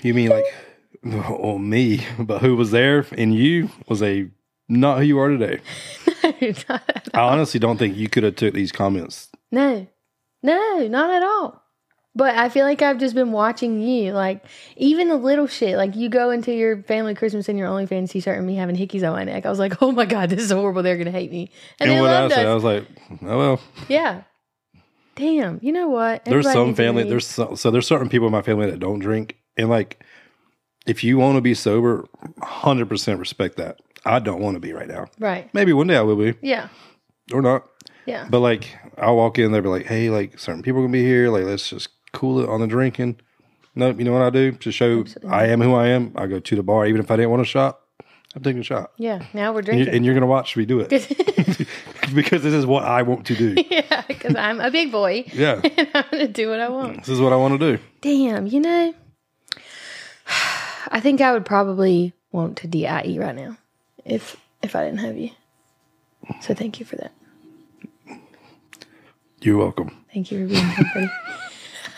You 0.02 0.14
mean 0.14 0.30
like, 0.30 0.44
oh 1.04 1.58
me, 1.58 2.04
but 2.18 2.40
who 2.40 2.56
was 2.56 2.70
there 2.70 3.06
and 3.16 3.34
you 3.34 3.70
was 3.88 4.02
a 4.02 4.28
not 4.70 4.98
who 4.98 5.04
you 5.04 5.18
are 5.18 5.28
today. 5.28 5.60
I 7.12 7.20
honestly 7.20 7.60
don't 7.60 7.76
think 7.76 7.96
you 7.96 8.08
could 8.08 8.22
have 8.22 8.36
took 8.36 8.54
these 8.54 8.72
comments. 8.72 9.28
no, 9.50 9.86
no, 10.42 10.88
not 10.88 11.10
at 11.10 11.22
all. 11.22 11.60
But 12.14 12.34
I 12.36 12.48
feel 12.48 12.64
like 12.64 12.82
I've 12.82 12.98
just 12.98 13.14
been 13.14 13.30
watching 13.30 13.80
you, 13.80 14.12
like 14.12 14.44
even 14.76 15.08
the 15.08 15.16
little 15.16 15.46
shit. 15.46 15.76
Like 15.76 15.94
you 15.94 16.08
go 16.08 16.30
into 16.30 16.52
your 16.52 16.82
family 16.82 17.14
Christmas 17.14 17.48
in 17.48 17.56
your 17.56 17.68
OnlyFans 17.68 18.10
t-shirt 18.10 18.36
and 18.36 18.46
me 18.46 18.56
having 18.56 18.74
hickeys 18.74 19.06
on 19.06 19.12
my 19.12 19.22
neck. 19.22 19.46
I 19.46 19.50
was 19.50 19.60
like, 19.60 19.80
oh 19.82 19.92
my 19.92 20.06
god, 20.06 20.28
this 20.30 20.40
is 20.40 20.50
horrible. 20.50 20.82
They're 20.82 20.96
gonna 20.96 21.12
hate 21.12 21.30
me. 21.30 21.50
And, 21.78 21.90
And 21.90 22.00
what 22.00 22.10
I 22.10 22.28
said, 22.28 22.46
I 22.46 22.54
was 22.54 22.64
like, 22.64 22.84
oh 23.22 23.38
well. 23.38 23.60
yeah. 23.88 24.22
Damn. 25.14 25.60
You 25.62 25.72
know 25.72 25.88
what? 25.88 26.24
there's 26.24 26.50
some 26.50 26.74
family 26.74 27.04
there's 27.08 27.26
so, 27.26 27.54
so 27.54 27.70
there's 27.70 27.86
certain 27.86 28.08
people 28.08 28.26
in 28.26 28.32
my 28.32 28.42
family 28.42 28.70
that 28.70 28.80
don't 28.80 29.00
drink 29.00 29.36
and 29.56 29.68
like 29.68 30.02
if 30.86 31.04
you 31.04 31.18
want 31.18 31.36
to 31.36 31.40
be 31.42 31.54
sober 31.54 32.06
100% 32.40 33.18
respect 33.18 33.56
that 33.58 33.80
i 34.06 34.18
don't 34.18 34.40
want 34.40 34.54
to 34.54 34.60
be 34.60 34.72
right 34.72 34.88
now 34.88 35.06
right. 35.18 35.52
maybe 35.54 35.72
one 35.72 35.86
day 35.86 35.96
i 35.96 36.00
will 36.02 36.16
be 36.16 36.34
Yeah. 36.42 36.68
or 37.32 37.42
not 37.42 37.66
Yeah. 38.06 38.26
but 38.30 38.40
like 38.40 38.76
i'll 38.98 39.16
walk 39.16 39.38
in 39.38 39.52
they'll 39.52 39.62
be 39.62 39.68
like 39.68 39.86
hey 39.86 40.10
like 40.10 40.38
certain 40.38 40.62
people 40.62 40.80
are 40.80 40.84
gonna 40.84 40.92
be 40.92 41.02
here 41.04 41.28
like 41.30 41.44
let's 41.44 41.68
just 41.68 41.88
cool 42.12 42.40
it 42.40 42.48
on 42.48 42.60
the 42.60 42.66
drinking 42.66 43.16
nope 43.74 43.98
you 43.98 44.04
know 44.04 44.12
what 44.12 44.22
i 44.22 44.30
do 44.30 44.52
to 44.52 44.70
show 44.72 45.04
i 45.28 45.46
am 45.46 45.60
who 45.60 45.74
i 45.74 45.86
am 45.88 46.12
i 46.16 46.26
go 46.26 46.40
to 46.40 46.56
the 46.56 46.62
bar 46.62 46.86
even 46.86 47.00
if 47.00 47.10
i 47.10 47.16
didn't 47.16 47.30
want 47.30 47.42
a 47.42 47.44
shot 47.44 47.80
i'm 48.34 48.42
taking 48.42 48.60
a 48.60 48.64
shot 48.64 48.90
yeah. 48.96 49.24
Now 49.34 49.52
we're 49.52 49.58
and, 49.60 49.68
you, 49.68 49.74
drinking. 49.74 49.94
and 49.94 50.04
you're 50.04 50.14
gonna 50.14 50.26
watch 50.26 50.56
me 50.56 50.64
do 50.64 50.80
it 50.80 50.88
because 52.14 52.42
this 52.42 52.52
is 52.54 52.66
what 52.66 52.84
i 52.84 53.02
want 53.02 53.26
to 53.26 53.34
do 53.36 53.54
yeah, 53.70 54.02
because 54.08 54.34
I'm 54.34 54.60
a 54.60 54.70
big 54.70 54.90
boy. 54.90 55.24
yeah 55.32 55.60
and 55.62 55.88
I'm 55.94 56.04
gonna 56.10 56.28
do 56.28 56.48
what 56.50 56.58
I 56.60 56.68
want. 56.68 56.98
this 56.98 57.08
is 57.10 57.20
what 57.20 57.32
i 57.32 57.36
want 57.36 57.60
to 57.60 57.76
do 57.76 57.82
Damn, 58.00 58.46
you 58.46 58.60
know, 58.60 58.94
I 60.88 61.00
think 61.00 61.20
I 61.20 61.32
would 61.32 61.44
probably 61.44 62.14
want 62.32 62.56
to 62.58 62.66
DIE 62.66 63.16
right 63.18 63.34
now 63.34 63.56
if 64.10 64.36
if 64.62 64.74
I 64.76 64.84
didn't 64.84 65.00
have 65.00 65.16
you. 65.16 65.30
So 66.42 66.54
thank 66.54 66.80
you 66.80 66.86
for 66.86 66.96
that. 66.96 67.12
you're 69.40 69.56
welcome 69.56 69.90
Thank 70.12 70.30
you 70.30 70.46
for 70.46 70.52
being 70.52 70.68
here, 70.70 70.90
buddy. 70.92 71.10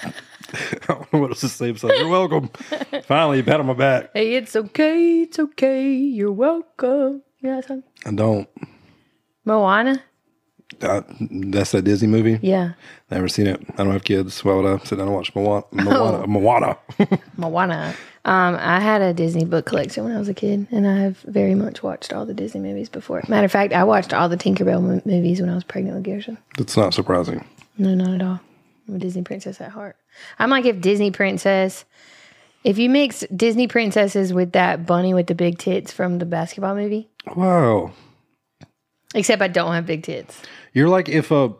I 0.54 0.86
don't 0.86 1.12
know 1.12 1.20
what 1.20 1.30
else 1.30 1.40
to 1.40 1.48
say. 1.48 1.74
So 1.74 1.90
you're 1.90 2.08
welcome. 2.08 2.50
Finally, 3.04 3.38
you 3.38 3.42
pat 3.42 3.60
on 3.60 3.66
my 3.66 3.72
back. 3.72 4.10
Hey, 4.12 4.34
it's 4.34 4.54
okay, 4.54 5.22
it's 5.22 5.38
okay. 5.38 5.90
You're 5.90 6.30
welcome. 6.30 7.22
You 7.40 7.50
know 7.50 7.56
that 7.56 7.68
song? 7.68 7.82
I 8.04 8.12
don't. 8.12 8.48
Moana. 9.46 10.02
Uh, 10.80 11.02
that's 11.30 11.72
that 11.72 11.82
Disney 11.82 12.08
movie. 12.08 12.38
Yeah. 12.42 12.72
Never 13.10 13.28
seen 13.28 13.46
it. 13.46 13.60
I 13.76 13.84
don't 13.84 13.92
have 13.92 14.04
kids. 14.04 14.44
Why 14.44 14.54
would 14.54 14.66
I 14.66 14.78
sit 14.84 14.96
down 14.96 15.08
and 15.08 15.14
watch 15.16 15.34
Moana? 15.34 15.64
Moana. 15.72 16.26
Moana. 16.26 16.78
Moana. 17.36 17.94
Um, 18.24 18.56
I 18.60 18.78
had 18.80 19.02
a 19.02 19.12
Disney 19.12 19.44
book 19.44 19.66
collection 19.66 20.04
when 20.04 20.14
I 20.14 20.18
was 20.18 20.28
a 20.28 20.34
kid, 20.34 20.68
and 20.70 20.86
I 20.86 20.96
have 20.98 21.18
very 21.22 21.54
much 21.56 21.82
watched 21.82 22.12
all 22.12 22.24
the 22.24 22.34
Disney 22.34 22.60
movies 22.60 22.88
before. 22.88 23.22
Matter 23.28 23.46
of 23.46 23.52
fact, 23.52 23.72
I 23.72 23.82
watched 23.84 24.14
all 24.14 24.28
the 24.28 24.36
Tinkerbell 24.36 24.80
mo- 24.82 25.02
movies 25.04 25.40
when 25.40 25.50
I 25.50 25.54
was 25.54 25.64
pregnant 25.64 25.96
with 25.96 26.04
Gershon. 26.04 26.38
That's 26.56 26.76
not 26.76 26.94
surprising. 26.94 27.44
No, 27.78 27.94
not 27.94 28.14
at 28.14 28.22
all. 28.22 28.40
I'm 28.88 28.94
a 28.96 28.98
Disney 28.98 29.22
princess 29.22 29.60
at 29.60 29.70
heart. 29.72 29.96
I'm 30.38 30.50
like 30.50 30.64
if 30.66 30.80
Disney 30.80 31.10
princess, 31.10 31.84
if 32.62 32.78
you 32.78 32.88
mix 32.90 33.24
Disney 33.34 33.66
princesses 33.66 34.32
with 34.32 34.52
that 34.52 34.86
bunny 34.86 35.14
with 35.14 35.26
the 35.26 35.34
big 35.34 35.58
tits 35.58 35.92
from 35.92 36.18
the 36.18 36.24
basketball 36.26 36.74
movie, 36.76 37.08
Wow. 37.36 37.92
Except 39.14 39.42
I 39.42 39.48
don't 39.48 39.72
have 39.72 39.86
big 39.86 40.02
tits. 40.02 40.40
You're 40.72 40.88
like 40.88 41.08
if 41.08 41.30
a 41.30 41.52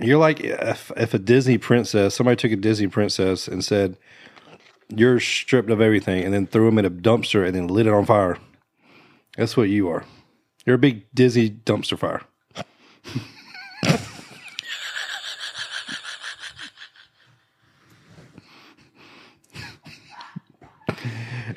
you're 0.00 0.18
like 0.18 0.40
if 0.40 0.90
if 0.96 1.14
a 1.14 1.18
Disney 1.18 1.58
princess 1.58 2.14
somebody 2.14 2.36
took 2.36 2.52
a 2.52 2.56
Disney 2.56 2.88
princess 2.88 3.48
and 3.48 3.64
said 3.64 3.96
you're 4.88 5.20
stripped 5.20 5.70
of 5.70 5.80
everything 5.80 6.24
and 6.24 6.34
then 6.34 6.46
threw 6.46 6.66
them 6.66 6.78
in 6.78 6.84
a 6.84 6.90
dumpster 6.90 7.46
and 7.46 7.54
then 7.54 7.68
lit 7.68 7.86
it 7.86 7.92
on 7.92 8.04
fire. 8.04 8.38
That's 9.36 9.56
what 9.56 9.68
you 9.68 9.88
are. 9.88 10.04
You're 10.66 10.76
a 10.76 10.78
big 10.78 11.06
Disney 11.14 11.50
dumpster 11.50 11.98
fire. 11.98 12.22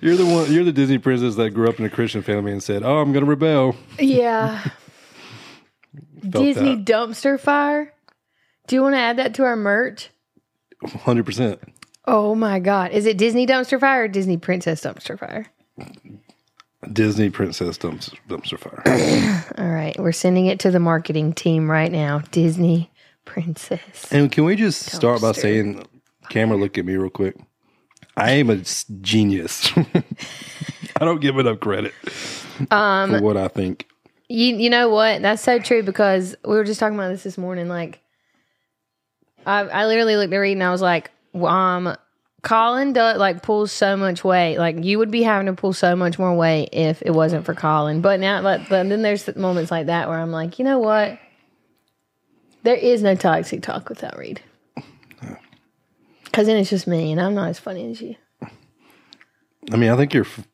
You're 0.01 0.15
the 0.15 0.25
one. 0.25 0.51
You're 0.51 0.63
the 0.63 0.71
Disney 0.71 0.97
princess 0.97 1.35
that 1.35 1.51
grew 1.51 1.67
up 1.67 1.79
in 1.79 1.85
a 1.85 1.89
Christian 1.89 2.21
family 2.21 2.51
and 2.51 2.61
said, 2.61 2.83
"Oh, 2.83 2.97
I'm 2.97 3.11
going 3.11 3.25
to 3.25 3.29
rebel." 3.29 3.75
Yeah. 3.99 4.69
Disney 6.21 6.75
that. 6.75 6.85
dumpster 6.85 7.39
fire. 7.39 7.93
Do 8.67 8.75
you 8.75 8.81
want 8.81 8.95
to 8.95 8.99
add 8.99 9.17
that 9.17 9.33
to 9.35 9.43
our 9.43 9.55
merch? 9.55 10.09
Hundred 10.83 11.25
percent. 11.25 11.59
Oh 12.05 12.35
my 12.35 12.59
God. 12.59 12.91
Is 12.91 13.05
it 13.05 13.17
Disney 13.17 13.45
dumpster 13.47 13.79
fire 13.79 14.03
or 14.03 14.07
Disney 14.07 14.37
princess 14.37 14.81
dumpster 14.81 15.17
fire? 15.19 15.47
Disney 16.93 17.29
princess 17.29 17.77
dumpster, 17.77 18.15
dumpster 18.29 18.57
fire. 18.59 19.45
All 19.57 19.69
right. 19.73 19.97
We're 19.99 20.11
sending 20.11 20.45
it 20.45 20.59
to 20.61 20.71
the 20.71 20.79
marketing 20.79 21.33
team 21.33 21.69
right 21.69 21.91
now. 21.91 22.19
Disney 22.31 22.91
princess. 23.25 24.11
And 24.11 24.31
can 24.31 24.45
we 24.45 24.55
just 24.55 24.83
start 24.91 25.21
by 25.21 25.31
saying, 25.33 25.85
camera, 26.29 26.55
look 26.57 26.77
at 26.77 26.85
me 26.85 26.95
real 26.95 27.09
quick. 27.09 27.35
I 28.15 28.31
am 28.31 28.49
a 28.49 28.61
genius. 29.01 29.71
I 29.77 31.05
don't 31.05 31.19
give 31.21 31.37
enough 31.37 31.59
credit 31.59 31.93
Um, 32.71 33.11
for 33.11 33.21
what 33.21 33.37
I 33.37 33.47
think. 33.47 33.87
You 34.29 34.57
you 34.57 34.69
know 34.69 34.89
what? 34.89 35.21
That's 35.21 35.41
so 35.41 35.59
true 35.59 35.83
because 35.83 36.35
we 36.43 36.55
were 36.55 36.63
just 36.63 36.79
talking 36.79 36.97
about 36.97 37.09
this 37.09 37.23
this 37.23 37.37
morning. 37.37 37.69
Like, 37.69 38.01
I 39.45 39.61
I 39.61 39.85
literally 39.85 40.17
looked 40.17 40.33
at 40.33 40.37
Reed 40.37 40.57
and 40.57 40.63
I 40.63 40.71
was 40.71 40.81
like, 40.81 41.11
well, 41.33 41.53
um, 41.53 41.95
Colin 42.43 42.93
does 42.93 43.17
like 43.17 43.41
pulls 43.41 43.71
so 43.71 43.95
much 43.97 44.23
weight. 44.23 44.57
Like 44.57 44.83
you 44.83 44.97
would 44.99 45.11
be 45.11 45.23
having 45.23 45.47
to 45.47 45.53
pull 45.53 45.73
so 45.73 45.95
much 45.95 46.19
more 46.19 46.35
weight 46.35 46.69
if 46.73 47.01
it 47.01 47.11
wasn't 47.11 47.45
for 47.45 47.53
Colin. 47.53 48.01
But 48.01 48.19
now, 48.19 48.41
like, 48.41 48.69
but 48.69 48.89
then 48.89 49.01
there's 49.01 49.33
moments 49.35 49.71
like 49.71 49.87
that 49.87 50.09
where 50.09 50.19
I'm 50.19 50.31
like, 50.31 50.59
you 50.59 50.65
know 50.65 50.79
what? 50.79 51.19
There 52.63 52.75
is 52.75 53.01
no 53.01 53.15
toxic 53.15 53.61
talk 53.61 53.87
without 53.89 54.17
Reed. 54.17 54.41
Because 56.25 56.47
then 56.47 56.57
it's 56.57 56.69
just 56.69 56.85
me, 56.85 57.11
and 57.11 57.19
I'm 57.19 57.33
not 57.33 57.49
as 57.49 57.59
funny 57.59 57.89
as 57.89 58.01
you. 58.01 58.15
I 59.71 59.75
mean, 59.75 59.89
I 59.89 59.95
think 59.95 60.13
you're. 60.13 60.25
F- 60.25 60.47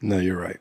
no, 0.00 0.18
you're 0.18 0.38
right. 0.38 0.58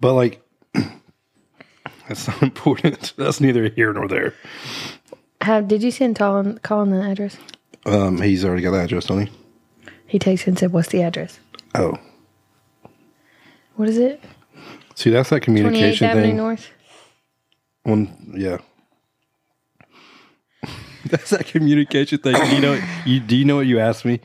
But 0.00 0.14
like, 0.14 0.42
that's 2.08 2.28
not 2.28 2.42
important. 2.42 3.14
That's 3.16 3.40
neither 3.40 3.68
here 3.68 3.92
nor 3.92 4.08
there. 4.08 4.34
Have 5.40 5.68
did 5.68 5.82
you 5.82 5.90
send 5.90 6.16
Colin 6.16 6.58
Colin 6.62 6.90
the 6.90 7.02
address? 7.02 7.36
Um, 7.86 8.20
he's 8.20 8.44
already 8.44 8.62
got 8.62 8.72
the 8.72 8.80
address, 8.80 9.06
don't 9.06 9.26
he? 9.26 9.32
He 10.06 10.18
texted 10.18 10.48
and 10.48 10.58
said, 10.58 10.72
"What's 10.72 10.88
the 10.88 11.02
address? 11.02 11.38
Oh, 11.74 11.96
What 13.76 13.88
is 13.88 13.98
it? 13.98 14.22
see, 14.94 15.10
that's 15.10 15.30
that 15.30 15.42
28th 15.42 15.44
communication 15.44 16.06
Avenue 16.08 16.22
thing. 16.26 16.36
North." 16.36 16.70
One, 17.84 18.34
yeah. 18.36 18.58
That's 21.06 21.30
that 21.30 21.46
communication 21.46 22.18
thing. 22.18 22.34
You 22.54 22.60
know? 22.60 22.82
You 23.06 23.20
do 23.20 23.34
you 23.36 23.44
know 23.46 23.56
what 23.56 23.66
you 23.66 23.78
asked 23.78 24.04
me? 24.04 24.20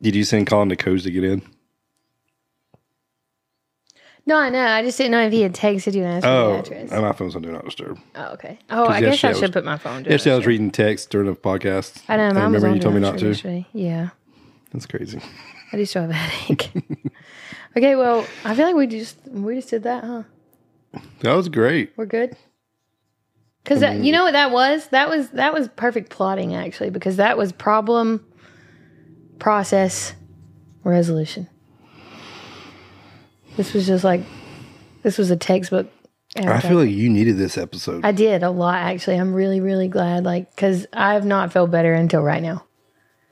Did 0.00 0.14
you 0.14 0.24
send 0.24 0.46
Colin 0.46 0.68
the 0.68 0.76
codes 0.76 1.02
to 1.02 1.10
get 1.10 1.24
in? 1.24 1.42
No, 4.28 4.36
I 4.36 4.50
know. 4.50 4.62
I 4.62 4.82
just 4.82 4.98
didn't 4.98 5.12
know 5.12 5.22
if 5.22 5.32
he 5.32 5.40
had 5.40 5.54
texted 5.54 5.94
you 5.94 6.04
and 6.04 6.16
asked 6.16 6.26
Oh, 6.26 6.62
for 6.62 6.68
the 6.68 6.76
address. 6.76 6.92
and 6.92 7.00
my 7.00 7.12
phone's 7.12 7.34
on 7.34 7.40
do 7.40 7.50
not 7.50 7.64
disturb. 7.64 7.98
oh, 8.14 8.32
okay. 8.34 8.58
Oh, 8.68 8.86
I 8.86 9.00
guess 9.00 9.24
I 9.24 9.30
I 9.30 9.32
should 9.32 9.40
was- 9.40 9.50
put 9.52 9.64
my 9.64 9.78
phone. 9.78 10.02
down. 10.02 10.12
Yesterday 10.12 10.34
I 10.34 10.36
was 10.36 10.44
reading 10.44 10.70
text 10.70 11.08
during 11.08 11.28
the 11.28 11.34
podcast. 11.34 12.02
I 12.10 12.18
know. 12.18 12.26
Was 12.26 12.34
remember 12.34 12.74
you 12.74 12.78
told 12.78 12.94
me 12.94 13.00
not 13.00 13.16
to. 13.20 13.28
yesterday. 13.28 13.66
Yeah, 13.72 14.10
That's 14.70 14.84
crazy. 14.84 15.18
I 15.72 15.78
do 15.78 15.86
still 15.86 16.02
have 16.02 16.10
a 16.10 16.12
headache. 16.12 16.70
okay, 17.76 17.96
well, 17.96 18.26
I 18.44 18.54
feel 18.54 18.66
like 18.66 18.76
we 18.76 18.86
just 18.86 19.16
we 19.28 19.54
just 19.54 19.70
did 19.70 19.84
that, 19.84 20.04
huh? 20.04 20.24
That 21.20 21.32
was 21.32 21.48
great. 21.48 21.92
We're 21.96 22.04
good. 22.04 22.36
Because 23.64 23.80
you 23.80 23.88
mm. 23.88 24.12
know 24.12 24.24
what 24.24 24.32
that 24.32 24.50
was? 24.50 24.88
That 24.88 25.08
was 25.08 25.30
that 25.30 25.54
was 25.54 25.68
perfect 25.68 26.10
plotting 26.10 26.54
actually, 26.54 26.90
because 26.90 27.16
that 27.16 27.38
was 27.38 27.50
problem, 27.50 28.26
process, 29.38 30.12
resolution. 30.84 31.48
This 33.58 33.74
was 33.74 33.88
just 33.88 34.04
like, 34.04 34.22
this 35.02 35.18
was 35.18 35.30
a 35.32 35.36
textbook. 35.36 35.90
I 36.36 36.60
feel 36.60 36.76
like 36.78 36.90
you 36.90 37.10
needed 37.10 37.38
this 37.38 37.58
episode. 37.58 38.04
I 38.04 38.12
did 38.12 38.44
a 38.44 38.50
lot 38.50 38.76
actually. 38.76 39.16
I'm 39.16 39.34
really 39.34 39.60
really 39.60 39.88
glad, 39.88 40.24
like, 40.24 40.54
because 40.54 40.86
I 40.92 41.14
have 41.14 41.26
not 41.26 41.52
felt 41.52 41.70
better 41.70 41.92
until 41.92 42.22
right 42.22 42.42
now. 42.42 42.64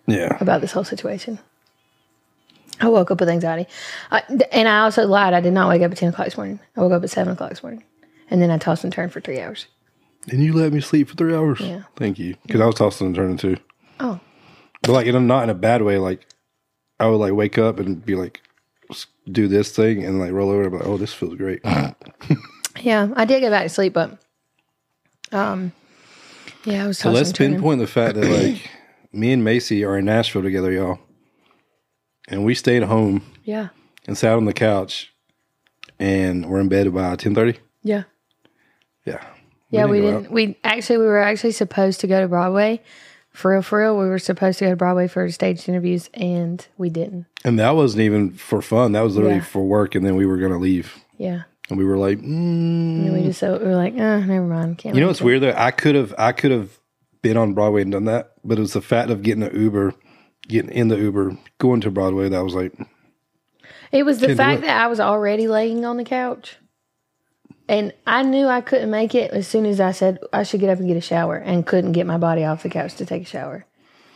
yeah. 0.06 0.36
about 0.40 0.60
this 0.62 0.72
whole 0.72 0.82
situation. 0.84 1.38
I 2.80 2.88
woke 2.88 3.10
up 3.10 3.20
with 3.20 3.28
anxiety. 3.28 3.68
I, 4.10 4.22
and 4.52 4.68
I 4.68 4.80
also 4.80 5.06
lied. 5.06 5.32
I 5.32 5.40
did 5.40 5.52
not 5.52 5.68
wake 5.68 5.82
up 5.82 5.92
at 5.92 5.96
10 5.96 6.08
o'clock 6.10 6.26
this 6.26 6.36
morning. 6.36 6.58
I 6.76 6.80
woke 6.80 6.92
up 6.92 7.04
at 7.04 7.10
7 7.10 7.32
o'clock 7.32 7.50
this 7.50 7.62
morning. 7.62 7.84
And 8.28 8.42
then 8.42 8.50
I 8.50 8.58
tossed 8.58 8.82
and 8.84 8.92
turned 8.92 9.12
for 9.12 9.20
three 9.20 9.40
hours. 9.40 9.66
And 10.28 10.42
you 10.42 10.52
let 10.52 10.72
me 10.72 10.80
sleep 10.80 11.08
for 11.08 11.14
three 11.14 11.34
hours. 11.34 11.60
Yeah. 11.60 11.84
Thank 11.94 12.18
you. 12.18 12.34
Because 12.44 12.60
I 12.60 12.66
was 12.66 12.74
tossing 12.74 13.06
and 13.06 13.16
turning 13.16 13.36
too. 13.36 13.56
Oh, 14.00 14.20
But 14.82 14.92
like, 14.92 15.06
in 15.06 15.14
a, 15.14 15.20
not 15.20 15.44
in 15.44 15.50
a 15.50 15.54
bad 15.54 15.82
way. 15.82 15.96
Like, 15.98 16.26
I 16.98 17.06
would 17.06 17.16
like 17.16 17.32
wake 17.32 17.56
up 17.56 17.78
and 17.78 18.04
be 18.04 18.14
like, 18.14 18.42
do 19.30 19.48
this 19.48 19.72
thing 19.74 20.04
and 20.04 20.18
like 20.18 20.32
roll 20.32 20.50
over 20.50 20.62
and 20.62 20.70
be 20.72 20.78
like, 20.78 20.86
oh, 20.86 20.96
this 20.96 21.12
feels 21.12 21.34
great. 21.34 21.60
yeah. 22.80 23.08
I 23.16 23.24
did 23.24 23.40
get 23.40 23.50
back 23.50 23.64
to 23.64 23.68
sleep, 23.68 23.92
but 23.92 24.18
um, 25.32 25.72
yeah, 26.64 26.84
I 26.84 26.86
was 26.86 26.98
So 26.98 27.04
tossing 27.04 27.14
let's 27.14 27.28
and 27.30 27.36
turning. 27.36 27.52
pinpoint 27.54 27.80
the 27.80 27.86
fact 27.86 28.14
that 28.16 28.24
like 28.28 28.70
me 29.12 29.32
and 29.32 29.42
Macy 29.44 29.84
are 29.84 29.98
in 29.98 30.04
Nashville 30.04 30.42
together, 30.42 30.70
y'all. 30.70 30.98
And 32.28 32.44
we 32.44 32.54
stayed 32.54 32.82
home 32.82 33.22
Yeah. 33.44 33.68
and 34.06 34.16
sat 34.18 34.32
on 34.34 34.44
the 34.46 34.52
couch 34.52 35.12
and 35.98 36.46
we're 36.48 36.60
in 36.60 36.68
bed 36.68 36.92
by 36.92 37.16
ten 37.16 37.34
thirty. 37.34 37.58
Yeah. 37.82 38.04
Yeah. 39.04 39.24
Yeah, 39.70 39.86
we 39.86 39.98
go 40.00 40.06
didn't. 40.10 40.26
out. 40.26 40.32
We 40.32 40.56
actually 40.64 40.98
we 40.98 41.06
were 41.06 41.20
actually 41.22 41.52
supposed 41.52 42.00
to 42.00 42.06
go 42.06 42.20
to 42.20 42.28
Broadway, 42.28 42.80
for 43.36 43.52
real, 43.52 43.62
for 43.62 43.80
real. 43.80 43.98
We 43.98 44.08
were 44.08 44.18
supposed 44.18 44.58
to 44.58 44.64
go 44.64 44.70
to 44.70 44.76
Broadway 44.76 45.08
for 45.08 45.30
staged 45.30 45.68
interviews, 45.68 46.08
and 46.14 46.66
we 46.78 46.88
didn't. 46.88 47.26
And 47.44 47.58
that 47.58 47.76
wasn't 47.76 48.02
even 48.02 48.32
for 48.32 48.62
fun. 48.62 48.92
That 48.92 49.02
was 49.02 49.14
literally 49.14 49.36
Yeah. 49.36 49.42
for 49.42 49.64
work. 49.64 49.94
And 49.94 50.04
then 50.04 50.16
we 50.16 50.26
were 50.26 50.38
gonna 50.38 50.58
leave. 50.58 50.96
Yeah, 51.18 51.42
And 51.68 51.78
we 51.78 51.84
were 51.84 51.96
like, 51.96 52.18
mm. 52.18 52.24
and 52.26 53.12
we 53.12 53.22
just 53.22 53.40
so 53.40 53.58
we 53.58 53.64
were 53.66 53.76
like, 53.76 53.94
oh, 53.94 54.20
never 54.20 54.46
mind. 54.46 54.78
Can't 54.78 54.94
you 54.94 55.00
know 55.00 55.08
what's 55.08 55.20
to-" 55.20 55.24
weird 55.24 55.42
though? 55.42 55.54
I 55.56 55.70
could 55.70 55.94
have 55.94 56.14
I 56.18 56.32
could 56.32 56.50
have 56.50 56.78
been 57.22 57.36
on 57.36 57.54
Broadway 57.54 57.82
and 57.82 57.92
done 57.92 58.04
that, 58.06 58.32
but 58.44 58.58
it 58.58 58.60
was 58.60 58.72
the 58.72 58.80
fact 58.80 59.10
of 59.10 59.22
getting 59.22 59.42
an 59.42 59.54
Uber, 59.58 59.94
getting 60.48 60.70
in 60.70 60.88
the 60.88 60.96
Uber, 60.96 61.36
going 61.58 61.80
to 61.82 61.90
Broadway 61.90 62.28
that 62.28 62.44
was 62.44 62.54
like, 62.54 62.72
It 63.92 64.04
was 64.04 64.18
the 64.18 64.34
fact 64.36 64.62
that 64.62 64.80
I 64.80 64.86
was 64.86 65.00
already 65.00 65.48
laying 65.48 65.84
on 65.84 65.96
the 65.96 66.04
couch. 66.04 66.56
And 67.68 67.92
I 68.06 68.22
knew 68.22 68.46
I 68.46 68.60
couldn't 68.60 68.90
make 68.90 69.14
it 69.14 69.32
as 69.32 69.48
soon 69.48 69.66
as 69.66 69.80
I 69.80 69.90
said 69.90 70.18
I 70.32 70.44
should 70.44 70.60
get 70.60 70.70
up 70.70 70.78
and 70.78 70.86
get 70.86 70.96
a 70.96 71.00
shower 71.00 71.36
and 71.36 71.66
couldn't 71.66 71.92
get 71.92 72.06
my 72.06 72.18
body 72.18 72.44
off 72.44 72.62
the 72.62 72.68
couch 72.68 72.94
to 72.96 73.06
take 73.06 73.22
a 73.22 73.26
shower. 73.26 73.66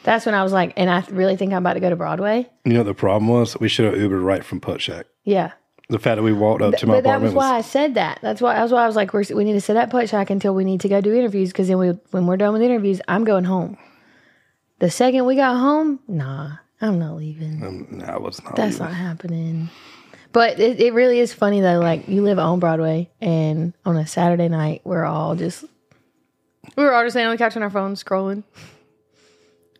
That's 0.02 0.24
when 0.24 0.34
I 0.34 0.42
was 0.42 0.52
like, 0.52 0.72
and 0.76 0.88
I 0.88 1.04
really 1.10 1.36
think 1.36 1.52
I'm 1.52 1.58
about 1.58 1.74
to 1.74 1.80
go 1.80 1.90
to 1.90 1.96
Broadway. 1.96 2.48
you 2.64 2.72
know 2.72 2.80
what 2.80 2.84
the 2.84 2.94
problem 2.94 3.28
was? 3.28 3.58
We 3.58 3.68
should 3.68 3.86
have 3.86 3.94
Ubered 3.94 4.24
right 4.24 4.44
from 4.44 4.60
Puttshack. 4.60 5.04
Yeah. 5.24 5.52
The 5.88 5.98
fact 5.98 6.16
that 6.16 6.22
we 6.22 6.32
walked 6.32 6.62
up 6.62 6.76
to 6.76 6.86
my 6.86 6.94
but 6.94 7.04
that 7.04 7.20
was 7.20 7.32
apartment 7.32 7.34
why 7.34 7.56
I 7.56 7.60
said 7.62 7.94
that. 7.94 8.20
That's 8.22 8.40
why 8.40 8.54
that's 8.54 8.70
why 8.70 8.84
I 8.84 8.86
was 8.86 8.94
like, 8.94 9.12
we're, 9.12 9.24
we 9.34 9.42
need 9.44 9.54
to 9.54 9.60
sit 9.60 9.76
at 9.76 9.90
Puttshack 9.90 10.30
until 10.30 10.54
we 10.54 10.64
need 10.64 10.80
to 10.82 10.88
go 10.88 11.00
do 11.00 11.12
interviews 11.12 11.50
because 11.50 11.66
then 11.66 11.78
we, 11.78 11.88
when 12.12 12.26
we're 12.26 12.36
done 12.36 12.52
with 12.52 12.62
interviews, 12.62 13.00
I'm 13.08 13.24
going 13.24 13.44
home. 13.44 13.76
The 14.78 14.90
second 14.90 15.26
we 15.26 15.34
got 15.34 15.58
home, 15.58 15.98
nah, 16.06 16.52
I'm 16.80 16.98
not 17.00 17.16
leaving. 17.16 17.62
um, 17.62 17.86
no, 17.90 18.14
it 18.14 18.22
was 18.22 18.42
not. 18.44 18.54
That's 18.54 18.78
leaving. 18.78 18.86
not 18.86 18.94
happening. 18.94 19.68
But 20.32 20.60
it, 20.60 20.80
it 20.80 20.92
really 20.94 21.18
is 21.18 21.32
funny 21.32 21.60
though. 21.60 21.80
Like 21.80 22.08
you 22.08 22.22
live 22.22 22.38
on 22.38 22.60
Broadway, 22.60 23.10
and 23.20 23.72
on 23.84 23.96
a 23.96 24.06
Saturday 24.06 24.48
night, 24.48 24.82
we're 24.84 25.04
all 25.04 25.34
just 25.34 25.64
we 26.76 26.84
were 26.84 26.92
all 26.92 27.02
just 27.02 27.14
sitting 27.14 27.26
on 27.26 27.32
the 27.34 27.38
couch 27.38 27.56
on 27.56 27.62
our 27.62 27.70
phones 27.70 28.02
scrolling. 28.02 28.44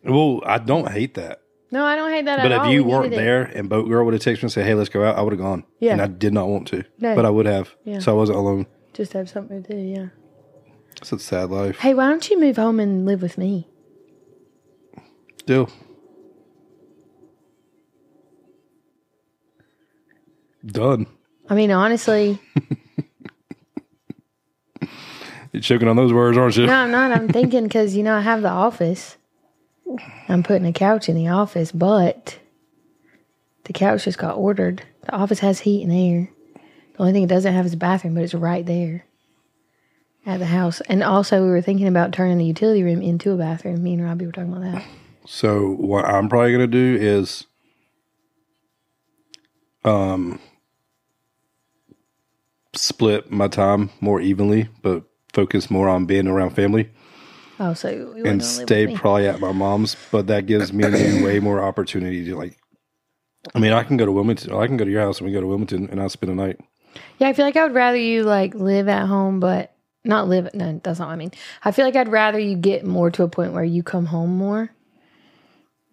Well, 0.03 0.41
I 0.45 0.57
don't 0.57 0.91
hate 0.91 1.13
that. 1.13 1.41
No, 1.73 1.85
I 1.85 1.95
don't 1.95 2.11
hate 2.11 2.25
that 2.25 2.41
But 2.41 2.51
at 2.51 2.55
if 2.57 2.61
all. 2.63 2.71
you 2.71 2.83
We 2.83 2.91
weren't 2.91 3.11
there 3.11 3.43
and 3.43 3.69
Boat 3.69 3.87
Girl 3.87 4.03
would 4.03 4.13
have 4.13 4.21
texted 4.21 4.37
me 4.37 4.41
and 4.43 4.51
said, 4.51 4.65
"Hey, 4.65 4.73
let's 4.73 4.89
go 4.89 5.05
out," 5.05 5.17
I 5.17 5.21
would 5.21 5.31
have 5.31 5.39
gone. 5.39 5.63
Yeah. 5.79 5.93
and 5.93 6.01
I 6.01 6.07
did 6.07 6.33
not 6.33 6.49
want 6.49 6.67
to, 6.69 6.83
No. 6.99 7.15
but 7.15 7.23
I 7.25 7.29
would 7.29 7.45
have. 7.45 7.73
Yeah. 7.85 7.99
So 7.99 8.11
I 8.11 8.15
wasn't 8.15 8.37
alone. 8.39 8.65
just 8.93 9.13
have 9.13 9.29
something 9.29 9.63
to 9.63 9.73
do. 9.73 9.79
Yeah, 9.79 10.07
It's 10.97 11.13
a 11.13 11.19
sad 11.19 11.49
life. 11.49 11.77
Hey, 11.79 11.93
why 11.93 12.09
don't 12.09 12.29
you 12.29 12.37
move 12.39 12.57
home 12.57 12.81
and 12.81 13.05
live 13.05 13.21
with 13.21 13.37
me? 13.37 13.69
Still. 15.39 15.69
Done. 20.65 21.07
I 21.49 21.55
mean, 21.55 21.71
honestly, 21.71 22.39
You're 25.51 25.61
choking 25.61 25.87
on 25.89 25.97
those 25.97 26.13
words, 26.13 26.37
aren't 26.37 26.55
you? 26.55 26.65
no, 26.65 26.73
I'm 26.73 26.91
not. 26.91 27.11
I'm 27.11 27.27
thinking 27.27 27.63
because 27.63 27.95
you 27.95 28.03
know 28.03 28.15
I 28.15 28.21
have 28.21 28.41
the 28.41 28.49
office. 28.49 29.17
I'm 30.29 30.43
putting 30.43 30.65
a 30.65 30.71
couch 30.71 31.09
in 31.09 31.15
the 31.15 31.27
office, 31.27 31.73
but 31.73 32.39
the 33.65 33.73
couch 33.73 34.05
just 34.05 34.17
got 34.17 34.37
ordered. 34.37 34.83
The 35.01 35.11
office 35.11 35.39
has 35.39 35.59
heat 35.59 35.83
and 35.83 35.91
air. 35.91 36.29
The 36.93 36.99
only 36.99 37.11
thing 37.11 37.23
it 37.23 37.29
doesn't 37.29 37.53
have 37.53 37.65
is 37.65 37.73
a 37.73 37.77
bathroom, 37.77 38.13
but 38.13 38.23
it's 38.23 38.33
right 38.33 38.65
there 38.65 39.05
at 40.25 40.39
the 40.39 40.45
house. 40.45 40.79
And 40.81 41.03
also, 41.03 41.43
we 41.43 41.49
were 41.49 41.61
thinking 41.61 41.87
about 41.87 42.13
turning 42.13 42.37
the 42.37 42.45
utility 42.45 42.83
room 42.83 43.01
into 43.01 43.31
a 43.31 43.37
bathroom. 43.37 43.83
Me 43.83 43.95
and 43.95 44.03
Robbie 44.05 44.27
were 44.27 44.31
talking 44.31 44.53
about 44.53 44.71
that. 44.71 44.85
So 45.25 45.71
what 45.73 46.05
I'm 46.05 46.29
probably 46.29 46.53
gonna 46.53 46.67
do 46.67 46.97
is, 46.99 47.45
um, 49.83 50.39
split 52.73 53.31
my 53.31 53.47
time 53.47 53.89
more 53.99 54.21
evenly, 54.21 54.69
but 54.81 55.03
focus 55.33 55.69
more 55.69 55.89
on 55.89 56.05
being 56.05 56.27
around 56.27 56.51
family 56.51 56.89
Oh, 57.61 57.75
so 57.75 58.11
we 58.15 58.27
and 58.27 58.43
stay 58.43 58.87
with 58.87 58.95
me. 58.95 58.97
probably 58.97 59.27
at 59.27 59.39
my 59.39 59.51
mom's. 59.51 59.95
But 60.11 60.25
that 60.27 60.47
gives 60.47 60.73
me 60.73 60.83
way 61.23 61.39
more 61.39 61.61
opportunity 61.61 62.25
to 62.25 62.35
like. 62.35 62.57
I 63.53 63.59
mean, 63.59 63.71
I 63.71 63.83
can 63.83 63.97
go 63.97 64.05
to 64.05 64.11
Wilmington. 64.11 64.51
I 64.51 64.65
can 64.65 64.77
go 64.77 64.85
to 64.85 64.89
your 64.89 65.01
house 65.01 65.19
and 65.19 65.27
we 65.27 65.33
go 65.33 65.41
to 65.41 65.47
Wilmington, 65.47 65.87
and 65.91 66.01
I 66.01 66.07
spend 66.07 66.31
a 66.31 66.35
night. 66.35 66.59
Yeah, 67.19 67.27
I 67.27 67.33
feel 67.33 67.45
like 67.45 67.55
I 67.55 67.63
would 67.63 67.75
rather 67.75 67.97
you 67.97 68.23
like 68.23 68.55
live 68.55 68.87
at 68.87 69.05
home, 69.05 69.39
but 69.39 69.75
not 70.03 70.27
live. 70.27 70.51
No, 70.55 70.81
that's 70.83 70.97
not 70.97 71.09
what 71.09 71.13
I 71.13 71.17
mean. 71.17 71.31
I 71.63 71.71
feel 71.71 71.85
like 71.85 71.95
I'd 71.95 72.09
rather 72.09 72.39
you 72.39 72.55
get 72.55 72.83
more 72.83 73.11
to 73.11 73.21
a 73.21 73.27
point 73.27 73.53
where 73.53 73.63
you 73.63 73.83
come 73.83 74.07
home 74.07 74.35
more. 74.37 74.71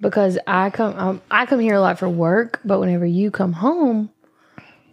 Because 0.01 0.38
I 0.47 0.71
come, 0.71 0.99
um, 0.99 1.23
I 1.31 1.45
come 1.45 1.61
here 1.61 1.75
a 1.75 1.81
lot 1.81 1.99
for 1.99 2.09
work, 2.09 2.61
but 2.64 2.81
whenever 2.81 3.05
you 3.05 3.31
come 3.31 3.53
home, 3.53 4.11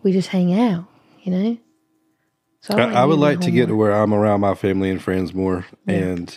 we 0.04 0.12
just 0.12 0.28
hang 0.28 0.54
out. 0.60 0.88
You 1.22 1.32
know. 1.32 1.58
So 2.66 2.76
I, 2.76 2.94
I 2.94 3.06
would 3.06 3.20
like 3.20 3.42
to 3.42 3.52
get 3.52 3.68
to 3.68 3.76
where 3.76 3.94
I'm 3.94 4.12
around 4.12 4.42
my 4.42 4.56
family 4.56 4.90
and 4.90 5.00
friends 5.00 5.36
more, 5.36 5.68
and 5.86 6.36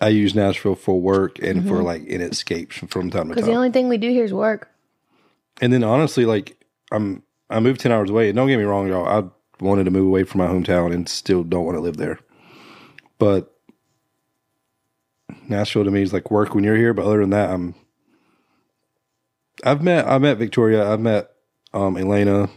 I 0.00 0.08
use 0.08 0.34
Nashville 0.34 0.74
for 0.74 0.98
work 0.98 1.38
and 1.38 1.68
for 1.68 1.82
like 1.82 2.08
an 2.08 2.22
escape 2.22 2.72
from 2.72 2.88
time 2.88 3.10
to 3.10 3.10
Mm-hmm. 3.10 3.28
Because 3.28 3.44
the 3.44 3.52
only 3.52 3.70
thing 3.70 3.90
we 3.90 3.98
do 3.98 4.08
here 4.08 4.24
is 4.24 4.32
work. 4.32 4.70
And 5.60 5.70
then 5.70 5.84
honestly, 5.84 6.24
like 6.24 6.56
I'm, 6.90 7.22
I 7.50 7.60
moved 7.60 7.80
ten 7.80 7.92
hours 7.92 8.08
away. 8.08 8.30
And 8.30 8.36
don't 8.36 8.48
get 8.48 8.56
me 8.56 8.64
wrong, 8.64 8.88
y'all. 8.88 9.06
I 9.06 9.28
wanted 9.62 9.84
to 9.84 9.90
move 9.90 10.06
away 10.06 10.24
from 10.24 10.38
my 10.38 10.46
hometown 10.46 10.94
and 10.94 11.06
still 11.06 11.44
don't 11.44 11.66
want 11.66 11.76
to 11.76 11.82
live 11.82 11.98
there. 11.98 12.18
But 13.18 13.54
Nashville 15.46 15.84
to 15.84 15.90
me 15.90 16.00
is 16.00 16.14
like 16.14 16.30
work 16.30 16.54
when 16.54 16.64
you're 16.64 16.74
here. 16.74 16.94
But 16.94 17.04
other 17.04 17.20
than 17.20 17.30
that, 17.30 17.50
I'm. 17.50 17.74
I've 19.62 19.82
met 19.82 20.06
I 20.06 20.16
met 20.16 20.38
Victoria. 20.38 20.90
I've 20.90 21.00
met 21.00 21.32
um, 21.74 21.98
Elena. 21.98 22.48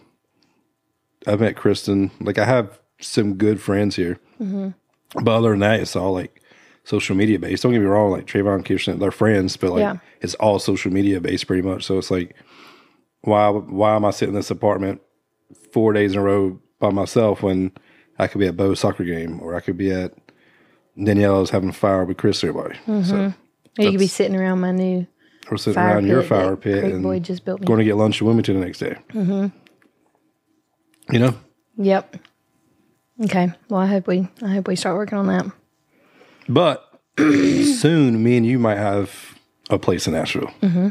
I've 1.27 1.39
met 1.39 1.55
Kristen. 1.55 2.11
Like 2.19 2.37
I 2.37 2.45
have 2.45 2.79
some 2.99 3.35
good 3.35 3.61
friends 3.61 3.95
here. 3.95 4.19
But 4.39 5.27
other 5.27 5.51
than 5.51 5.59
that, 5.59 5.79
it's 5.81 5.95
all 5.95 6.13
like 6.13 6.41
social 6.83 7.15
media 7.15 7.37
based. 7.37 7.63
Don't 7.63 7.73
get 7.73 7.79
me 7.79 7.85
wrong, 7.85 8.11
like 8.11 8.25
Trayvon 8.25 8.65
Kirsten, 8.65 8.97
they're 8.99 9.11
friends, 9.11 9.57
but 9.57 9.71
like 9.71 9.81
Yeah. 9.81 9.97
it's 10.21 10.35
all 10.35 10.57
social 10.59 10.91
media 10.91 11.19
based 11.19 11.47
pretty 11.47 11.61
much. 11.61 11.83
So 11.83 11.97
it's 11.97 12.09
like 12.11 12.35
why 13.21 13.49
why 13.49 13.95
am 13.95 14.05
I 14.05 14.11
sitting 14.11 14.33
in 14.33 14.39
this 14.39 14.49
apartment 14.51 15.01
four 15.71 15.93
days 15.93 16.13
in 16.13 16.19
a 16.19 16.23
row 16.23 16.59
by 16.79 16.89
myself 16.89 17.43
when 17.43 17.71
I 18.17 18.27
could 18.27 18.39
be 18.39 18.47
at 18.47 18.57
Bo's 18.57 18.79
soccer 18.79 19.03
game 19.03 19.39
or 19.41 19.55
I 19.55 19.59
could 19.59 19.77
be 19.77 19.91
at 19.91 20.13
Danielle's 21.01 21.49
having 21.51 21.69
a 21.69 21.73
fire 21.73 22.03
with 22.05 22.17
Chris 22.17 22.41
and 22.43 22.49
everybody. 22.49 22.79
Mm-hmm. 22.87 23.03
So 23.03 23.33
you 23.77 23.91
could 23.91 23.99
be 23.99 24.07
sitting 24.07 24.35
around 24.35 24.59
my 24.59 24.71
new 24.71 25.07
we're 25.49 25.57
sitting 25.57 25.73
fire 25.75 25.95
around 25.95 26.03
pit 26.03 26.09
your 26.09 26.23
fire 26.23 26.55
pit 26.55 26.83
and 26.83 27.03
Boy 27.03 27.19
just 27.19 27.43
built 27.45 27.61
me. 27.61 27.65
going 27.67 27.79
to 27.79 27.85
get 27.85 27.95
lunch 27.97 28.21
in 28.21 28.27
Wilmington 28.27 28.59
the 28.59 28.65
next 28.65 28.79
day. 28.79 28.95
Mm-hmm. 29.13 29.47
You 31.11 31.19
know, 31.19 31.35
Yep. 31.77 32.17
Okay. 33.25 33.51
Well, 33.69 33.79
I 33.81 33.87
hope 33.87 34.07
we 34.07 34.27
I 34.41 34.47
hope 34.49 34.67
we 34.67 34.75
start 34.75 34.95
working 34.95 35.17
on 35.17 35.27
that. 35.27 35.45
but 36.49 36.87
soon 37.17 38.23
me 38.23 38.37
and 38.37 38.45
you 38.45 38.57
might 38.59 38.77
have 38.77 39.37
a 39.69 39.77
place 39.77 40.07
in 40.07 40.13
Nashville. 40.13 40.51
Mm-hmm. 40.61 40.89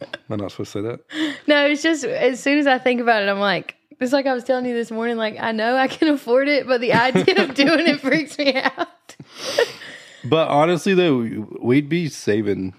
Am 0.00 0.30
I 0.30 0.36
not 0.36 0.50
supposed 0.50 0.72
to 0.72 0.82
say 0.82 0.88
that? 0.88 1.00
No, 1.46 1.66
it's 1.66 1.82
just 1.82 2.04
as 2.04 2.40
soon 2.40 2.58
as 2.58 2.66
I 2.66 2.78
think 2.78 3.00
about 3.00 3.22
it, 3.22 3.28
I'm 3.28 3.38
like, 3.38 3.76
it's 4.00 4.12
like 4.12 4.26
I 4.26 4.34
was 4.34 4.44
telling 4.44 4.66
you 4.66 4.74
this 4.74 4.90
morning. 4.90 5.16
Like 5.16 5.36
I 5.38 5.52
know 5.52 5.76
I 5.76 5.88
can 5.88 6.08
afford 6.08 6.48
it, 6.48 6.66
but 6.66 6.80
the 6.80 6.92
idea 6.94 7.44
of 7.44 7.54
doing 7.54 7.86
it 7.86 8.00
freaks 8.00 8.38
me 8.38 8.54
out. 8.56 8.88
But 10.24 10.46
honestly, 10.50 10.94
though, 10.94 11.48
we'd 11.60 11.88
be 11.88 12.08
saving 12.08 12.74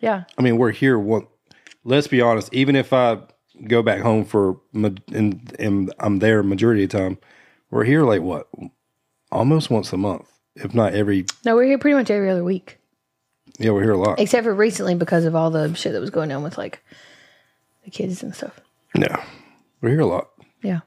Yeah. 0.00 0.24
I 0.36 0.42
mean, 0.42 0.56
we're 0.56 0.72
here. 0.72 0.98
One, 0.98 1.28
let's 1.84 2.08
be 2.08 2.20
honest. 2.20 2.52
Even 2.52 2.74
if 2.74 2.92
I 2.92 3.18
go 3.66 3.82
back 3.82 4.00
home 4.00 4.24
for 4.24 4.60
and, 4.74 5.54
and 5.58 5.92
I'm 5.98 6.18
there 6.18 6.42
majority 6.42 6.84
of 6.84 6.90
the 6.90 6.98
time, 6.98 7.18
we're 7.70 7.84
here 7.84 8.04
like 8.04 8.22
what, 8.22 8.48
almost 9.30 9.70
once 9.70 9.92
a 9.92 9.96
month, 9.96 10.30
if 10.56 10.74
not 10.74 10.94
every. 10.94 11.26
No, 11.44 11.54
we're 11.54 11.64
here 11.64 11.78
pretty 11.78 11.96
much 11.96 12.10
every 12.10 12.30
other 12.30 12.44
week, 12.44 12.78
Yeah, 13.58 13.70
we're 13.70 13.82
here 13.82 13.92
a 13.92 13.98
lot. 13.98 14.18
except 14.18 14.44
for 14.44 14.54
recently 14.54 14.94
because 14.94 15.24
of 15.24 15.34
all 15.34 15.50
the 15.50 15.74
shit 15.74 15.92
that 15.92 16.00
was 16.00 16.10
going 16.10 16.32
on 16.32 16.42
with 16.42 16.58
like 16.58 16.82
the 17.84 17.90
kids 17.90 18.22
and 18.22 18.34
stuff. 18.34 18.58
Yeah, 18.94 19.24
we're 19.80 19.90
here 19.90 20.00
a 20.00 20.06
lot. 20.06 20.30
Yeah. 20.62 20.80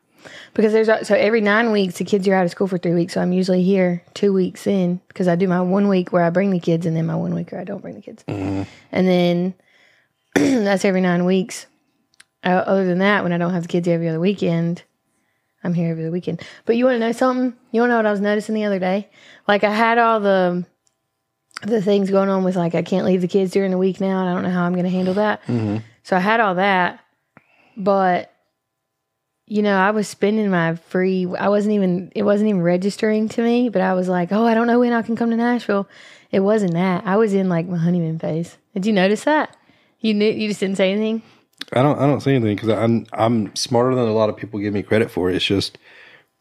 Because 0.53 0.71
there's 0.71 1.07
so 1.07 1.15
every 1.15 1.41
nine 1.41 1.71
weeks 1.71 1.97
the 1.97 2.05
kids 2.05 2.27
are 2.27 2.33
out 2.33 2.45
of 2.45 2.51
school 2.51 2.67
for 2.67 2.77
three 2.77 2.93
weeks, 2.93 3.13
so 3.13 3.21
I'm 3.21 3.33
usually 3.33 3.63
here 3.63 4.03
two 4.13 4.31
weeks 4.31 4.65
in 4.67 5.01
because 5.09 5.27
I 5.27 5.35
do 5.35 5.47
my 5.49 5.61
one 5.61 5.89
week 5.89 6.13
where 6.13 6.23
I 6.23 6.29
bring 6.29 6.51
the 6.51 6.59
kids 6.61 6.85
and 6.85 6.95
then 6.95 7.05
my 7.05 7.15
one 7.15 7.35
week 7.35 7.51
where 7.51 7.59
I 7.59 7.65
don't 7.65 7.81
bring 7.81 7.95
the 7.95 8.01
kids, 8.01 8.23
mm-hmm. 8.25 8.63
and 8.91 9.07
then 9.07 9.53
that's 10.63 10.85
every 10.85 11.01
nine 11.01 11.25
weeks. 11.25 11.65
Uh, 12.43 12.49
other 12.49 12.85
than 12.85 12.99
that, 12.99 13.23
when 13.23 13.31
I 13.31 13.37
don't 13.37 13.53
have 13.53 13.63
the 13.63 13.69
kids 13.69 13.87
every 13.87 14.09
other 14.09 14.19
weekend, 14.19 14.83
I'm 15.63 15.73
here 15.73 15.91
every 15.91 16.03
other 16.03 16.11
weekend. 16.11 16.41
But 16.65 16.75
you 16.75 16.85
want 16.85 16.95
to 16.95 16.99
know 16.99 17.11
something? 17.13 17.57
You 17.71 17.81
want 17.81 17.89
to 17.89 17.93
know 17.93 17.97
what 17.99 18.05
I 18.05 18.11
was 18.11 18.19
noticing 18.19 18.55
the 18.55 18.65
other 18.65 18.79
day? 18.79 19.09
Like 19.47 19.63
I 19.63 19.73
had 19.73 19.97
all 19.97 20.19
the 20.19 20.65
the 21.61 21.81
things 21.81 22.09
going 22.11 22.27
on 22.29 22.43
with 22.43 22.57
like 22.57 22.75
I 22.75 22.81
can't 22.81 23.05
leave 23.05 23.21
the 23.21 23.27
kids 23.27 23.51
during 23.51 23.71
the 23.71 23.77
week 23.77 24.01
now, 24.01 24.19
and 24.19 24.29
I 24.29 24.33
don't 24.33 24.43
know 24.43 24.49
how 24.49 24.63
I'm 24.63 24.73
going 24.73 24.83
to 24.83 24.89
handle 24.91 25.13
that. 25.13 25.41
So 26.03 26.17
I 26.17 26.19
had 26.19 26.41
all 26.41 26.55
that, 26.55 26.99
but 27.77 28.29
you 29.45 29.61
know, 29.61 29.77
I 29.77 29.91
was 29.91 30.07
spending 30.07 30.49
my 30.49 30.75
free. 30.75 31.27
I 31.39 31.47
wasn't 31.49 31.75
even. 31.75 32.11
It 32.15 32.23
wasn't 32.23 32.49
even 32.49 32.61
registering 32.61 33.29
to 33.29 33.41
me. 33.41 33.69
But 33.69 33.81
I 33.81 33.93
was 33.93 34.09
like, 34.09 34.31
oh, 34.31 34.45
I 34.45 34.53
don't 34.53 34.67
know 34.67 34.79
when 34.79 34.93
I 34.93 35.01
can 35.01 35.15
come 35.15 35.29
to 35.29 35.37
Nashville. 35.37 35.87
It 36.31 36.41
wasn't 36.41 36.73
that. 36.73 37.05
I 37.05 37.15
was 37.17 37.33
in 37.33 37.47
like 37.47 37.67
my 37.67 37.77
honeymoon 37.77 38.19
phase. 38.19 38.57
Did 38.73 38.85
you 38.85 38.93
notice 38.93 39.23
that? 39.25 39.55
You 39.99 40.13
knew. 40.13 40.29
You 40.29 40.49
just 40.49 40.59
didn't 40.59 40.77
say 40.77 40.91
anything. 40.91 41.21
I 41.71 41.81
don't. 41.81 41.97
I 41.97 42.05
don't 42.05 42.21
say 42.21 42.35
anything 42.35 42.55
because 42.55 42.69
I'm 42.69 43.05
I'm 43.13 43.55
smarter 43.55 43.95
than 43.95 44.07
a 44.07 44.13
lot 44.13 44.29
of 44.29 44.37
people 44.37 44.59
give 44.59 44.73
me 44.73 44.83
credit 44.83 45.09
for. 45.09 45.29
It's 45.29 45.45
just 45.45 45.77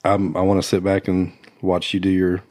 I'm 0.05 0.37
I 0.37 0.40
want 0.40 0.61
to 0.62 0.68
sit 0.68 0.83
back 0.83 1.09
and 1.09 1.33
watch 1.61 1.94
you 1.94 2.01
do 2.01 2.11
your 2.11 2.42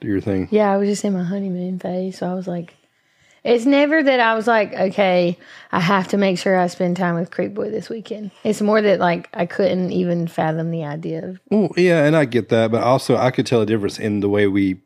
do 0.00 0.08
your 0.08 0.20
thing. 0.20 0.48
Yeah, 0.50 0.72
I 0.72 0.76
was 0.76 0.88
just 0.88 1.04
in 1.04 1.12
my 1.12 1.24
honeymoon 1.24 1.78
phase. 1.78 2.18
So 2.18 2.30
I 2.30 2.34
was 2.34 2.46
like, 2.46 2.74
it's 3.42 3.66
never 3.66 4.02
that 4.02 4.20
I 4.20 4.34
was 4.34 4.46
like, 4.46 4.72
okay, 4.72 5.36
I 5.72 5.80
have 5.80 6.08
to 6.08 6.16
make 6.16 6.38
sure 6.38 6.58
I 6.58 6.66
spend 6.68 6.96
time 6.96 7.16
with 7.16 7.30
Creek 7.30 7.54
Boy 7.54 7.70
this 7.70 7.90
weekend. 7.90 8.30
It's 8.44 8.62
more 8.62 8.80
that 8.80 9.00
like 9.00 9.28
I 9.34 9.46
couldn't 9.46 9.92
even 9.92 10.28
fathom 10.28 10.70
the 10.70 10.84
idea 10.84 11.28
of. 11.28 11.40
Well, 11.50 11.68
yeah, 11.76 12.04
and 12.04 12.16
I 12.16 12.24
get 12.24 12.48
that, 12.50 12.70
but 12.70 12.82
also 12.82 13.16
I 13.16 13.30
could 13.30 13.46
tell 13.46 13.60
a 13.60 13.66
difference 13.66 13.98
in 13.98 14.20
the 14.20 14.28
way 14.28 14.46
we 14.46 14.80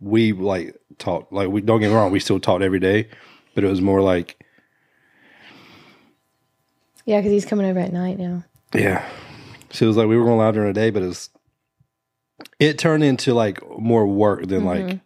we 0.00 0.32
like 0.32 0.78
talk. 0.98 1.32
Like 1.32 1.48
we 1.48 1.60
don't 1.60 1.80
get 1.80 1.88
me 1.88 1.94
wrong, 1.94 2.12
we 2.12 2.20
still 2.20 2.40
talked 2.40 2.62
every 2.62 2.80
day, 2.80 3.08
but 3.54 3.64
it 3.64 3.68
was 3.68 3.80
more 3.80 4.02
like 4.02 4.44
Yeah, 7.06 7.18
because 7.20 7.32
he's 7.32 7.46
coming 7.46 7.64
over 7.66 7.78
at 7.80 7.92
night 7.92 8.18
now. 8.18 8.44
yeah. 8.74 9.08
So 9.70 9.84
it 9.86 9.88
was 9.88 9.96
like 9.96 10.06
we 10.08 10.16
were 10.16 10.24
going 10.24 10.38
loud 10.38 10.54
during 10.54 10.72
the 10.72 10.78
day, 10.78 10.90
but 10.90 11.02
it's 11.02 11.30
it 12.60 12.78
turned 12.78 13.02
into 13.02 13.32
like 13.34 13.60
more 13.78 14.06
work 14.06 14.46
than 14.46 14.64
like 14.64 15.00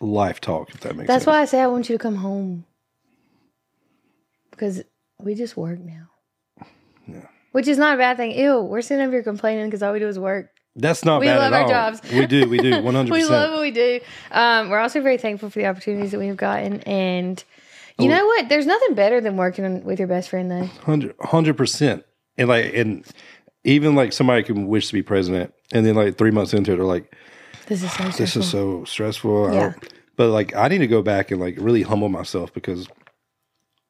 life 0.00 0.40
talk. 0.40 0.70
If 0.74 0.80
that 0.80 0.90
makes 0.96 1.00
Mm-hmm. 1.00 1.06
That's 1.06 1.24
sense. 1.24 1.26
why 1.34 1.40
I 1.42 1.44
say 1.46 1.60
I 1.60 1.66
want 1.66 1.88
you 1.88 1.96
to 1.98 2.02
come 2.02 2.16
home. 2.16 2.64
Because 4.50 4.82
we 5.18 5.34
just 5.34 5.56
work 5.56 5.78
now. 5.80 6.08
Yeah. 7.06 7.26
Which 7.52 7.66
is 7.68 7.78
not 7.78 7.94
a 7.94 7.98
bad 7.98 8.16
thing. 8.16 8.32
Ew, 8.38 8.60
we're 8.60 8.82
sitting 8.82 9.02
over 9.04 9.12
here 9.12 9.22
complaining 9.22 9.66
because 9.66 9.82
all 9.82 9.92
we 9.92 9.98
do 9.98 10.08
is 10.08 10.18
work. 10.18 10.50
That's 10.76 11.04
not 11.04 11.20
We 11.20 11.26
bad 11.26 11.38
love 11.38 11.52
at 11.52 11.56
our 11.56 11.62
all. 11.62 11.68
jobs. 11.68 12.12
We 12.12 12.26
do, 12.26 12.48
we 12.48 12.58
do, 12.58 12.80
one 12.82 12.94
hundred 12.94 13.12
We 13.12 13.24
love 13.24 13.50
what 13.52 13.60
we 13.60 13.70
do. 13.72 14.00
Um, 14.30 14.70
we're 14.70 14.78
also 14.78 15.00
very 15.00 15.18
thankful 15.18 15.50
for 15.50 15.58
the 15.58 15.66
opportunities 15.66 16.12
that 16.12 16.18
we've 16.20 16.36
gotten. 16.36 16.80
And 16.82 17.42
you 18.00 18.10
Oh. 18.10 18.14
know 18.16 18.26
what? 18.26 18.48
There's 18.48 18.66
nothing 18.66 18.94
better 18.94 19.20
than 19.20 19.36
working 19.36 19.84
with 19.84 19.98
your 19.98 20.08
best 20.08 20.28
friend, 20.30 20.50
though. 20.50 20.66
Hundred 21.20 21.56
percent. 21.56 22.04
And 22.38 22.48
like, 22.48 22.72
and 22.74 23.04
even 23.64 23.94
like 23.94 24.12
somebody 24.12 24.42
can 24.42 24.66
wish 24.66 24.88
to 24.88 24.94
be 24.94 25.02
president, 25.02 25.52
and 25.72 25.84
then 25.84 25.94
like 25.94 26.16
three 26.18 26.30
months 26.30 26.54
into 26.54 26.72
it, 26.72 26.76
they're 26.76 26.84
like, 26.84 27.14
This 27.66 27.82
is 27.82 27.92
so 27.92 28.04
this 28.04 28.14
stressful. 28.14 28.42
is 28.42 28.48
so 28.50 28.84
stressful. 28.84 29.54
Yeah. 29.54 29.72
But 30.16 30.30
like, 30.30 30.54
I 30.54 30.68
need 30.68 30.78
to 30.78 30.86
go 30.86 31.02
back 31.02 31.30
and 31.30 31.40
like 31.40 31.56
really 31.58 31.82
humble 31.82 32.08
myself 32.08 32.52
because 32.52 32.88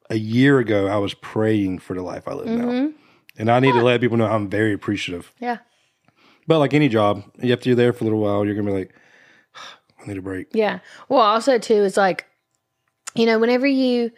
a 0.09 0.15
year 0.15 0.59
ago 0.59 0.87
I 0.87 0.97
was 0.97 1.13
praying 1.13 1.79
for 1.79 1.93
the 1.95 2.01
life 2.01 2.27
I 2.27 2.33
live 2.33 2.47
Mm-hmm. 2.47 2.85
now, 2.85 2.91
and 3.37 3.49
I 3.51 3.59
need 3.59 3.73
to 3.73 3.81
let 3.83 4.01
people 4.01 4.17
know 4.17 4.27
I'm 4.27 4.49
very 4.49 4.73
appreciative. 4.73 5.33
yeah. 5.39 5.57
But 6.47 6.57
like 6.59 6.73
any 6.73 6.89
job, 6.89 7.23
you 7.41 7.51
have 7.51 7.59
to 7.61 7.69
be 7.69 7.73
there 7.75 7.93
for 7.93 8.03
a 8.03 8.05
little 8.05 8.19
while. 8.19 8.43
You're 8.45 8.55
gonna 8.55 8.67
be 8.71 8.77
like, 8.77 8.93
I 10.03 10.07
need 10.07 10.17
a 10.17 10.21
break. 10.21 10.47
Yeah. 10.53 10.79
Well, 11.07 11.21
also 11.21 11.57
too, 11.59 11.83
it's 11.83 11.97
like, 11.97 12.25
you 13.15 13.25
know, 13.25 13.39
whenever 13.39 13.67
you, 13.67 14.11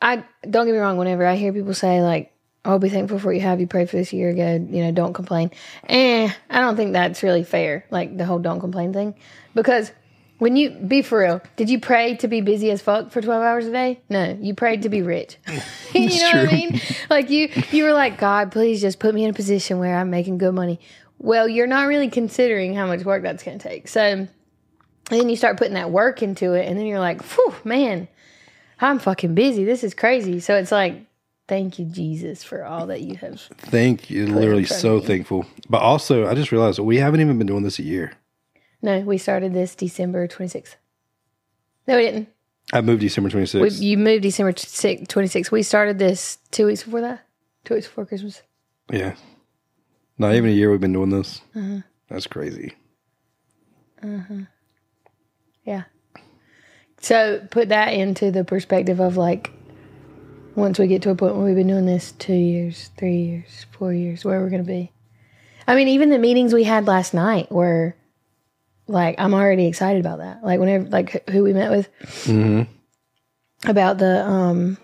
I 0.00 0.24
don't 0.48 0.66
get 0.66 0.72
me 0.72 0.78
wrong. 0.78 0.96
Whenever 0.96 1.26
I 1.26 1.36
hear 1.36 1.52
people 1.52 1.74
say 1.74 2.02
like, 2.02 2.32
"Oh, 2.64 2.78
be 2.78 2.88
thankful 2.88 3.18
for 3.18 3.28
what 3.28 3.34
you 3.36 3.42
have," 3.42 3.60
you 3.60 3.66
prayed 3.66 3.90
for 3.90 3.96
this 3.96 4.12
year 4.12 4.30
ago. 4.30 4.52
You 4.52 4.84
know, 4.84 4.92
don't 4.92 5.12
complain. 5.12 5.50
Eh, 5.88 6.30
I 6.48 6.60
don't 6.60 6.76
think 6.76 6.92
that's 6.92 7.22
really 7.22 7.44
fair. 7.44 7.84
Like 7.90 8.16
the 8.16 8.24
whole 8.24 8.38
"don't 8.38 8.60
complain" 8.60 8.92
thing, 8.92 9.14
because 9.54 9.92
when 10.38 10.56
you 10.56 10.70
be 10.70 11.02
for 11.02 11.20
real, 11.20 11.42
did 11.56 11.68
you 11.68 11.78
pray 11.78 12.16
to 12.16 12.28
be 12.28 12.40
busy 12.40 12.70
as 12.70 12.80
fuck 12.80 13.10
for 13.10 13.20
twelve 13.20 13.42
hours 13.42 13.66
a 13.66 13.72
day? 13.72 14.00
No, 14.08 14.38
you 14.40 14.54
prayed 14.54 14.82
to 14.82 14.88
be 14.88 15.02
rich. 15.02 15.36
you 15.94 16.08
know 16.20 16.42
what 16.42 16.48
I 16.48 16.52
mean? 16.52 16.80
Like 17.10 17.30
you, 17.30 17.50
you 17.72 17.84
were 17.84 17.92
like, 17.92 18.18
God, 18.18 18.52
please 18.52 18.80
just 18.80 18.98
put 18.98 19.14
me 19.14 19.24
in 19.24 19.30
a 19.30 19.34
position 19.34 19.78
where 19.78 19.96
I'm 19.96 20.08
making 20.08 20.38
good 20.38 20.54
money. 20.54 20.80
Well, 21.18 21.46
you're 21.46 21.66
not 21.66 21.86
really 21.88 22.08
considering 22.08 22.74
how 22.74 22.86
much 22.86 23.04
work 23.04 23.22
that's 23.22 23.42
going 23.42 23.58
to 23.58 23.68
take. 23.68 23.88
So 23.88 24.26
and 25.10 25.20
then 25.20 25.28
you 25.28 25.36
start 25.36 25.58
putting 25.58 25.74
that 25.74 25.90
work 25.90 26.22
into 26.22 26.54
it, 26.54 26.66
and 26.68 26.78
then 26.78 26.86
you're 26.86 27.00
like, 27.00 27.22
"Whew, 27.22 27.54
man, 27.64 28.08
I'm 28.80 28.98
fucking 28.98 29.34
busy. 29.34 29.64
This 29.64 29.84
is 29.84 29.94
crazy." 29.94 30.40
So 30.40 30.56
it's 30.56 30.72
like, 30.72 31.04
thank 31.48 31.78
you, 31.78 31.84
Jesus, 31.86 32.42
for 32.44 32.64
all 32.64 32.86
that 32.86 33.02
you 33.02 33.16
have. 33.16 33.40
Thank 33.58 34.10
you. 34.10 34.26
Literally 34.26 34.64
so 34.64 35.00
thankful. 35.00 35.46
But 35.68 35.82
also, 35.82 36.26
I 36.26 36.34
just 36.34 36.52
realized 36.52 36.78
we 36.78 36.96
haven't 36.98 37.20
even 37.20 37.38
been 37.38 37.46
doing 37.46 37.62
this 37.62 37.78
a 37.78 37.82
year. 37.82 38.12
No, 38.82 39.00
we 39.00 39.18
started 39.18 39.52
this 39.52 39.74
December 39.74 40.26
26th. 40.26 40.76
No, 41.86 41.96
we 41.96 42.02
didn't. 42.04 42.28
I 42.72 42.80
moved 42.80 43.00
December 43.00 43.28
We, 43.36 43.44
26th. 43.44 43.80
you 43.80 43.98
moved 43.98 44.22
December 44.22 44.52
26th. 44.52 45.50
We 45.50 45.62
started 45.62 45.98
this 45.98 46.38
two 46.50 46.66
weeks 46.66 46.84
before 46.84 47.00
that. 47.00 47.26
Two 47.64 47.74
weeks 47.74 47.86
before 47.88 48.06
Christmas. 48.06 48.42
yeah. 48.90 49.14
Not 50.18 50.34
even 50.34 50.50
a 50.50 50.52
year 50.52 50.70
we've 50.70 50.80
been 50.80 50.92
doing 50.92 51.08
this. 51.10 51.40
Uh-huh. 51.56 51.80
That's 52.08 52.26
crazy. 52.26 52.74
Yeah. 54.04 54.22
So 57.00 57.46
put 57.50 57.70
that 57.70 57.94
into 57.94 58.30
the 58.30 58.44
perspective 58.44 59.00
of 59.00 59.16
like, 59.16 59.50
once 60.54 60.78
we 60.78 60.86
get 60.86 61.02
to 61.02 61.10
a 61.10 61.14
point 61.14 61.36
where 61.36 61.44
we've 61.44 61.56
been 61.56 61.68
doing 61.68 61.86
this 61.86 62.12
two 62.12 62.34
years, 62.34 62.90
three 62.96 63.22
years, 63.22 63.66
four 63.72 63.92
years, 63.92 64.24
where 64.24 64.40
we're 64.40 64.50
going 64.50 64.62
to 64.62 64.68
be. 64.68 64.92
I 65.66 65.74
mean, 65.74 65.88
even 65.88 66.10
the 66.10 66.18
meetings 66.18 66.52
we 66.52 66.64
had 66.64 66.86
last 66.86 67.14
night 67.14 67.50
were 67.50 67.94
like, 68.86 69.14
I'm 69.18 69.34
already 69.34 69.66
excited 69.66 70.00
about 70.00 70.18
that. 70.18 70.42
Like, 70.44 70.60
whenever, 70.60 70.88
like, 70.88 71.28
who 71.30 71.42
we 71.44 71.52
met 71.52 71.70
with 71.70 71.88
about 73.64 73.98
the, 73.98 74.26
um, 74.26 74.78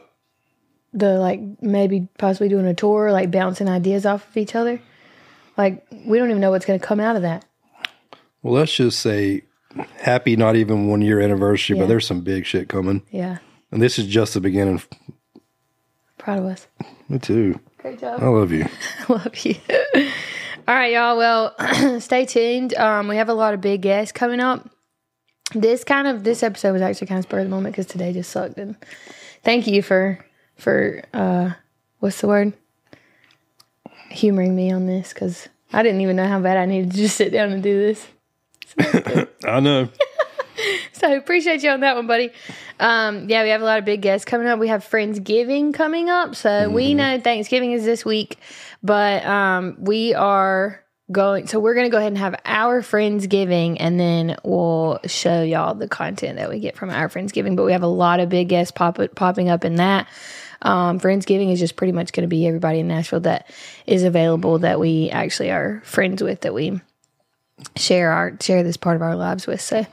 the 0.93 1.19
like 1.19 1.41
maybe 1.61 2.09
possibly 2.19 2.49
doing 2.49 2.67
a 2.67 2.75
tour, 2.75 3.13
like 3.13 3.31
bouncing 3.31 3.69
ideas 3.69 4.07
off 4.07 4.27
of 4.29 4.37
each 4.37 4.55
other. 4.55 4.81
Like, 5.57 5.87
we 5.91 6.19
don't 6.19 6.31
even 6.31 6.41
know 6.41 6.51
what's 6.51 6.67
going 6.67 6.79
to 6.79 6.87
come 6.87 7.01
out 7.01 7.17
of 7.17 7.23
that. 7.23 7.45
Well, 8.43 8.55
let's 8.55 8.75
just 8.75 9.01
say 9.01 9.43
happy, 10.01 10.37
not 10.37 10.57
even 10.57 10.89
one 10.89 11.03
year 11.03 11.21
anniversary, 11.21 11.77
Yeah. 11.77 11.83
but 11.83 11.89
there's 11.89 12.07
some 12.07 12.21
big 12.23 12.47
shit 12.47 12.69
coming. 12.69 13.03
Yeah. 13.11 13.39
And 13.71 13.83
this 13.83 13.99
is 13.99 14.07
just 14.07 14.35
the 14.35 14.41
beginning. 14.41 14.83
Proud 16.19 16.39
of 16.39 16.45
us. 16.47 16.67
Me 17.09 17.19
too. 17.19 17.61
Great 17.79 18.01
job. 18.01 18.21
I 18.23 18.27
love 18.27 18.51
you. 18.53 18.67
I 19.09 19.13
love 19.13 19.37
you. 19.45 19.55
All 20.69 20.75
right, 20.75 20.93
y'all. 20.93 21.17
Well, 21.17 22.01
stay 22.01 22.27
tuned. 22.27 22.75
Um, 22.75 23.07
we 23.09 23.17
have 23.17 23.29
a 23.29 23.35
lot 23.35 23.55
of 23.55 23.61
big 23.61 23.83
guests 23.83 24.13
coming 24.13 24.41
up. 24.41 24.69
This 25.55 25.85
kind 25.85 26.09
of 26.09 26.25
this 26.25 26.43
episode 26.43 26.73
was 26.73 26.83
actually 26.83 27.07
kind 27.07 27.19
of 27.19 27.25
spur 27.25 27.39
of 27.39 27.45
the 27.45 27.51
moment 27.51 27.75
because 27.75 27.87
today 27.87 28.13
just 28.13 28.31
sucked. 28.31 28.59
And 28.59 28.75
thank 29.45 29.69
you 29.69 29.81
for 29.83 30.19
for 30.57 31.03
uh, 31.15 31.51
what's 32.01 32.21
the 32.21 32.27
word? 32.27 32.53
Humoring 34.11 34.57
me 34.57 34.73
on 34.73 34.87
this 34.87 35.13
because 35.13 35.49
I 35.73 35.83
didn't 35.85 36.01
even 36.01 36.17
know 36.17 36.27
how 36.27 36.41
bad 36.41 36.57
I 36.57 36.67
needed 36.67 36.91
to 36.93 36.97
just 36.97 37.17
sit 37.17 37.33
down 37.33 37.53
and 37.53 37.63
do 37.63 37.79
this. 37.79 38.07
I 39.45 39.61
know. 39.61 39.89
So 40.93 41.15
appreciate 41.15 41.63
you 41.63 41.69
on 41.71 41.81
that 41.81 41.97
one, 41.97 42.07
buddy. 42.07 42.31
Um, 42.81 43.29
yeah, 43.29 43.43
we 43.43 43.51
have 43.51 43.61
a 43.61 43.65
lot 43.65 43.79
of 43.79 43.85
big 43.85 44.01
guests 44.01 44.25
coming 44.25 44.47
up. 44.47 44.59
We 44.59 44.69
have 44.69 44.83
Friendsgiving 44.83 45.75
coming 45.75 46.09
up. 46.09 46.35
So 46.35 46.71
we 46.71 46.95
know 46.95 47.21
Thanksgiving 47.21 47.73
is 47.73 47.85
this 47.85 48.05
week, 48.05 48.39
but 48.83 49.25
um, 49.27 49.77
we 49.79 50.15
are 50.15 50.83
going. 51.13 51.47
So 51.47 51.61
we're 51.61 51.75
going 51.75 51.87
to 51.87 51.91
go 51.91 51.99
ahead 51.99 52.13
and 52.13 52.19
have 52.19 52.35
our 52.47 52.81
Friendsgiving, 52.81 53.77
and 53.79 54.01
then 54.01 54.37
we'll 54.43 55.01
show 55.05 55.43
y'all 55.43 55.75
the 55.75 55.89
content 55.89 56.39
that 56.39 56.49
we 56.49 56.61
get 56.61 56.77
from 56.77 56.89
our 56.89 57.11
Friendsgiving. 57.11 57.57
But 57.57 57.65
we 57.65 57.73
have 57.73 57.83
a 57.83 57.89
lot 57.89 58.21
of 58.21 58.31
big 58.31 58.49
guests 58.49 58.73
pop 58.73 58.99
popping 59.15 59.51
up 59.51 59.65
in 59.65 59.77
that. 59.77 60.09
Um, 60.63 60.99
Friendsgiving 60.99 61.53
is 61.53 61.59
just 61.59 61.77
pretty 61.77 61.93
much 61.93 62.13
going 62.13 62.23
to 62.23 62.29
be 62.29 62.47
everybody 62.47 62.81
in 62.81 62.89
Nashville 62.89 63.21
that 63.21 63.51
is 63.87 64.03
available 64.03 64.61
that 64.61 64.81
we 64.81 65.11
actually 65.11 65.51
are 65.51 65.83
friends 65.85 66.23
with 66.23 66.41
that 66.41 66.55
we 66.55 66.81
share 67.77 68.11
our 68.13 68.37
share 68.41 68.63
this 68.63 68.77
part 68.77 68.97
of 68.97 69.03
our 69.03 69.17
lives 69.17 69.47
with. 69.47 69.61
So 69.61 69.87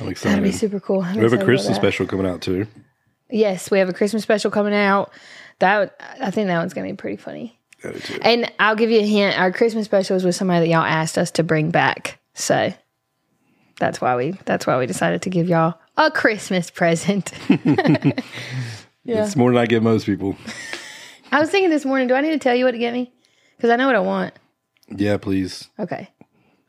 I'm 0.00 0.14
That'd 0.14 0.42
be 0.42 0.52
super 0.52 0.80
cool. 0.80 1.02
I'm 1.02 1.16
we 1.16 1.22
have 1.22 1.32
a 1.32 1.44
Christmas 1.44 1.76
special 1.76 2.06
coming 2.06 2.26
out 2.26 2.40
too. 2.40 2.66
Yes, 3.30 3.70
we 3.70 3.78
have 3.78 3.88
a 3.88 3.92
Christmas 3.92 4.22
special 4.22 4.50
coming 4.50 4.74
out. 4.74 5.12
That 5.58 6.00
I 6.20 6.30
think 6.30 6.46
that 6.46 6.58
one's 6.58 6.72
gonna 6.74 6.88
be 6.88 6.94
pretty 6.94 7.16
funny. 7.16 7.58
I 7.84 7.92
do 7.92 7.98
too. 7.98 8.18
And 8.22 8.52
I'll 8.58 8.76
give 8.76 8.90
you 8.90 9.00
a 9.00 9.06
hint. 9.06 9.38
Our 9.38 9.52
Christmas 9.52 9.86
special 9.86 10.14
was 10.14 10.24
with 10.24 10.34
somebody 10.34 10.66
that 10.66 10.72
y'all 10.72 10.84
asked 10.84 11.18
us 11.18 11.30
to 11.32 11.42
bring 11.42 11.70
back. 11.70 12.20
So 12.34 12.72
that's 13.78 14.00
why 14.00 14.16
we 14.16 14.32
that's 14.44 14.66
why 14.66 14.78
we 14.78 14.86
decided 14.86 15.22
to 15.22 15.30
give 15.30 15.48
y'all 15.48 15.74
a 15.96 16.10
Christmas 16.10 16.70
present. 16.74 17.32
yeah. 17.48 19.24
It's 19.24 19.36
more 19.36 19.50
than 19.50 19.58
I 19.58 19.66
get 19.66 19.82
most 19.82 20.06
people. 20.06 20.36
I 21.30 21.40
was 21.40 21.50
thinking 21.50 21.70
this 21.70 21.84
morning, 21.84 22.08
do 22.08 22.14
I 22.14 22.20
need 22.20 22.30
to 22.30 22.38
tell 22.38 22.54
you 22.54 22.64
what 22.64 22.70
to 22.72 22.78
get 22.78 22.92
me? 22.92 23.12
Because 23.56 23.70
I 23.70 23.76
know 23.76 23.86
what 23.86 23.96
I 23.96 24.00
want. 24.00 24.34
Yeah, 24.88 25.18
please. 25.18 25.68
Okay. 25.78 26.08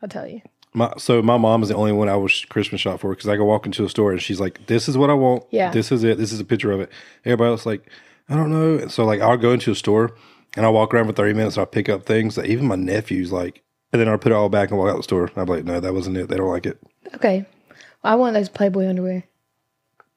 I'll 0.02 0.08
tell 0.08 0.26
you. 0.26 0.40
My, 0.72 0.92
so 0.98 1.20
my 1.20 1.36
mom 1.36 1.62
is 1.62 1.68
the 1.68 1.74
only 1.74 1.92
one 1.92 2.08
I 2.08 2.16
was 2.16 2.44
Christmas 2.48 2.80
shop 2.80 3.00
for 3.00 3.10
because 3.10 3.28
I 3.28 3.36
go 3.36 3.44
walk 3.44 3.66
into 3.66 3.84
a 3.84 3.88
store 3.88 4.12
and 4.12 4.22
she's 4.22 4.38
like, 4.40 4.66
"This 4.66 4.88
is 4.88 4.96
what 4.96 5.10
I 5.10 5.14
want. 5.14 5.44
Yeah. 5.50 5.70
this 5.70 5.90
is 5.90 6.04
it. 6.04 6.16
This 6.16 6.32
is 6.32 6.38
a 6.38 6.44
picture 6.44 6.70
of 6.70 6.80
it." 6.80 6.90
Everybody 7.24 7.50
else 7.50 7.66
like, 7.66 7.88
"I 8.28 8.36
don't 8.36 8.50
know." 8.50 8.76
And 8.76 8.92
so 8.92 9.04
like 9.04 9.20
I'll 9.20 9.36
go 9.36 9.52
into 9.52 9.72
a 9.72 9.74
store 9.74 10.12
and 10.56 10.64
I'll 10.64 10.72
walk 10.72 10.94
around 10.94 11.06
for 11.06 11.12
thirty 11.12 11.34
minutes 11.34 11.56
and 11.56 11.62
I'll 11.62 11.66
pick 11.66 11.88
up 11.88 12.04
things 12.06 12.36
that 12.36 12.46
even 12.46 12.66
my 12.66 12.76
nephews 12.76 13.32
like, 13.32 13.62
and 13.92 14.00
then 14.00 14.08
I'll 14.08 14.18
put 14.18 14.30
it 14.30 14.36
all 14.36 14.48
back 14.48 14.70
and 14.70 14.78
walk 14.78 14.90
out 14.90 14.96
the 14.96 15.02
store. 15.02 15.28
I'm 15.34 15.46
like, 15.46 15.64
"No, 15.64 15.80
that 15.80 15.92
wasn't 15.92 16.16
it. 16.16 16.28
They 16.28 16.36
don't 16.36 16.48
like 16.48 16.66
it." 16.66 16.78
Okay. 17.16 17.46
I 18.04 18.14
want 18.14 18.34
those 18.34 18.48
Playboy 18.48 18.86
underwear. 18.88 19.24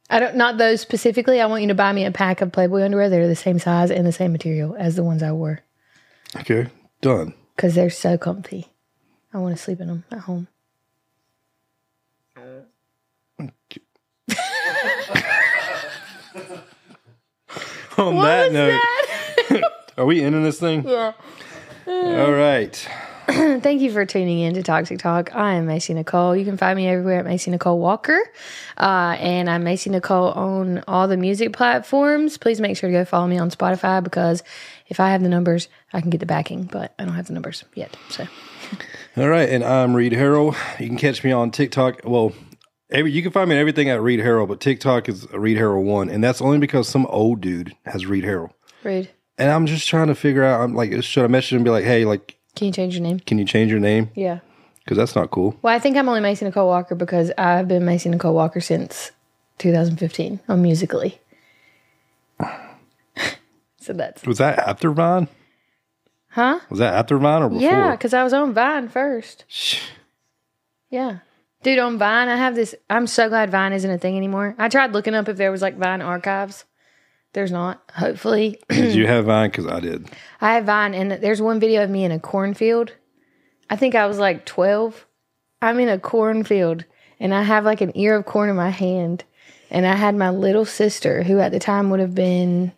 I 0.09 0.19
don't 0.19 0.35
not 0.35 0.59
those 0.59 0.81
specifically. 0.81 1.41
I 1.41 1.47
want 1.47 1.63
you 1.63 1.69
to 1.69 1.73
buy 1.73 1.91
me 1.93 2.05
a 2.05 2.11
pack 2.11 2.41
of 2.41 2.51
Playboy 2.51 2.83
underwear 2.83 3.09
They're 3.09 3.27
the 3.27 3.35
same 3.35 3.57
size 3.57 3.89
and 3.89 4.05
the 4.05 4.11
same 4.11 4.31
material 4.31 4.75
as 4.77 4.95
the 4.95 5.03
ones 5.03 5.23
I 5.23 5.31
wore. 5.31 5.61
Okay, 6.35 6.67
done. 7.01 7.33
because 7.55 7.73
they're 7.73 7.89
so 7.89 8.17
comfy. 8.19 8.67
I 9.33 9.39
want 9.39 9.57
to 9.57 9.61
sleep 9.61 9.81
in 9.81 9.87
them 9.87 10.03
at 10.11 10.19
home. 10.19 10.47
On 17.97 18.15
that 18.15 18.51
note, 18.51 19.63
are 19.97 20.05
we 20.05 20.21
ending 20.21 20.43
this 20.43 20.59
thing? 20.59 20.87
Yeah. 20.87 21.13
All 21.87 22.31
right. 22.31 22.87
Thank 23.27 23.81
you 23.81 23.91
for 23.91 24.05
tuning 24.05 24.39
in 24.39 24.53
to 24.55 24.63
Toxic 24.63 24.99
Talk. 24.99 25.35
I 25.35 25.53
am 25.53 25.65
Macy 25.65 25.93
Nicole. 25.93 26.35
You 26.35 26.43
can 26.43 26.57
find 26.57 26.75
me 26.75 26.87
everywhere 26.87 27.19
at 27.19 27.25
Macy 27.25 27.51
Nicole 27.51 27.79
Walker. 27.79 28.19
Uh, 28.77 29.15
and 29.19 29.49
I'm 29.49 29.63
Macy 29.63 29.89
Nicole 29.89 30.31
on 30.31 30.83
all 30.87 31.07
the 31.07 31.17
music 31.17 31.53
platforms. 31.53 32.37
Please 32.37 32.59
make 32.59 32.77
sure 32.77 32.89
to 32.89 32.93
go 32.93 33.05
follow 33.05 33.27
me 33.27 33.37
on 33.37 33.49
Spotify 33.49 34.03
because 34.03 34.43
if 34.87 34.99
I 34.99 35.11
have 35.11 35.23
the 35.23 35.29
numbers, 35.29 35.69
I 35.93 36.01
can 36.01 36.09
get 36.09 36.19
the 36.19 36.25
backing, 36.25 36.63
but 36.63 36.93
I 36.99 37.05
don't 37.05 37.15
have 37.15 37.27
the 37.27 37.33
numbers 37.33 37.63
yet. 37.75 37.95
So 38.09 38.27
All 39.15 39.27
right, 39.27 39.47
and 39.47 39.63
I'm 39.63 39.95
Reed 39.95 40.13
Harrell. 40.13 40.55
You 40.79 40.87
can 40.87 40.97
catch 40.97 41.23
me 41.23 41.31
on 41.31 41.51
TikTok. 41.51 42.01
Well, 42.03 42.33
every 42.89 43.11
you 43.11 43.21
can 43.21 43.31
find 43.31 43.47
me 43.47 43.55
on 43.55 43.59
everything 43.59 43.89
at 43.89 44.01
Reed 44.01 44.19
Harrell, 44.19 44.47
but 44.47 44.59
TikTok 44.59 45.07
is 45.07 45.31
Reed 45.31 45.57
Harrell 45.57 45.83
one, 45.83 46.09
and 46.09 46.23
that's 46.23 46.41
only 46.41 46.57
because 46.57 46.87
some 46.87 47.05
old 47.07 47.39
dude 47.39 47.75
has 47.85 48.07
Reed 48.07 48.23
Harrell. 48.23 48.49
Reed. 48.83 49.09
And 49.37 49.51
I'm 49.51 49.67
just 49.67 49.87
trying 49.87 50.07
to 50.07 50.15
figure 50.15 50.43
out. 50.43 50.61
I'm 50.61 50.73
like, 50.73 51.03
should 51.03 51.23
I 51.23 51.27
message 51.27 51.53
him 51.53 51.57
and 51.57 51.65
be 51.65 51.69
like, 51.71 51.83
hey, 51.85 52.05
like, 52.05 52.37
Can 52.55 52.67
you 52.67 52.73
change 52.73 52.95
your 52.95 53.03
name? 53.03 53.19
can 53.19 53.37
you 53.37 53.45
change 53.45 53.69
your 53.69 53.79
name? 53.79 54.09
Yeah. 54.15 54.39
Because 54.83 54.97
that's 54.97 55.15
not 55.15 55.29
cool. 55.29 55.57
Well, 55.61 55.73
I 55.73 55.79
think 55.79 55.95
I'm 55.95 56.09
only 56.09 56.19
Macy 56.19 56.43
Nicole 56.45 56.67
Walker 56.67 56.95
because 56.95 57.31
I've 57.37 57.67
been 57.67 57.85
Macy 57.85 58.09
Nicole 58.09 58.33
Walker 58.33 58.59
since 58.61 59.11
2015 59.59 60.39
on 60.49 60.61
Musically. 60.61 61.19
so 63.79 63.93
that's 63.93 64.25
Was 64.25 64.39
that 64.39 64.59
after 64.59 64.91
Vine? 64.91 65.27
Huh? 66.33 66.59
Was 66.69 66.79
that 66.79 66.93
after 66.93 67.17
Vine 67.17 67.43
or 67.43 67.49
before? 67.49 67.63
Yeah, 67.63 67.91
because 67.91 68.13
I 68.13 68.23
was 68.23 68.33
on 68.33 68.53
Vine 68.53 68.89
first. 68.89 69.45
Shh. 69.47 69.81
Yeah. 70.89 71.19
Dude, 71.63 71.79
on 71.79 71.97
Vine, 71.97 72.27
I 72.27 72.35
have 72.35 72.55
this. 72.55 72.75
I'm 72.89 73.07
so 73.07 73.29
glad 73.29 73.49
Vine 73.49 73.73
isn't 73.73 73.89
a 73.89 73.97
thing 73.97 74.17
anymore. 74.17 74.53
I 74.57 74.67
tried 74.67 74.91
looking 74.91 75.15
up 75.15 75.29
if 75.29 75.37
there 75.37 75.51
was 75.51 75.61
like 75.61 75.77
Vine 75.77 76.01
archives. 76.01 76.65
There's 77.33 77.51
not. 77.51 77.81
Hopefully. 77.95 78.59
Did 78.69 78.95
you 78.95 79.07
have 79.07 79.25
Vine? 79.25 79.49
Because 79.49 79.67
I 79.67 79.79
did. 79.79 80.09
I 80.41 80.55
have 80.55 80.65
Vine, 80.65 80.93
and 80.93 81.11
there's 81.11 81.41
one 81.41 81.59
video 81.59 81.83
of 81.83 81.89
me 81.89 82.03
in 82.03 82.11
a 82.11 82.19
cornfield. 82.19 82.93
I 83.69 83.75
think 83.75 83.95
I 83.95 84.05
was 84.05 84.19
like 84.19 84.45
12. 84.45 85.07
I'm 85.61 85.79
in 85.79 85.89
a 85.89 85.97
cornfield, 85.97 86.85
and 87.19 87.33
I 87.33 87.43
have 87.43 87.65
like 87.65 87.81
an 87.81 87.93
ear 87.95 88.15
of 88.15 88.25
corn 88.25 88.49
in 88.49 88.55
my 88.55 88.69
hand. 88.69 89.23
And 89.71 89.87
I 89.87 89.95
had 89.95 90.13
my 90.15 90.29
little 90.29 90.65
sister, 90.65 91.23
who 91.23 91.39
at 91.39 91.51
the 91.51 91.59
time 91.59 91.89
would 91.89 91.99
have 91.99 92.13
been 92.13 92.71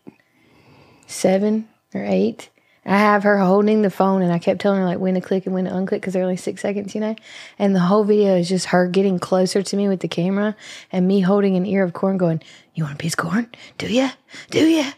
seven 1.07 1.67
or 1.93 2.05
eight, 2.05 2.49
I 2.85 2.97
have 2.97 3.23
her 3.23 3.39
holding 3.39 3.81
the 3.81 3.89
phone, 3.89 4.21
and 4.21 4.31
I 4.31 4.37
kept 4.39 4.61
telling 4.61 4.79
her 4.79 4.85
like 4.85 4.99
when 4.99 5.15
to 5.15 5.21
click 5.21 5.45
and 5.45 5.55
when 5.55 5.65
to 5.65 5.71
unclick 5.71 5.89
because 6.01 6.13
they're 6.13 6.21
only 6.23 6.37
six 6.37 6.61
seconds, 6.61 6.93
you 6.93 7.01
know. 7.01 7.15
And 7.57 7.75
the 7.75 7.79
whole 7.79 8.03
video 8.03 8.37
is 8.37 8.47
just 8.47 8.67
her 8.67 8.87
getting 8.87 9.17
closer 9.17 9.63
to 9.63 9.75
me 9.77 9.87
with 9.87 10.01
the 10.01 10.07
camera, 10.07 10.55
and 10.91 11.07
me 11.07 11.21
holding 11.21 11.55
an 11.55 11.65
ear 11.65 11.83
of 11.83 11.93
corn, 11.93 12.17
going, 12.17 12.41
"You 12.75 12.83
want 12.83 12.95
a 12.95 12.97
piece 12.97 13.13
of 13.13 13.17
corn? 13.19 13.49
Do 13.79 13.87
ya? 13.87 14.09
Do 14.51 14.65
ya?" 14.65 14.91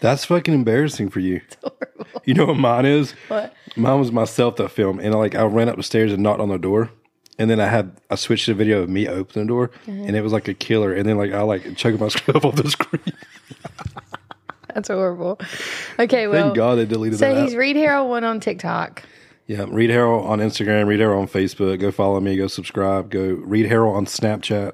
That's 0.00 0.24
fucking 0.24 0.54
embarrassing 0.54 1.10
for 1.10 1.20
you. 1.20 1.40
You 2.24 2.34
know 2.34 2.46
what 2.46 2.56
mine 2.56 2.86
is? 2.86 3.12
What? 3.26 3.52
Mine 3.76 3.98
was 3.98 4.12
myself 4.12 4.54
that 4.56 4.70
film, 4.70 5.00
and 5.00 5.12
like 5.14 5.34
I 5.34 5.42
ran 5.42 5.68
up 5.68 5.76
the 5.76 5.82
stairs 5.82 6.12
and 6.12 6.22
knocked 6.22 6.40
on 6.40 6.50
the 6.50 6.58
door, 6.58 6.90
and 7.36 7.50
then 7.50 7.58
I 7.58 7.66
had 7.66 8.00
I 8.10 8.14
switched 8.14 8.46
the 8.46 8.54
video 8.54 8.80
of 8.82 8.88
me 8.88 9.08
opening 9.08 9.46
the 9.46 9.52
door, 9.52 9.70
Uh-huh. 9.88 9.90
and 10.06 10.14
it 10.14 10.20
was 10.22 10.32
like 10.32 10.46
a 10.46 10.54
killer, 10.54 10.92
and 10.94 11.08
then 11.08 11.16
like 11.16 11.32
I 11.32 11.42
like 11.42 11.76
chugging 11.76 11.98
myself 11.98 12.44
off 12.44 12.54
the 12.54 12.70
screen. 12.70 13.02
That's 14.74 14.88
horrible. 14.88 15.38
Okay, 15.98 16.26
well, 16.28 16.44
Thank 16.44 16.56
God 16.56 16.76
they 16.76 16.86
deleted 16.86 17.18
so 17.18 17.32
that. 17.34 17.42
he's 17.44 17.54
out. 17.54 17.58
Reed 17.58 17.76
Harrell 17.76 18.08
one 18.08 18.24
on 18.24 18.40
TikTok. 18.40 19.02
Yeah, 19.46 19.66
Reed 19.68 19.90
Harrell 19.90 20.24
on 20.24 20.38
Instagram, 20.38 20.86
Reed 20.86 21.00
Harrell 21.00 21.20
on 21.20 21.26
Facebook. 21.28 21.78
Go 21.80 21.90
follow 21.90 22.20
me, 22.20 22.36
go 22.36 22.46
subscribe, 22.46 23.10
go 23.10 23.20
Reed 23.34 23.66
Harrell 23.66 23.94
on 23.94 24.06
Snapchat. 24.06 24.72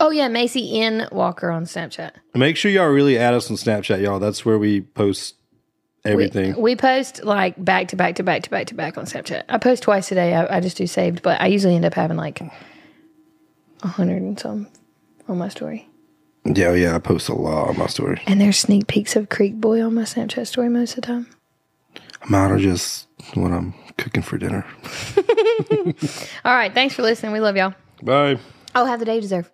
Oh 0.00 0.10
yeah, 0.10 0.28
Macy 0.28 0.80
N 0.80 1.08
Walker 1.12 1.50
on 1.50 1.64
Snapchat. 1.64 2.12
Make 2.34 2.56
sure 2.56 2.70
y'all 2.70 2.88
really 2.88 3.18
add 3.18 3.34
us 3.34 3.50
on 3.50 3.56
Snapchat, 3.56 4.00
y'all. 4.02 4.18
That's 4.18 4.44
where 4.46 4.58
we 4.58 4.80
post 4.80 5.34
We, 6.04 6.10
everything. 6.10 6.58
we 6.60 6.74
post 6.74 7.22
like 7.24 7.62
back 7.62 7.88
to 7.88 7.96
back 7.96 8.14
to 8.16 8.22
back 8.22 8.42
to 8.44 8.50
back 8.50 8.66
to 8.68 8.74
back 8.74 8.96
on 8.96 9.04
Snapchat. 9.04 9.44
I 9.48 9.58
post 9.58 9.82
twice 9.82 10.10
a 10.10 10.14
day. 10.14 10.34
I, 10.34 10.56
I 10.56 10.60
just 10.60 10.78
do 10.78 10.86
saved, 10.86 11.22
but 11.22 11.38
I 11.40 11.46
usually 11.48 11.76
end 11.76 11.84
up 11.84 11.92
having 11.94 12.16
like 12.16 12.40
a 13.82 13.88
hundred 13.88 14.22
and 14.22 14.40
some 14.40 14.68
on 15.28 15.36
my 15.38 15.48
story. 15.48 15.86
Yeah, 16.44 16.72
yeah, 16.74 16.94
I 16.94 16.98
post 16.98 17.28
a 17.28 17.34
lot 17.34 17.68
on 17.68 17.78
my 17.78 17.86
story. 17.86 18.20
And 18.26 18.40
there's 18.40 18.58
sneak 18.58 18.86
peeks 18.86 19.16
of 19.16 19.28
Creek 19.28 19.54
Boy 19.56 19.82
on 19.82 19.94
my 19.94 20.02
Snapchat 20.02 20.46
story 20.46 20.68
most 20.68 20.90
of 20.90 20.96
the 20.96 21.06
time. 21.06 21.26
Mine 22.28 22.50
are 22.52 22.58
just 22.58 23.08
when 23.34 23.52
I'm 23.52 23.74
cooking 23.98 24.22
for 24.22 24.38
dinner. 24.38 24.66
All 26.44 26.54
right, 26.54 26.72
thanks 26.72 26.94
for 26.94 27.02
listening. 27.02 27.32
We 27.32 27.40
love 27.40 27.56
y'all. 27.56 27.74
Bye. 28.02 28.38
Oh, 28.74 28.84
have 28.84 28.98
the 28.98 29.04
day 29.04 29.16
you 29.16 29.20
deserve. 29.20 29.50